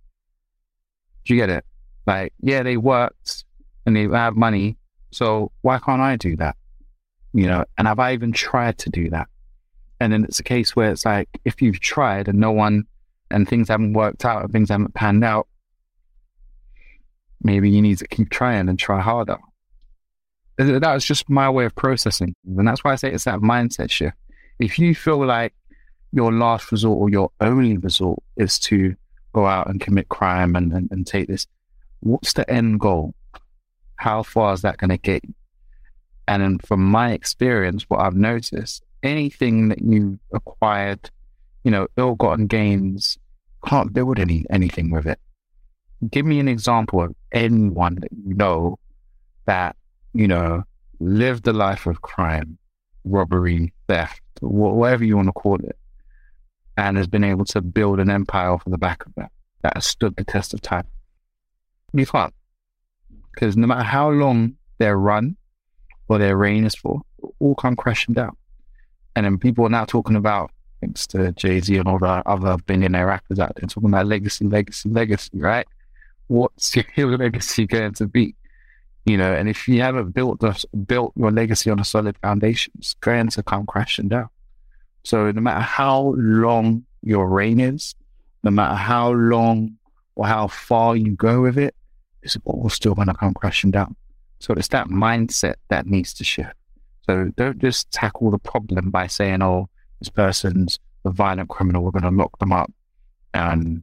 Do 1.26 1.34
you 1.34 1.40
get 1.40 1.50
it? 1.50 1.66
Like, 2.08 2.34
yeah, 2.40 2.64
they 2.64 2.78
worked 2.78 3.44
and 3.86 3.96
they 3.96 4.08
have 4.08 4.36
money. 4.36 4.78
So 5.12 5.52
why 5.62 5.80
can't 5.80 6.02
I 6.02 6.16
do 6.16 6.36
that? 6.38 6.56
You 7.34 7.48
know, 7.48 7.66
and 7.78 7.88
have 7.88 8.00
I 8.00 8.14
even 8.14 8.32
tried 8.32 8.78
to 8.80 8.90
do 8.90 9.10
that? 9.12 9.28
And 10.00 10.14
then 10.14 10.24
it's 10.24 10.40
a 10.40 10.44
case 10.44 10.76
where 10.76 10.92
it's 10.92 11.06
like, 11.06 11.28
if 11.46 11.62
you've 11.62 11.80
tried 11.80 12.28
and 12.28 12.40
no 12.40 12.52
one, 12.52 12.86
and 13.32 13.48
things 13.48 13.68
haven't 13.68 13.94
worked 13.94 14.26
out 14.26 14.44
and 14.44 14.52
things 14.52 14.70
haven't 14.70 14.94
panned 14.94 15.24
out, 15.24 15.48
maybe 17.44 17.70
you 17.70 17.82
need 17.82 17.98
to 18.00 18.08
keep 18.08 18.30
trying 18.30 18.68
and 18.70 18.80
try 18.80 19.00
harder. 19.00 19.38
That 20.58 20.94
was 20.94 21.06
just 21.06 21.30
my 21.30 21.50
way 21.50 21.66
of 21.66 21.76
processing. 21.76 22.36
And 22.46 22.68
that's 22.68 22.84
why 22.84 22.92
I 22.92 22.96
say 22.96 23.12
it's 23.12 23.24
that 23.26 23.40
mindset 23.40 23.92
shift. 23.92 24.18
If 24.60 24.78
you 24.78 24.94
feel 24.94 25.26
like 25.26 25.54
your 26.12 26.34
last 26.34 26.72
resort 26.72 26.98
or 27.00 27.10
your 27.10 27.30
only 27.40 27.78
resort 27.78 28.20
is 28.36 28.60
to 28.60 28.96
go 29.32 29.46
out 29.46 29.70
and 29.70 29.80
commit 29.80 30.10
crime 30.10 30.56
and, 30.56 30.74
and, 30.74 30.92
and 30.92 31.08
take 31.08 31.28
this, 31.28 31.48
what's 32.02 32.34
the 32.34 32.50
end 32.50 32.80
goal? 32.80 33.14
How 33.98 34.24
far 34.24 34.54
is 34.54 34.64
that 34.64 34.78
going 34.78 34.90
to 34.90 34.98
get? 34.98 35.24
And 36.28 36.42
then 36.42 36.58
from 36.60 36.84
my 36.84 37.12
experience, 37.12 37.84
what 37.90 38.02
I've 38.02 38.16
noticed 38.16 38.84
anything 39.04 39.70
that 39.70 39.82
you 39.82 40.20
acquired, 40.34 41.10
you 41.64 41.72
know, 41.72 41.88
ill-gotten 41.98 42.48
gains, 42.48 43.18
can't 43.66 43.94
build 43.94 44.20
any 44.20 44.46
anything 44.50 44.92
with 44.92 45.06
it. 45.06 45.20
Give 46.10 46.26
me 46.26 46.40
an 46.40 46.48
example 46.48 47.02
of 47.02 47.16
anyone 47.32 47.96
that 47.96 48.12
you 48.26 48.34
know 48.34 48.80
that 49.46 49.76
you 50.14 50.28
know 50.28 50.64
lived 51.00 51.48
a 51.48 51.54
life 51.54 51.86
of 51.86 52.02
crime, 52.02 52.58
robbery, 53.04 53.74
theft, 53.88 54.22
whatever 54.40 55.04
you 55.04 55.18
want 55.18 55.28
to 55.28 55.34
call 55.34 55.56
it, 55.56 55.78
and 56.78 56.98
has 56.98 57.08
been 57.08 57.24
able 57.24 57.46
to 57.46 57.62
build 57.62 58.00
an 58.00 58.10
empire 58.10 58.52
off 58.52 58.66
of 58.66 58.72
the 58.72 58.78
back 58.78 59.06
of 59.06 59.14
that 59.16 59.32
that 59.62 59.74
has 59.76 59.86
stood 59.86 60.16
the 60.16 60.24
test 60.24 60.54
of 60.54 60.62
time. 60.62 60.88
You 61.94 62.06
can't, 62.06 62.34
because 63.34 63.58
no 63.58 63.68
matter 63.68 63.84
how 63.84 64.10
long 64.10 64.56
their 64.78 64.98
run 64.98 65.36
or 66.08 66.18
their 66.18 66.38
reign 66.38 66.64
is 66.64 66.76
for, 66.76 67.02
all 67.40 67.56
come 67.56 67.76
crashing 67.76 68.14
down. 68.14 68.38
And 69.20 69.26
then 69.26 69.38
people 69.38 69.66
are 69.66 69.70
now 69.70 69.84
talking 69.84 70.16
about, 70.16 70.50
thanks 70.80 71.06
to 71.08 71.34
Jay 71.34 71.60
Z 71.60 71.76
and 71.76 71.90
all 71.90 72.00
the 72.00 72.24
other 72.26 72.56
billionaire 72.66 73.10
actors 73.10 73.38
out 73.38 73.54
there, 73.58 73.68
talking 73.68 73.90
about 73.90 74.06
legacy, 74.06 74.46
legacy, 74.46 74.88
legacy, 74.88 75.30
right? 75.34 75.68
What's 76.28 76.74
your 76.96 77.18
legacy 77.18 77.68
going 77.68 77.96
to 77.96 78.08
be? 78.08 78.34
You 79.06 79.18
know, 79.18 79.34
and 79.34 79.50
if 79.50 79.68
you 79.68 79.82
haven't 79.82 80.12
built 80.12 80.40
the, 80.40 80.64
built 80.88 81.12
your 81.18 81.32
legacy 81.32 81.70
on 81.70 81.82
a 81.82 81.84
solid 81.84 82.18
foundation, 82.20 82.72
it's 82.78 82.94
going 82.94 83.28
to 83.32 83.44
come 83.44 83.66
crashing 83.66 84.08
down. 84.08 84.30
So 85.04 85.30
no 85.32 85.42
matter 85.42 85.60
how 85.60 86.14
long 86.16 86.86
your 87.02 87.28
reign 87.28 87.60
is, 87.60 87.96
no 88.44 88.52
matter 88.52 88.76
how 88.76 89.12
long 89.12 89.76
or 90.16 90.28
how 90.28 90.48
far 90.48 90.96
you 90.96 91.12
go 91.12 91.42
with 91.42 91.58
it, 91.58 91.76
it's 92.24 92.38
all 92.46 92.70
still 92.70 92.96
going 92.96 93.10
to 93.10 93.14
come 93.14 93.34
crashing 93.34 93.72
down. 93.72 93.98
So 94.40 94.54
it's 94.54 94.70
that 94.70 94.88
mindset 94.88 95.56
that 95.68 95.88
needs 95.88 96.14
to 96.14 96.24
shift. 96.24 96.54
So 97.10 97.32
don't 97.38 97.58
just 97.58 97.90
tackle 97.90 98.30
the 98.30 98.38
problem 98.38 98.92
by 98.92 99.08
saying, 99.08 99.42
oh, 99.42 99.68
this 99.98 100.10
person's 100.10 100.78
a 101.06 101.10
violent 101.10 101.50
criminal, 101.50 101.82
we're 101.82 101.90
going 101.90 102.04
to 102.04 102.16
lock 102.16 102.38
them 102.38 102.54
up. 102.54 102.72
And 103.34 103.82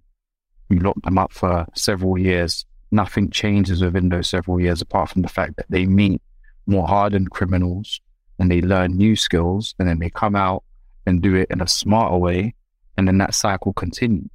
you 0.68 0.79
lock 0.79 0.95
them 1.03 1.18
up 1.18 1.33
for 1.33 1.66
several 1.74 2.16
years. 2.16 2.64
Nothing 2.93 3.29
changes 3.31 3.83
within 3.83 4.11
those 4.11 4.31
several 4.31 4.61
years 4.61 4.81
apart 4.81 5.09
from 5.09 5.22
the 5.22 5.29
fact 5.29 5.57
that 5.57 5.66
they 5.68 5.87
meet 5.87 6.22
more 6.68 6.87
hardened 6.87 7.33
criminals 7.33 8.01
and 8.39 8.49
they 8.49 8.62
learn 8.62 8.97
new 8.97 9.16
skills 9.16 9.74
and 9.81 9.89
then 9.89 9.99
they 9.99 10.11
come 10.11 10.37
out 10.37 10.62
and 11.05 11.20
do 11.20 11.35
it 11.35 11.49
in 11.51 11.61
a 11.61 11.66
smarter 11.66 12.18
way. 12.18 12.55
And 12.97 13.09
then 13.09 13.18
that 13.18 13.35
cycle 13.35 13.72
continues. 13.72 14.31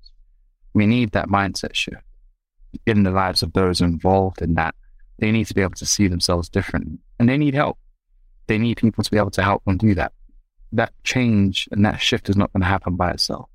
We 0.74 0.86
need 0.86 1.14
that 1.14 1.30
mindset 1.30 1.76
shift 1.76 2.04
in 2.86 3.04
the 3.04 3.12
lives 3.12 3.42
of 3.42 3.54
those 3.54 3.80
involved 3.80 4.42
in 4.42 4.56
that. 4.56 4.76
They 5.20 5.32
need 5.32 5.46
to 5.46 5.54
be 5.54 5.62
able 5.62 5.76
to 5.76 5.86
see 5.86 6.10
themselves 6.10 6.50
differently 6.50 7.00
and 7.20 7.30
they 7.30 7.38
need 7.38 7.54
help 7.54 7.78
they 8.52 8.58
need 8.58 8.76
people 8.76 9.02
to 9.02 9.10
be 9.10 9.18
able 9.18 9.32
to 9.32 9.42
help 9.42 9.64
them 9.64 9.78
do 9.78 9.96
that. 9.96 10.12
That 10.74 10.92
change 11.06 11.70
and 11.72 11.86
that 11.86 12.02
shift 12.02 12.28
is 12.30 12.36
not 12.36 12.52
going 12.52 12.60
to 12.60 12.68
happen 12.68 12.98
by 12.98 13.12
itself. 13.12 13.50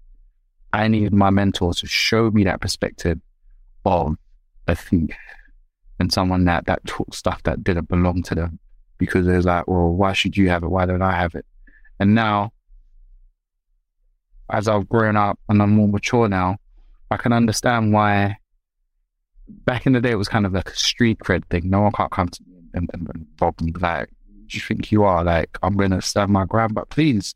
I 0.73 0.89
needed 0.89 1.13
my 1.13 1.29
mentor 1.29 1.75
to 1.75 1.87
show 1.87 2.31
me 2.31 2.45
that 2.45 2.63
perspective 2.63 3.21
of 3.85 4.17
a 4.67 4.75
thief 4.75 5.15
and 6.01 6.11
someone 6.11 6.47
that, 6.47 6.65
that 6.65 6.83
took 6.87 7.15
stuff 7.15 7.43
that 7.43 7.63
didn't 7.63 7.91
belong 7.91 8.23
to 8.23 8.35
them 8.35 8.59
because 8.97 9.27
it 9.27 9.37
was 9.37 9.45
like, 9.45 9.69
well, 9.69 9.91
why 9.91 10.15
should 10.15 10.35
you 10.35 10.49
have 10.49 10.63
it? 10.63 10.69
Why 10.69 10.87
don't 10.87 11.03
I 11.03 11.13
have 11.13 11.35
it? 11.35 11.45
And 12.01 12.15
now, 12.15 12.53
as 14.51 14.67
I've 14.67 14.89
grown 14.89 15.15
up 15.15 15.39
and 15.51 15.61
I'm 15.61 15.73
more 15.73 15.89
mature 15.89 16.27
now, 16.27 16.57
I 17.11 17.19
can 17.19 17.35
understand 17.35 17.93
why 17.93 18.39
back 19.47 19.85
in 19.85 19.93
the 19.93 20.01
day 20.01 20.13
it 20.13 20.19
was 20.19 20.29
kind 20.29 20.47
of 20.47 20.55
like 20.55 20.71
a 20.71 20.75
street 20.75 21.19
cred 21.19 21.45
thing. 21.51 21.69
No 21.69 21.83
one 21.83 21.93
can't 21.93 22.11
come 22.11 22.29
to 22.31 22.43
me 22.49 22.57
and, 22.73 22.89
and, 22.95 23.11
and 23.15 23.27
rob 23.39 23.61
me. 23.61 23.75
Like, 23.79 24.09
you 24.55 24.61
think 24.61 24.93
you 24.93 25.05
are? 25.05 25.25
Like, 25.25 25.59
I'm 25.63 25.77
going 25.77 25.91
to 25.91 26.03
stand 26.03 26.31
my 26.31 26.45
ground, 26.45 26.75
but 26.75 26.89
please, 26.91 27.35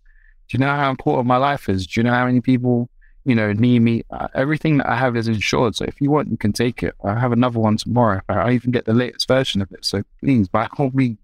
do 0.48 0.56
you 0.56 0.58
know 0.58 0.74
how 0.74 0.90
important 0.90 1.26
my 1.26 1.36
life 1.36 1.68
is? 1.68 1.86
Do 1.86 2.00
you 2.00 2.04
know 2.04 2.12
how 2.12 2.26
many 2.26 2.40
people, 2.40 2.88
you 3.24 3.34
know, 3.34 3.52
need 3.52 3.80
me? 3.80 4.02
Uh, 4.10 4.28
everything 4.34 4.78
that 4.78 4.88
I 4.88 4.96
have 4.96 5.16
is 5.16 5.28
insured. 5.28 5.76
So 5.76 5.84
if 5.84 6.00
you 6.00 6.10
want, 6.10 6.30
you 6.30 6.36
can 6.36 6.52
take 6.52 6.82
it. 6.82 6.94
I 7.04 7.18
have 7.18 7.32
another 7.32 7.60
one 7.60 7.76
tomorrow. 7.76 8.20
I 8.28 8.52
even 8.52 8.70
get 8.70 8.84
the 8.84 8.94
latest 8.94 9.28
version 9.28 9.62
of 9.62 9.70
it. 9.72 9.84
So 9.84 10.02
please, 10.20 10.48
by 10.48 10.68
all 10.78 10.90
means. 10.92 11.18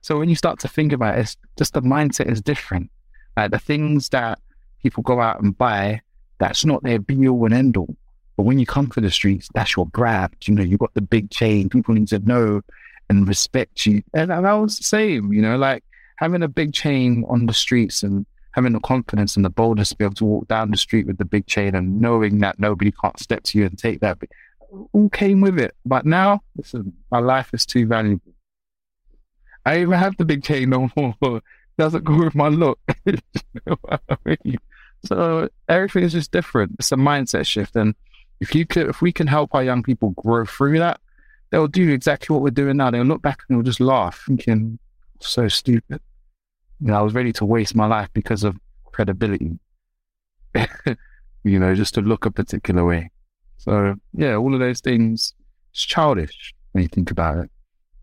So 0.00 0.18
when 0.18 0.28
you 0.28 0.36
start 0.36 0.58
to 0.60 0.68
think 0.68 0.92
about 0.92 1.16
it, 1.16 1.22
it's 1.22 1.36
just 1.56 1.72
the 1.72 1.82
mindset 1.82 2.30
is 2.30 2.42
different. 2.42 2.90
Like 3.36 3.52
the 3.52 3.58
things 3.58 4.08
that 4.10 4.38
people 4.82 5.02
go 5.02 5.20
out 5.20 5.40
and 5.40 5.56
buy 5.56 6.02
That's 6.38 6.64
not 6.64 6.82
their 6.82 6.98
be 6.98 7.28
all 7.28 7.44
and 7.44 7.54
end 7.54 7.76
all. 7.76 7.96
But 8.36 8.42
when 8.42 8.58
you 8.58 8.66
come 8.66 8.88
to 8.88 9.00
the 9.00 9.10
streets, 9.10 9.48
that's 9.54 9.76
your 9.76 9.86
brand. 9.86 10.34
You 10.44 10.54
know, 10.54 10.62
you've 10.62 10.80
got 10.80 10.94
the 10.94 11.00
big 11.00 11.30
chain. 11.30 11.68
People 11.68 11.94
need 11.94 12.08
to 12.08 12.18
know 12.18 12.62
and 13.08 13.28
respect 13.28 13.86
you. 13.86 14.02
And 14.12 14.30
that 14.30 14.40
was 14.40 14.76
the 14.76 14.84
same, 14.84 15.32
you 15.32 15.42
know, 15.42 15.56
like 15.56 15.84
having 16.16 16.42
a 16.42 16.48
big 16.48 16.72
chain 16.72 17.24
on 17.28 17.46
the 17.46 17.52
streets 17.52 18.02
and 18.02 18.26
having 18.52 18.72
the 18.72 18.80
confidence 18.80 19.36
and 19.36 19.44
the 19.44 19.50
boldness 19.50 19.90
to 19.90 19.96
be 19.96 20.04
able 20.04 20.14
to 20.14 20.24
walk 20.24 20.48
down 20.48 20.70
the 20.70 20.76
street 20.76 21.06
with 21.06 21.18
the 21.18 21.24
big 21.24 21.46
chain 21.46 21.74
and 21.74 22.00
knowing 22.00 22.38
that 22.38 22.58
nobody 22.58 22.92
can't 22.92 23.18
step 23.18 23.42
to 23.42 23.58
you 23.58 23.66
and 23.66 23.78
take 23.78 24.00
that 24.00 24.18
all 24.92 25.08
came 25.08 25.40
with 25.40 25.58
it. 25.58 25.74
But 25.84 26.06
now, 26.06 26.40
listen, 26.56 26.92
my 27.10 27.20
life 27.20 27.50
is 27.52 27.66
too 27.66 27.86
valuable. 27.86 28.32
I 29.66 29.80
even 29.80 29.98
have 29.98 30.16
the 30.16 30.24
big 30.24 30.42
chain 30.44 30.70
no 30.70 30.90
more. 30.96 31.14
It 31.76 31.82
doesn't 31.82 32.04
go 32.04 32.16
with 32.16 32.36
my 32.36 32.48
look. 32.48 32.78
So 35.06 35.50
everything 35.68 36.04
is 36.04 36.12
just 36.12 36.32
different. 36.32 36.76
It's 36.78 36.90
a 36.90 36.96
mindset 36.96 37.46
shift. 37.46 37.76
And 37.76 37.94
if 38.40 38.54
you 38.54 38.64
could, 38.64 38.88
if 38.88 39.02
we 39.02 39.12
can 39.12 39.26
help 39.26 39.54
our 39.54 39.62
young 39.62 39.82
people 39.82 40.10
grow 40.10 40.46
through 40.46 40.78
that, 40.78 40.98
they'll 41.54 41.68
do 41.68 41.88
exactly 41.90 42.34
what 42.34 42.42
we're 42.42 42.50
doing 42.50 42.78
now. 42.78 42.90
They'll 42.90 43.04
look 43.04 43.22
back 43.22 43.42
and 43.48 43.56
they'll 43.56 43.62
just 43.62 43.78
laugh, 43.78 44.24
thinking, 44.26 44.76
so 45.20 45.46
stupid. 45.46 46.00
You 46.80 46.88
know, 46.88 46.98
I 46.98 47.02
was 47.02 47.14
ready 47.14 47.32
to 47.34 47.44
waste 47.44 47.76
my 47.76 47.86
life 47.86 48.08
because 48.12 48.42
of 48.42 48.58
credibility. 48.86 49.56
you 51.44 51.60
know, 51.60 51.72
just 51.76 51.94
to 51.94 52.00
look 52.00 52.26
a 52.26 52.32
particular 52.32 52.84
way. 52.84 53.08
So 53.58 53.94
yeah, 54.14 54.34
all 54.34 54.52
of 54.52 54.58
those 54.58 54.80
things, 54.80 55.32
it's 55.70 55.84
childish 55.84 56.52
when 56.72 56.82
you 56.82 56.88
think 56.88 57.12
about 57.12 57.38
it. 57.38 57.50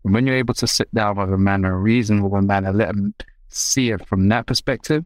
And 0.04 0.14
when 0.14 0.26
you're 0.26 0.36
able 0.36 0.54
to 0.54 0.66
sit 0.66 0.92
down 0.94 1.18
with 1.18 1.30
a 1.30 1.36
man, 1.36 1.66
a 1.66 1.76
reasonable 1.76 2.40
man, 2.40 2.64
and 2.64 2.78
let 2.78 2.88
them 2.88 3.14
see 3.50 3.90
it 3.90 4.06
from 4.08 4.30
that 4.30 4.46
perspective, 4.46 5.04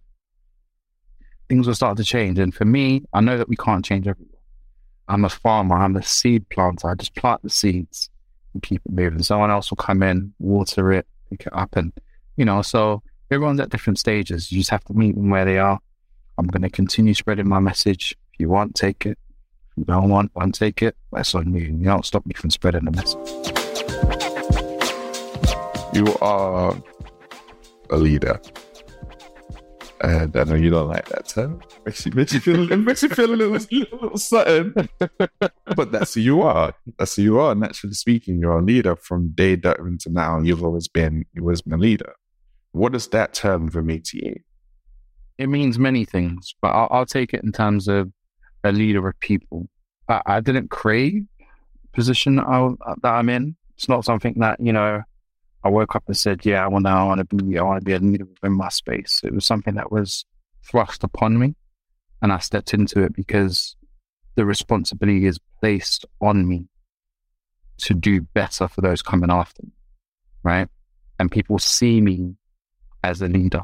things 1.48 1.66
will 1.66 1.74
start 1.74 1.96
to 1.96 2.04
change. 2.04 2.38
And 2.38 2.54
for 2.54 2.64
me, 2.64 3.02
I 3.12 3.20
know 3.20 3.38
that 3.38 3.48
we 3.48 3.56
can't 3.56 3.84
change 3.84 4.06
everyone. 4.06 4.30
I'm 5.08 5.24
a 5.24 5.28
farmer. 5.28 5.74
I'm 5.74 5.96
a 5.96 6.02
seed 6.04 6.48
planter. 6.48 6.90
I 6.90 6.94
just 6.94 7.16
plant 7.16 7.42
the 7.42 7.50
seeds 7.50 8.08
and 8.56 8.62
keep 8.62 8.80
it 8.86 8.92
moving. 8.92 9.22
Someone 9.22 9.50
else 9.50 9.70
will 9.70 9.76
come 9.76 10.02
in, 10.02 10.32
water 10.38 10.92
it, 10.92 11.06
pick 11.30 11.42
it 11.46 11.52
up, 11.52 11.76
and 11.76 11.92
you 12.36 12.44
know. 12.44 12.62
So 12.62 13.02
everyone's 13.30 13.60
at 13.60 13.68
different 13.68 13.98
stages. 13.98 14.50
You 14.50 14.58
just 14.58 14.70
have 14.70 14.84
to 14.84 14.94
meet 14.94 15.14
them 15.14 15.28
where 15.28 15.44
they 15.44 15.58
are. 15.58 15.78
I'm 16.38 16.46
going 16.46 16.62
to 16.62 16.70
continue 16.70 17.12
spreading 17.12 17.48
my 17.48 17.60
message. 17.60 18.16
If 18.32 18.40
you 18.40 18.48
want, 18.48 18.74
take 18.74 19.04
it. 19.04 19.18
If 19.70 19.78
you 19.78 19.84
don't 19.84 20.08
want, 20.08 20.32
don't 20.34 20.54
take 20.54 20.82
it. 20.82 20.96
That's 21.12 21.34
on 21.34 21.52
you. 21.54 21.66
You 21.66 21.84
don't 21.84 22.06
stop 22.06 22.24
me 22.24 22.32
from 22.34 22.50
spreading 22.50 22.86
the 22.86 22.92
message. 22.92 23.52
You 25.94 26.16
are 26.20 26.74
a 27.90 27.96
leader. 27.96 28.40
And 30.00 30.36
I 30.36 30.44
know 30.44 30.54
you 30.54 30.70
don't 30.70 30.88
like 30.88 31.08
that 31.08 31.28
term. 31.28 31.60
Makes 31.84 32.06
you, 32.06 32.12
makes 32.12 32.32
you 32.34 32.40
feel, 32.40 32.70
it 32.70 32.76
makes 32.76 33.02
you 33.02 33.08
feel 33.08 33.32
a 33.32 33.36
little, 33.36 33.58
little, 33.70 34.18
something. 34.18 34.88
but 35.74 35.92
that's 35.92 36.14
who 36.14 36.20
you 36.20 36.42
are. 36.42 36.74
That's 36.98 37.16
who 37.16 37.22
you 37.22 37.38
are. 37.38 37.54
Naturally 37.54 37.94
speaking, 37.94 38.38
you're 38.38 38.58
a 38.58 38.62
leader 38.62 38.96
from 38.96 39.30
day 39.30 39.56
dot 39.56 39.78
to 40.00 40.10
now. 40.10 40.40
You've 40.40 40.62
always 40.62 40.88
been, 40.88 41.24
you've 41.32 41.44
always 41.44 41.62
been 41.62 41.72
a 41.72 41.78
leader. 41.78 42.12
What 42.72 42.92
does 42.92 43.08
that 43.08 43.32
term 43.32 43.70
for 43.70 43.82
me 43.82 44.00
to 44.00 44.24
you? 44.24 44.36
It 45.38 45.48
means 45.48 45.78
many 45.78 46.04
things, 46.04 46.54
but 46.60 46.68
I'll, 46.68 46.88
I'll 46.90 47.06
take 47.06 47.32
it 47.32 47.42
in 47.42 47.52
terms 47.52 47.88
of 47.88 48.12
a 48.64 48.72
leader 48.72 49.06
of 49.08 49.18
people. 49.20 49.68
I, 50.08 50.20
I 50.26 50.40
didn't 50.40 50.70
crave 50.70 51.24
position 51.92 52.38
I, 52.38 52.70
that 53.02 53.14
I'm 53.14 53.28
in. 53.28 53.56
It's 53.76 53.88
not 53.88 54.04
something 54.04 54.34
that 54.38 54.60
you 54.60 54.72
know 54.72 55.02
I 55.66 55.68
woke 55.68 55.96
up 55.96 56.04
and 56.06 56.16
said, 56.16 56.46
"Yeah, 56.46 56.64
I 56.64 56.68
want 56.68 56.84
to, 56.84 56.90
I 56.90 57.02
want 57.02 57.28
to 57.28 57.36
be, 57.36 57.58
I 57.58 57.62
want 57.62 57.80
to 57.80 57.84
be 57.84 57.92
a 57.92 57.98
leader 57.98 58.26
in 58.44 58.52
my 58.52 58.68
space." 58.68 59.20
It 59.24 59.34
was 59.34 59.44
something 59.44 59.74
that 59.74 59.90
was 59.90 60.24
thrust 60.64 61.02
upon 61.02 61.38
me, 61.38 61.56
and 62.22 62.32
I 62.32 62.38
stepped 62.38 62.72
into 62.72 63.02
it 63.02 63.14
because 63.14 63.74
the 64.36 64.44
responsibility 64.44 65.26
is 65.26 65.40
placed 65.60 66.06
on 66.20 66.46
me 66.46 66.68
to 67.78 67.94
do 67.94 68.20
better 68.20 68.68
for 68.68 68.80
those 68.80 69.02
coming 69.02 69.30
after 69.30 69.62
me, 69.64 69.72
right? 70.44 70.68
And 71.18 71.32
people 71.32 71.58
see 71.58 72.00
me 72.00 72.36
as 73.02 73.20
a 73.20 73.26
leader, 73.26 73.62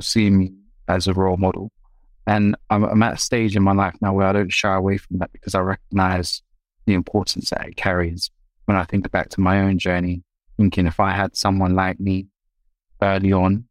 see 0.00 0.30
me 0.30 0.52
as 0.88 1.06
a 1.06 1.14
role 1.14 1.36
model, 1.36 1.70
and 2.26 2.56
I'm, 2.70 2.82
I'm 2.82 3.02
at 3.04 3.14
a 3.14 3.18
stage 3.18 3.54
in 3.54 3.62
my 3.62 3.72
life 3.72 3.94
now 4.00 4.12
where 4.14 4.26
I 4.26 4.32
don't 4.32 4.52
shy 4.52 4.74
away 4.74 4.96
from 4.96 5.18
that 5.18 5.30
because 5.32 5.54
I 5.54 5.60
recognize 5.60 6.42
the 6.86 6.94
importance 6.94 7.50
that 7.50 7.68
it 7.68 7.76
carries. 7.76 8.30
When 8.64 8.76
I 8.76 8.82
think 8.82 9.08
back 9.12 9.28
to 9.30 9.40
my 9.40 9.60
own 9.60 9.78
journey 9.78 10.24
thinking 10.56 10.86
if 10.86 11.00
I 11.00 11.12
had 11.12 11.36
someone 11.36 11.74
like 11.74 12.00
me 12.00 12.26
early 13.02 13.32
on 13.32 13.64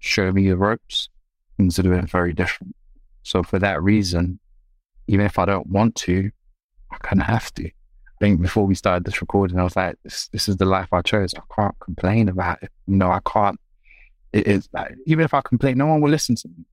show 0.00 0.32
me 0.32 0.48
the 0.48 0.56
ropes, 0.56 1.08
things 1.56 1.76
would 1.76 1.86
have 1.86 1.94
been 1.94 2.06
very 2.06 2.32
different. 2.32 2.74
So 3.22 3.42
for 3.42 3.58
that 3.58 3.82
reason, 3.82 4.40
even 5.06 5.26
if 5.26 5.38
I 5.38 5.44
don't 5.44 5.66
want 5.66 5.94
to, 5.96 6.30
I 6.90 6.96
kind 6.98 7.20
of 7.20 7.26
have 7.26 7.52
to. 7.54 7.66
I 7.66 8.18
think 8.20 8.40
before 8.40 8.66
we 8.66 8.74
started 8.74 9.04
this 9.04 9.20
recording, 9.20 9.58
I 9.58 9.64
was 9.64 9.76
like, 9.76 9.96
this, 10.02 10.28
this 10.28 10.48
is 10.48 10.56
the 10.56 10.64
life 10.64 10.88
I 10.92 11.02
chose. 11.02 11.32
I 11.34 11.42
can't 11.54 11.78
complain 11.80 12.28
about 12.28 12.62
it. 12.62 12.70
You 12.86 12.96
know, 12.96 13.10
I 13.10 13.20
can't. 13.24 13.60
It 14.32 14.46
is 14.46 14.68
like, 14.72 14.94
even 15.06 15.24
if 15.24 15.34
I 15.34 15.40
complain, 15.42 15.78
no 15.78 15.86
one 15.86 16.00
will 16.00 16.10
listen 16.10 16.34
to 16.36 16.48
me. 16.48 16.64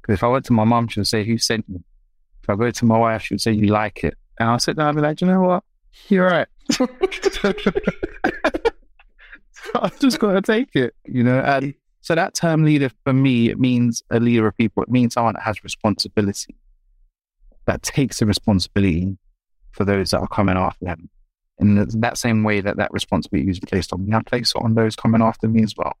Because 0.00 0.14
if 0.14 0.24
I 0.24 0.28
went 0.28 0.44
to 0.46 0.52
my 0.52 0.64
mom, 0.64 0.88
she 0.88 1.00
would 1.00 1.06
say, 1.06 1.24
Who 1.24 1.38
sent 1.38 1.68
me? 1.68 1.80
If 2.42 2.50
I 2.50 2.56
go 2.56 2.70
to 2.70 2.84
my 2.84 2.98
wife, 2.98 3.22
she 3.22 3.34
would 3.34 3.40
say, 3.40 3.52
You 3.52 3.68
like 3.68 4.04
it. 4.04 4.16
And 4.38 4.48
I'll 4.48 4.58
sit 4.58 4.76
down 4.76 4.88
and 4.88 4.96
be 4.96 5.02
like, 5.02 5.20
You 5.20 5.26
know 5.26 5.42
what? 5.42 5.64
You're 6.08 6.26
right. 6.26 6.48
I've 9.82 9.98
just 9.98 10.18
got 10.18 10.32
to 10.32 10.42
take 10.42 10.74
it, 10.74 10.94
you 11.04 11.22
know. 11.22 11.40
And 11.40 11.74
so 12.00 12.14
that 12.14 12.34
term 12.34 12.64
leader 12.64 12.90
for 13.04 13.12
me, 13.12 13.48
it 13.48 13.58
means 13.58 14.02
a 14.10 14.20
leader 14.20 14.46
of 14.46 14.56
people. 14.56 14.82
It 14.82 14.90
means 14.90 15.14
someone 15.14 15.34
that 15.34 15.42
has 15.42 15.64
responsibility, 15.64 16.56
that 17.66 17.82
takes 17.82 18.20
the 18.20 18.26
responsibility 18.26 19.16
for 19.72 19.84
those 19.84 20.10
that 20.10 20.20
are 20.20 20.28
coming 20.28 20.56
after 20.56 20.84
them. 20.84 21.08
In 21.58 21.86
that 22.00 22.18
same 22.18 22.42
way 22.42 22.60
that 22.60 22.76
that 22.76 22.92
responsibility 22.92 23.50
is 23.50 23.60
placed 23.60 23.92
on 23.92 24.04
me, 24.04 24.14
I 24.14 24.22
place 24.22 24.52
it 24.54 24.62
on 24.62 24.74
those 24.74 24.96
coming 24.96 25.22
after 25.22 25.48
me 25.48 25.62
as 25.62 25.74
well. 25.76 25.96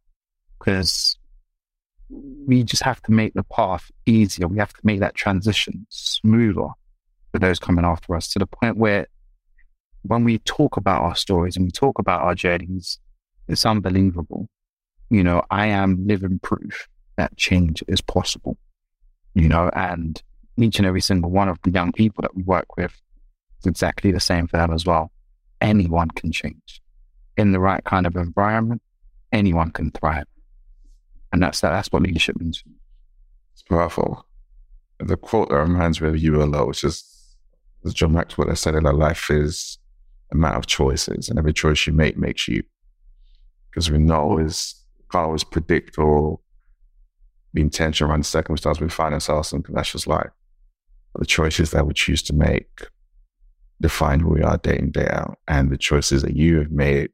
Because 0.58 1.16
we 2.10 2.62
just 2.62 2.82
have 2.82 3.00
to 3.02 3.12
make 3.12 3.34
the 3.34 3.44
path 3.44 3.90
easier. 4.06 4.46
We 4.46 4.58
have 4.58 4.72
to 4.72 4.80
make 4.82 5.00
that 5.00 5.14
transition 5.14 5.86
smoother 5.88 6.68
for 7.32 7.38
those 7.38 7.58
coming 7.58 7.84
after 7.84 8.14
us 8.14 8.28
to 8.28 8.38
the 8.38 8.46
point 8.46 8.76
where 8.76 9.06
when 10.02 10.22
we 10.22 10.38
talk 10.40 10.76
about 10.76 11.02
our 11.02 11.16
stories 11.16 11.56
and 11.56 11.64
we 11.64 11.70
talk 11.70 11.98
about 11.98 12.22
our 12.22 12.34
journeys, 12.34 12.98
it's 13.48 13.66
unbelievable. 13.66 14.48
You 15.10 15.22
know, 15.22 15.42
I 15.50 15.66
am 15.66 16.06
living 16.06 16.38
proof 16.40 16.88
that 17.16 17.36
change 17.36 17.82
is 17.88 18.00
possible, 18.00 18.56
you 19.34 19.48
know, 19.48 19.70
and 19.74 20.20
each 20.56 20.78
and 20.78 20.86
every 20.86 21.00
single 21.00 21.30
one 21.30 21.48
of 21.48 21.58
the 21.62 21.70
young 21.70 21.92
people 21.92 22.22
that 22.22 22.34
we 22.34 22.42
work 22.42 22.76
with 22.76 22.92
is 23.60 23.66
exactly 23.66 24.12
the 24.12 24.20
same 24.20 24.46
for 24.46 24.56
them 24.56 24.72
as 24.72 24.84
well. 24.84 25.10
Anyone 25.60 26.08
can 26.10 26.32
change 26.32 26.82
in 27.36 27.52
the 27.52 27.60
right 27.60 27.84
kind 27.84 28.06
of 28.06 28.16
environment. 28.16 28.82
Anyone 29.32 29.70
can 29.70 29.90
thrive. 29.90 30.26
And 31.32 31.42
that's, 31.42 31.60
that, 31.60 31.70
that's 31.70 31.88
what 31.88 32.02
leadership 32.02 32.36
means. 32.38 32.62
It's 33.52 33.62
powerful. 33.62 34.26
The 35.00 35.16
quote 35.16 35.48
that 35.50 35.56
reminds 35.56 36.00
me 36.00 36.08
of 36.08 36.18
you 36.18 36.40
a 36.40 36.44
lot, 36.44 36.68
which 36.68 36.84
is 36.84 37.14
as 37.84 37.94
John 37.94 38.12
Maxwell 38.12 38.48
has 38.48 38.60
said, 38.60 38.74
that 38.74 38.94
life 38.94 39.30
is 39.30 39.78
a 40.32 40.36
matter 40.36 40.56
of 40.56 40.66
choices, 40.66 41.28
and 41.28 41.38
every 41.38 41.52
choice 41.52 41.86
you 41.86 41.92
make 41.92 42.16
makes 42.16 42.48
you 42.48 42.62
because 43.74 43.90
we 43.90 43.98
know 43.98 44.20
always 44.20 44.76
can't 45.10 45.24
always 45.24 45.42
predict 45.42 45.98
or 45.98 46.38
the 47.54 47.60
intention 47.60 48.06
around 48.06 48.20
the 48.20 48.24
circumstance 48.24 48.80
we 48.80 48.88
find 48.88 49.14
ourselves 49.14 49.52
in 49.52 49.64
that's 49.68 49.90
just. 49.92 50.06
But 50.06 50.30
the 51.16 51.26
choices 51.26 51.72
that 51.72 51.86
we 51.86 51.94
choose 51.94 52.22
to 52.24 52.32
make 52.32 52.86
define 53.80 54.20
who 54.20 54.30
we 54.30 54.42
are 54.42 54.58
day 54.58 54.78
in, 54.78 54.90
day 54.90 55.08
out. 55.10 55.38
And 55.48 55.70
the 55.70 55.76
choices 55.76 56.22
that 56.22 56.36
you 56.36 56.58
have 56.58 56.70
made 56.70 57.10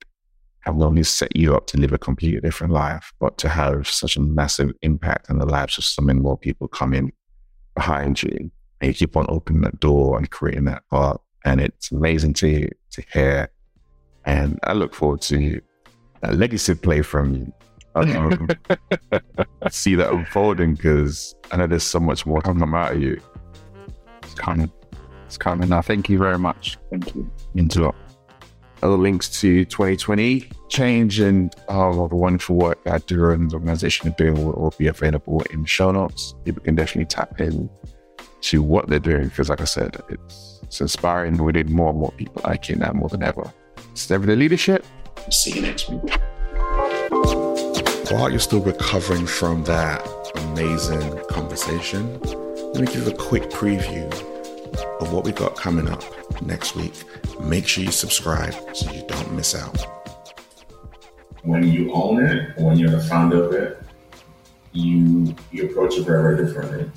have 0.61 0.77
not 0.77 0.87
only 0.89 1.03
set 1.03 1.35
you 1.35 1.55
up 1.55 1.67
to 1.69 1.79
live 1.79 1.93
a 1.93 1.99
completely 1.99 2.41
different 2.41 2.73
life, 2.73 3.13
but 3.19 3.39
to 3.39 3.49
have 3.49 3.89
such 3.89 4.17
a 4.17 4.21
massive 4.21 4.73
impact 4.83 5.31
on 5.31 5.39
the 5.39 5.47
lives 5.47 5.79
of 5.79 5.85
so 5.85 6.03
many 6.03 6.21
more 6.21 6.37
people 6.37 6.69
coming 6.69 7.13
behind 7.75 8.23
you. 8.23 8.51
And 8.81 8.89
you 8.89 8.95
keep 8.95 9.17
on 9.17 9.27
opening 9.29 9.63
that 9.63 9.81
door 9.81 10.19
and 10.19 10.31
creating 10.31 10.67
that 10.67 10.83
path. 10.91 11.17
And 11.45 11.61
it's 11.61 11.91
amazing 11.91 12.35
to 12.35 12.69
to 12.93 13.03
hear. 13.13 13.51
And 14.27 14.59
I 14.65 14.75
look 14.75 14.95
forward 14.95 15.23
to 15.23 15.61
a 16.23 16.33
legacy 16.33 16.75
play 16.75 17.03
from 17.03 17.35
you. 17.35 17.53
Um, 17.95 18.49
see 19.71 19.95
that 19.97 20.13
unfolding 20.13 20.75
because 20.75 21.35
I 21.51 21.57
know 21.57 21.67
there's 21.67 21.83
so 21.83 21.99
much 21.99 22.25
more 22.25 22.41
coming 22.41 22.73
out 22.75 22.93
of 22.93 23.03
you. 23.03 23.21
It's 24.23 24.35
coming. 24.35 24.71
It's 25.27 25.37
coming. 25.37 25.69
Now, 25.69 25.83
thank 25.83 26.09
you 26.09 26.19
very 26.19 26.39
much. 26.39 26.79
Thank 26.91 27.15
you. 27.15 27.31
Into 27.55 27.89
it. 27.89 27.95
Other 28.83 28.97
links 28.97 29.41
to 29.41 29.65
2020 29.67 30.49
change 30.69 31.21
and 31.21 31.55
all 31.69 32.09
the 32.09 32.17
wonderful 32.17 32.57
work 32.57 32.83
that 32.85 33.07
Duro 33.07 33.35
and 33.35 33.51
the 33.51 33.55
organization 33.55 34.09
are 34.09 34.15
doing 34.17 34.45
will 34.45 34.55
all 34.55 34.75
be 34.79 34.87
available 34.87 35.43
in 35.51 35.63
the 35.63 35.69
show 35.69 35.91
notes. 35.91 36.35
People 36.45 36.63
can 36.63 36.77
definitely 36.77 37.07
tap 37.07 37.41
in 37.41 37.69
to 38.43 38.63
what 38.63 38.89
they're 38.89 38.99
doing 38.99 39.29
because, 39.29 39.51
like 39.51 39.61
I 39.61 39.65
said, 39.65 40.01
it's, 40.09 40.61
it's 40.63 40.81
inspiring. 40.81 41.43
We 41.43 41.53
need 41.53 41.69
more 41.69 41.91
and 41.91 41.99
more 41.99 42.13
people 42.13 42.41
like 42.45 42.69
you 42.69 42.77
now 42.77 42.93
more 42.93 43.09
than 43.09 43.23
ever. 43.23 43.53
It's 43.93 44.11
Everyday 44.11 44.37
Leadership. 44.37 44.87
See 45.31 45.53
you 45.53 45.63
next 45.63 45.89
week. 45.89 46.03
While 48.11 48.31
you're 48.31 48.41
still 48.41 48.61
recovering 48.61 49.27
from 49.27 49.65
that 49.65 50.05
amazing 50.37 51.21
conversation, 51.29 52.21
let 52.73 52.81
me 52.81 52.87
give 52.87 53.07
a 53.07 53.13
quick 53.13 53.45
preview 53.51 54.11
of 55.01 55.13
what 55.13 55.25
we 55.25 55.33
got 55.33 55.57
coming 55.57 55.89
up 55.89 56.03
next 56.43 56.75
week. 56.75 56.93
Make 57.41 57.69
sure 57.69 57.85
you 57.85 57.93
subscribe 57.93 58.55
so 58.75 58.91
you 58.93 59.05
don't 59.07 59.33
miss 59.35 59.55
out. 59.55 59.87
When 61.43 61.67
you 61.67 61.93
own 61.93 62.25
it, 62.25 62.57
when 62.59 62.79
you're 62.79 62.91
the 62.91 63.03
founder 63.03 63.45
of 63.45 63.53
it, 63.53 63.83
you 64.73 65.35
you 65.51 65.67
approach 65.71 65.97
it 65.97 66.03
very, 66.05 66.23
very 66.23 66.47
differently. 66.47 66.91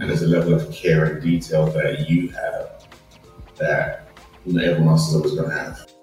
And 0.00 0.08
there's 0.08 0.22
a 0.22 0.26
level 0.26 0.54
of 0.54 0.72
care 0.72 1.04
and 1.04 1.22
detail 1.22 1.66
that 1.66 2.08
you 2.08 2.28
have 2.28 2.86
that 3.56 4.08
you 4.44 4.54
know, 4.54 4.62
everyone 4.62 4.88
else 4.88 5.08
is 5.08 5.14
always 5.14 5.34
going 5.34 5.48
to 5.48 5.54
have. 5.54 5.93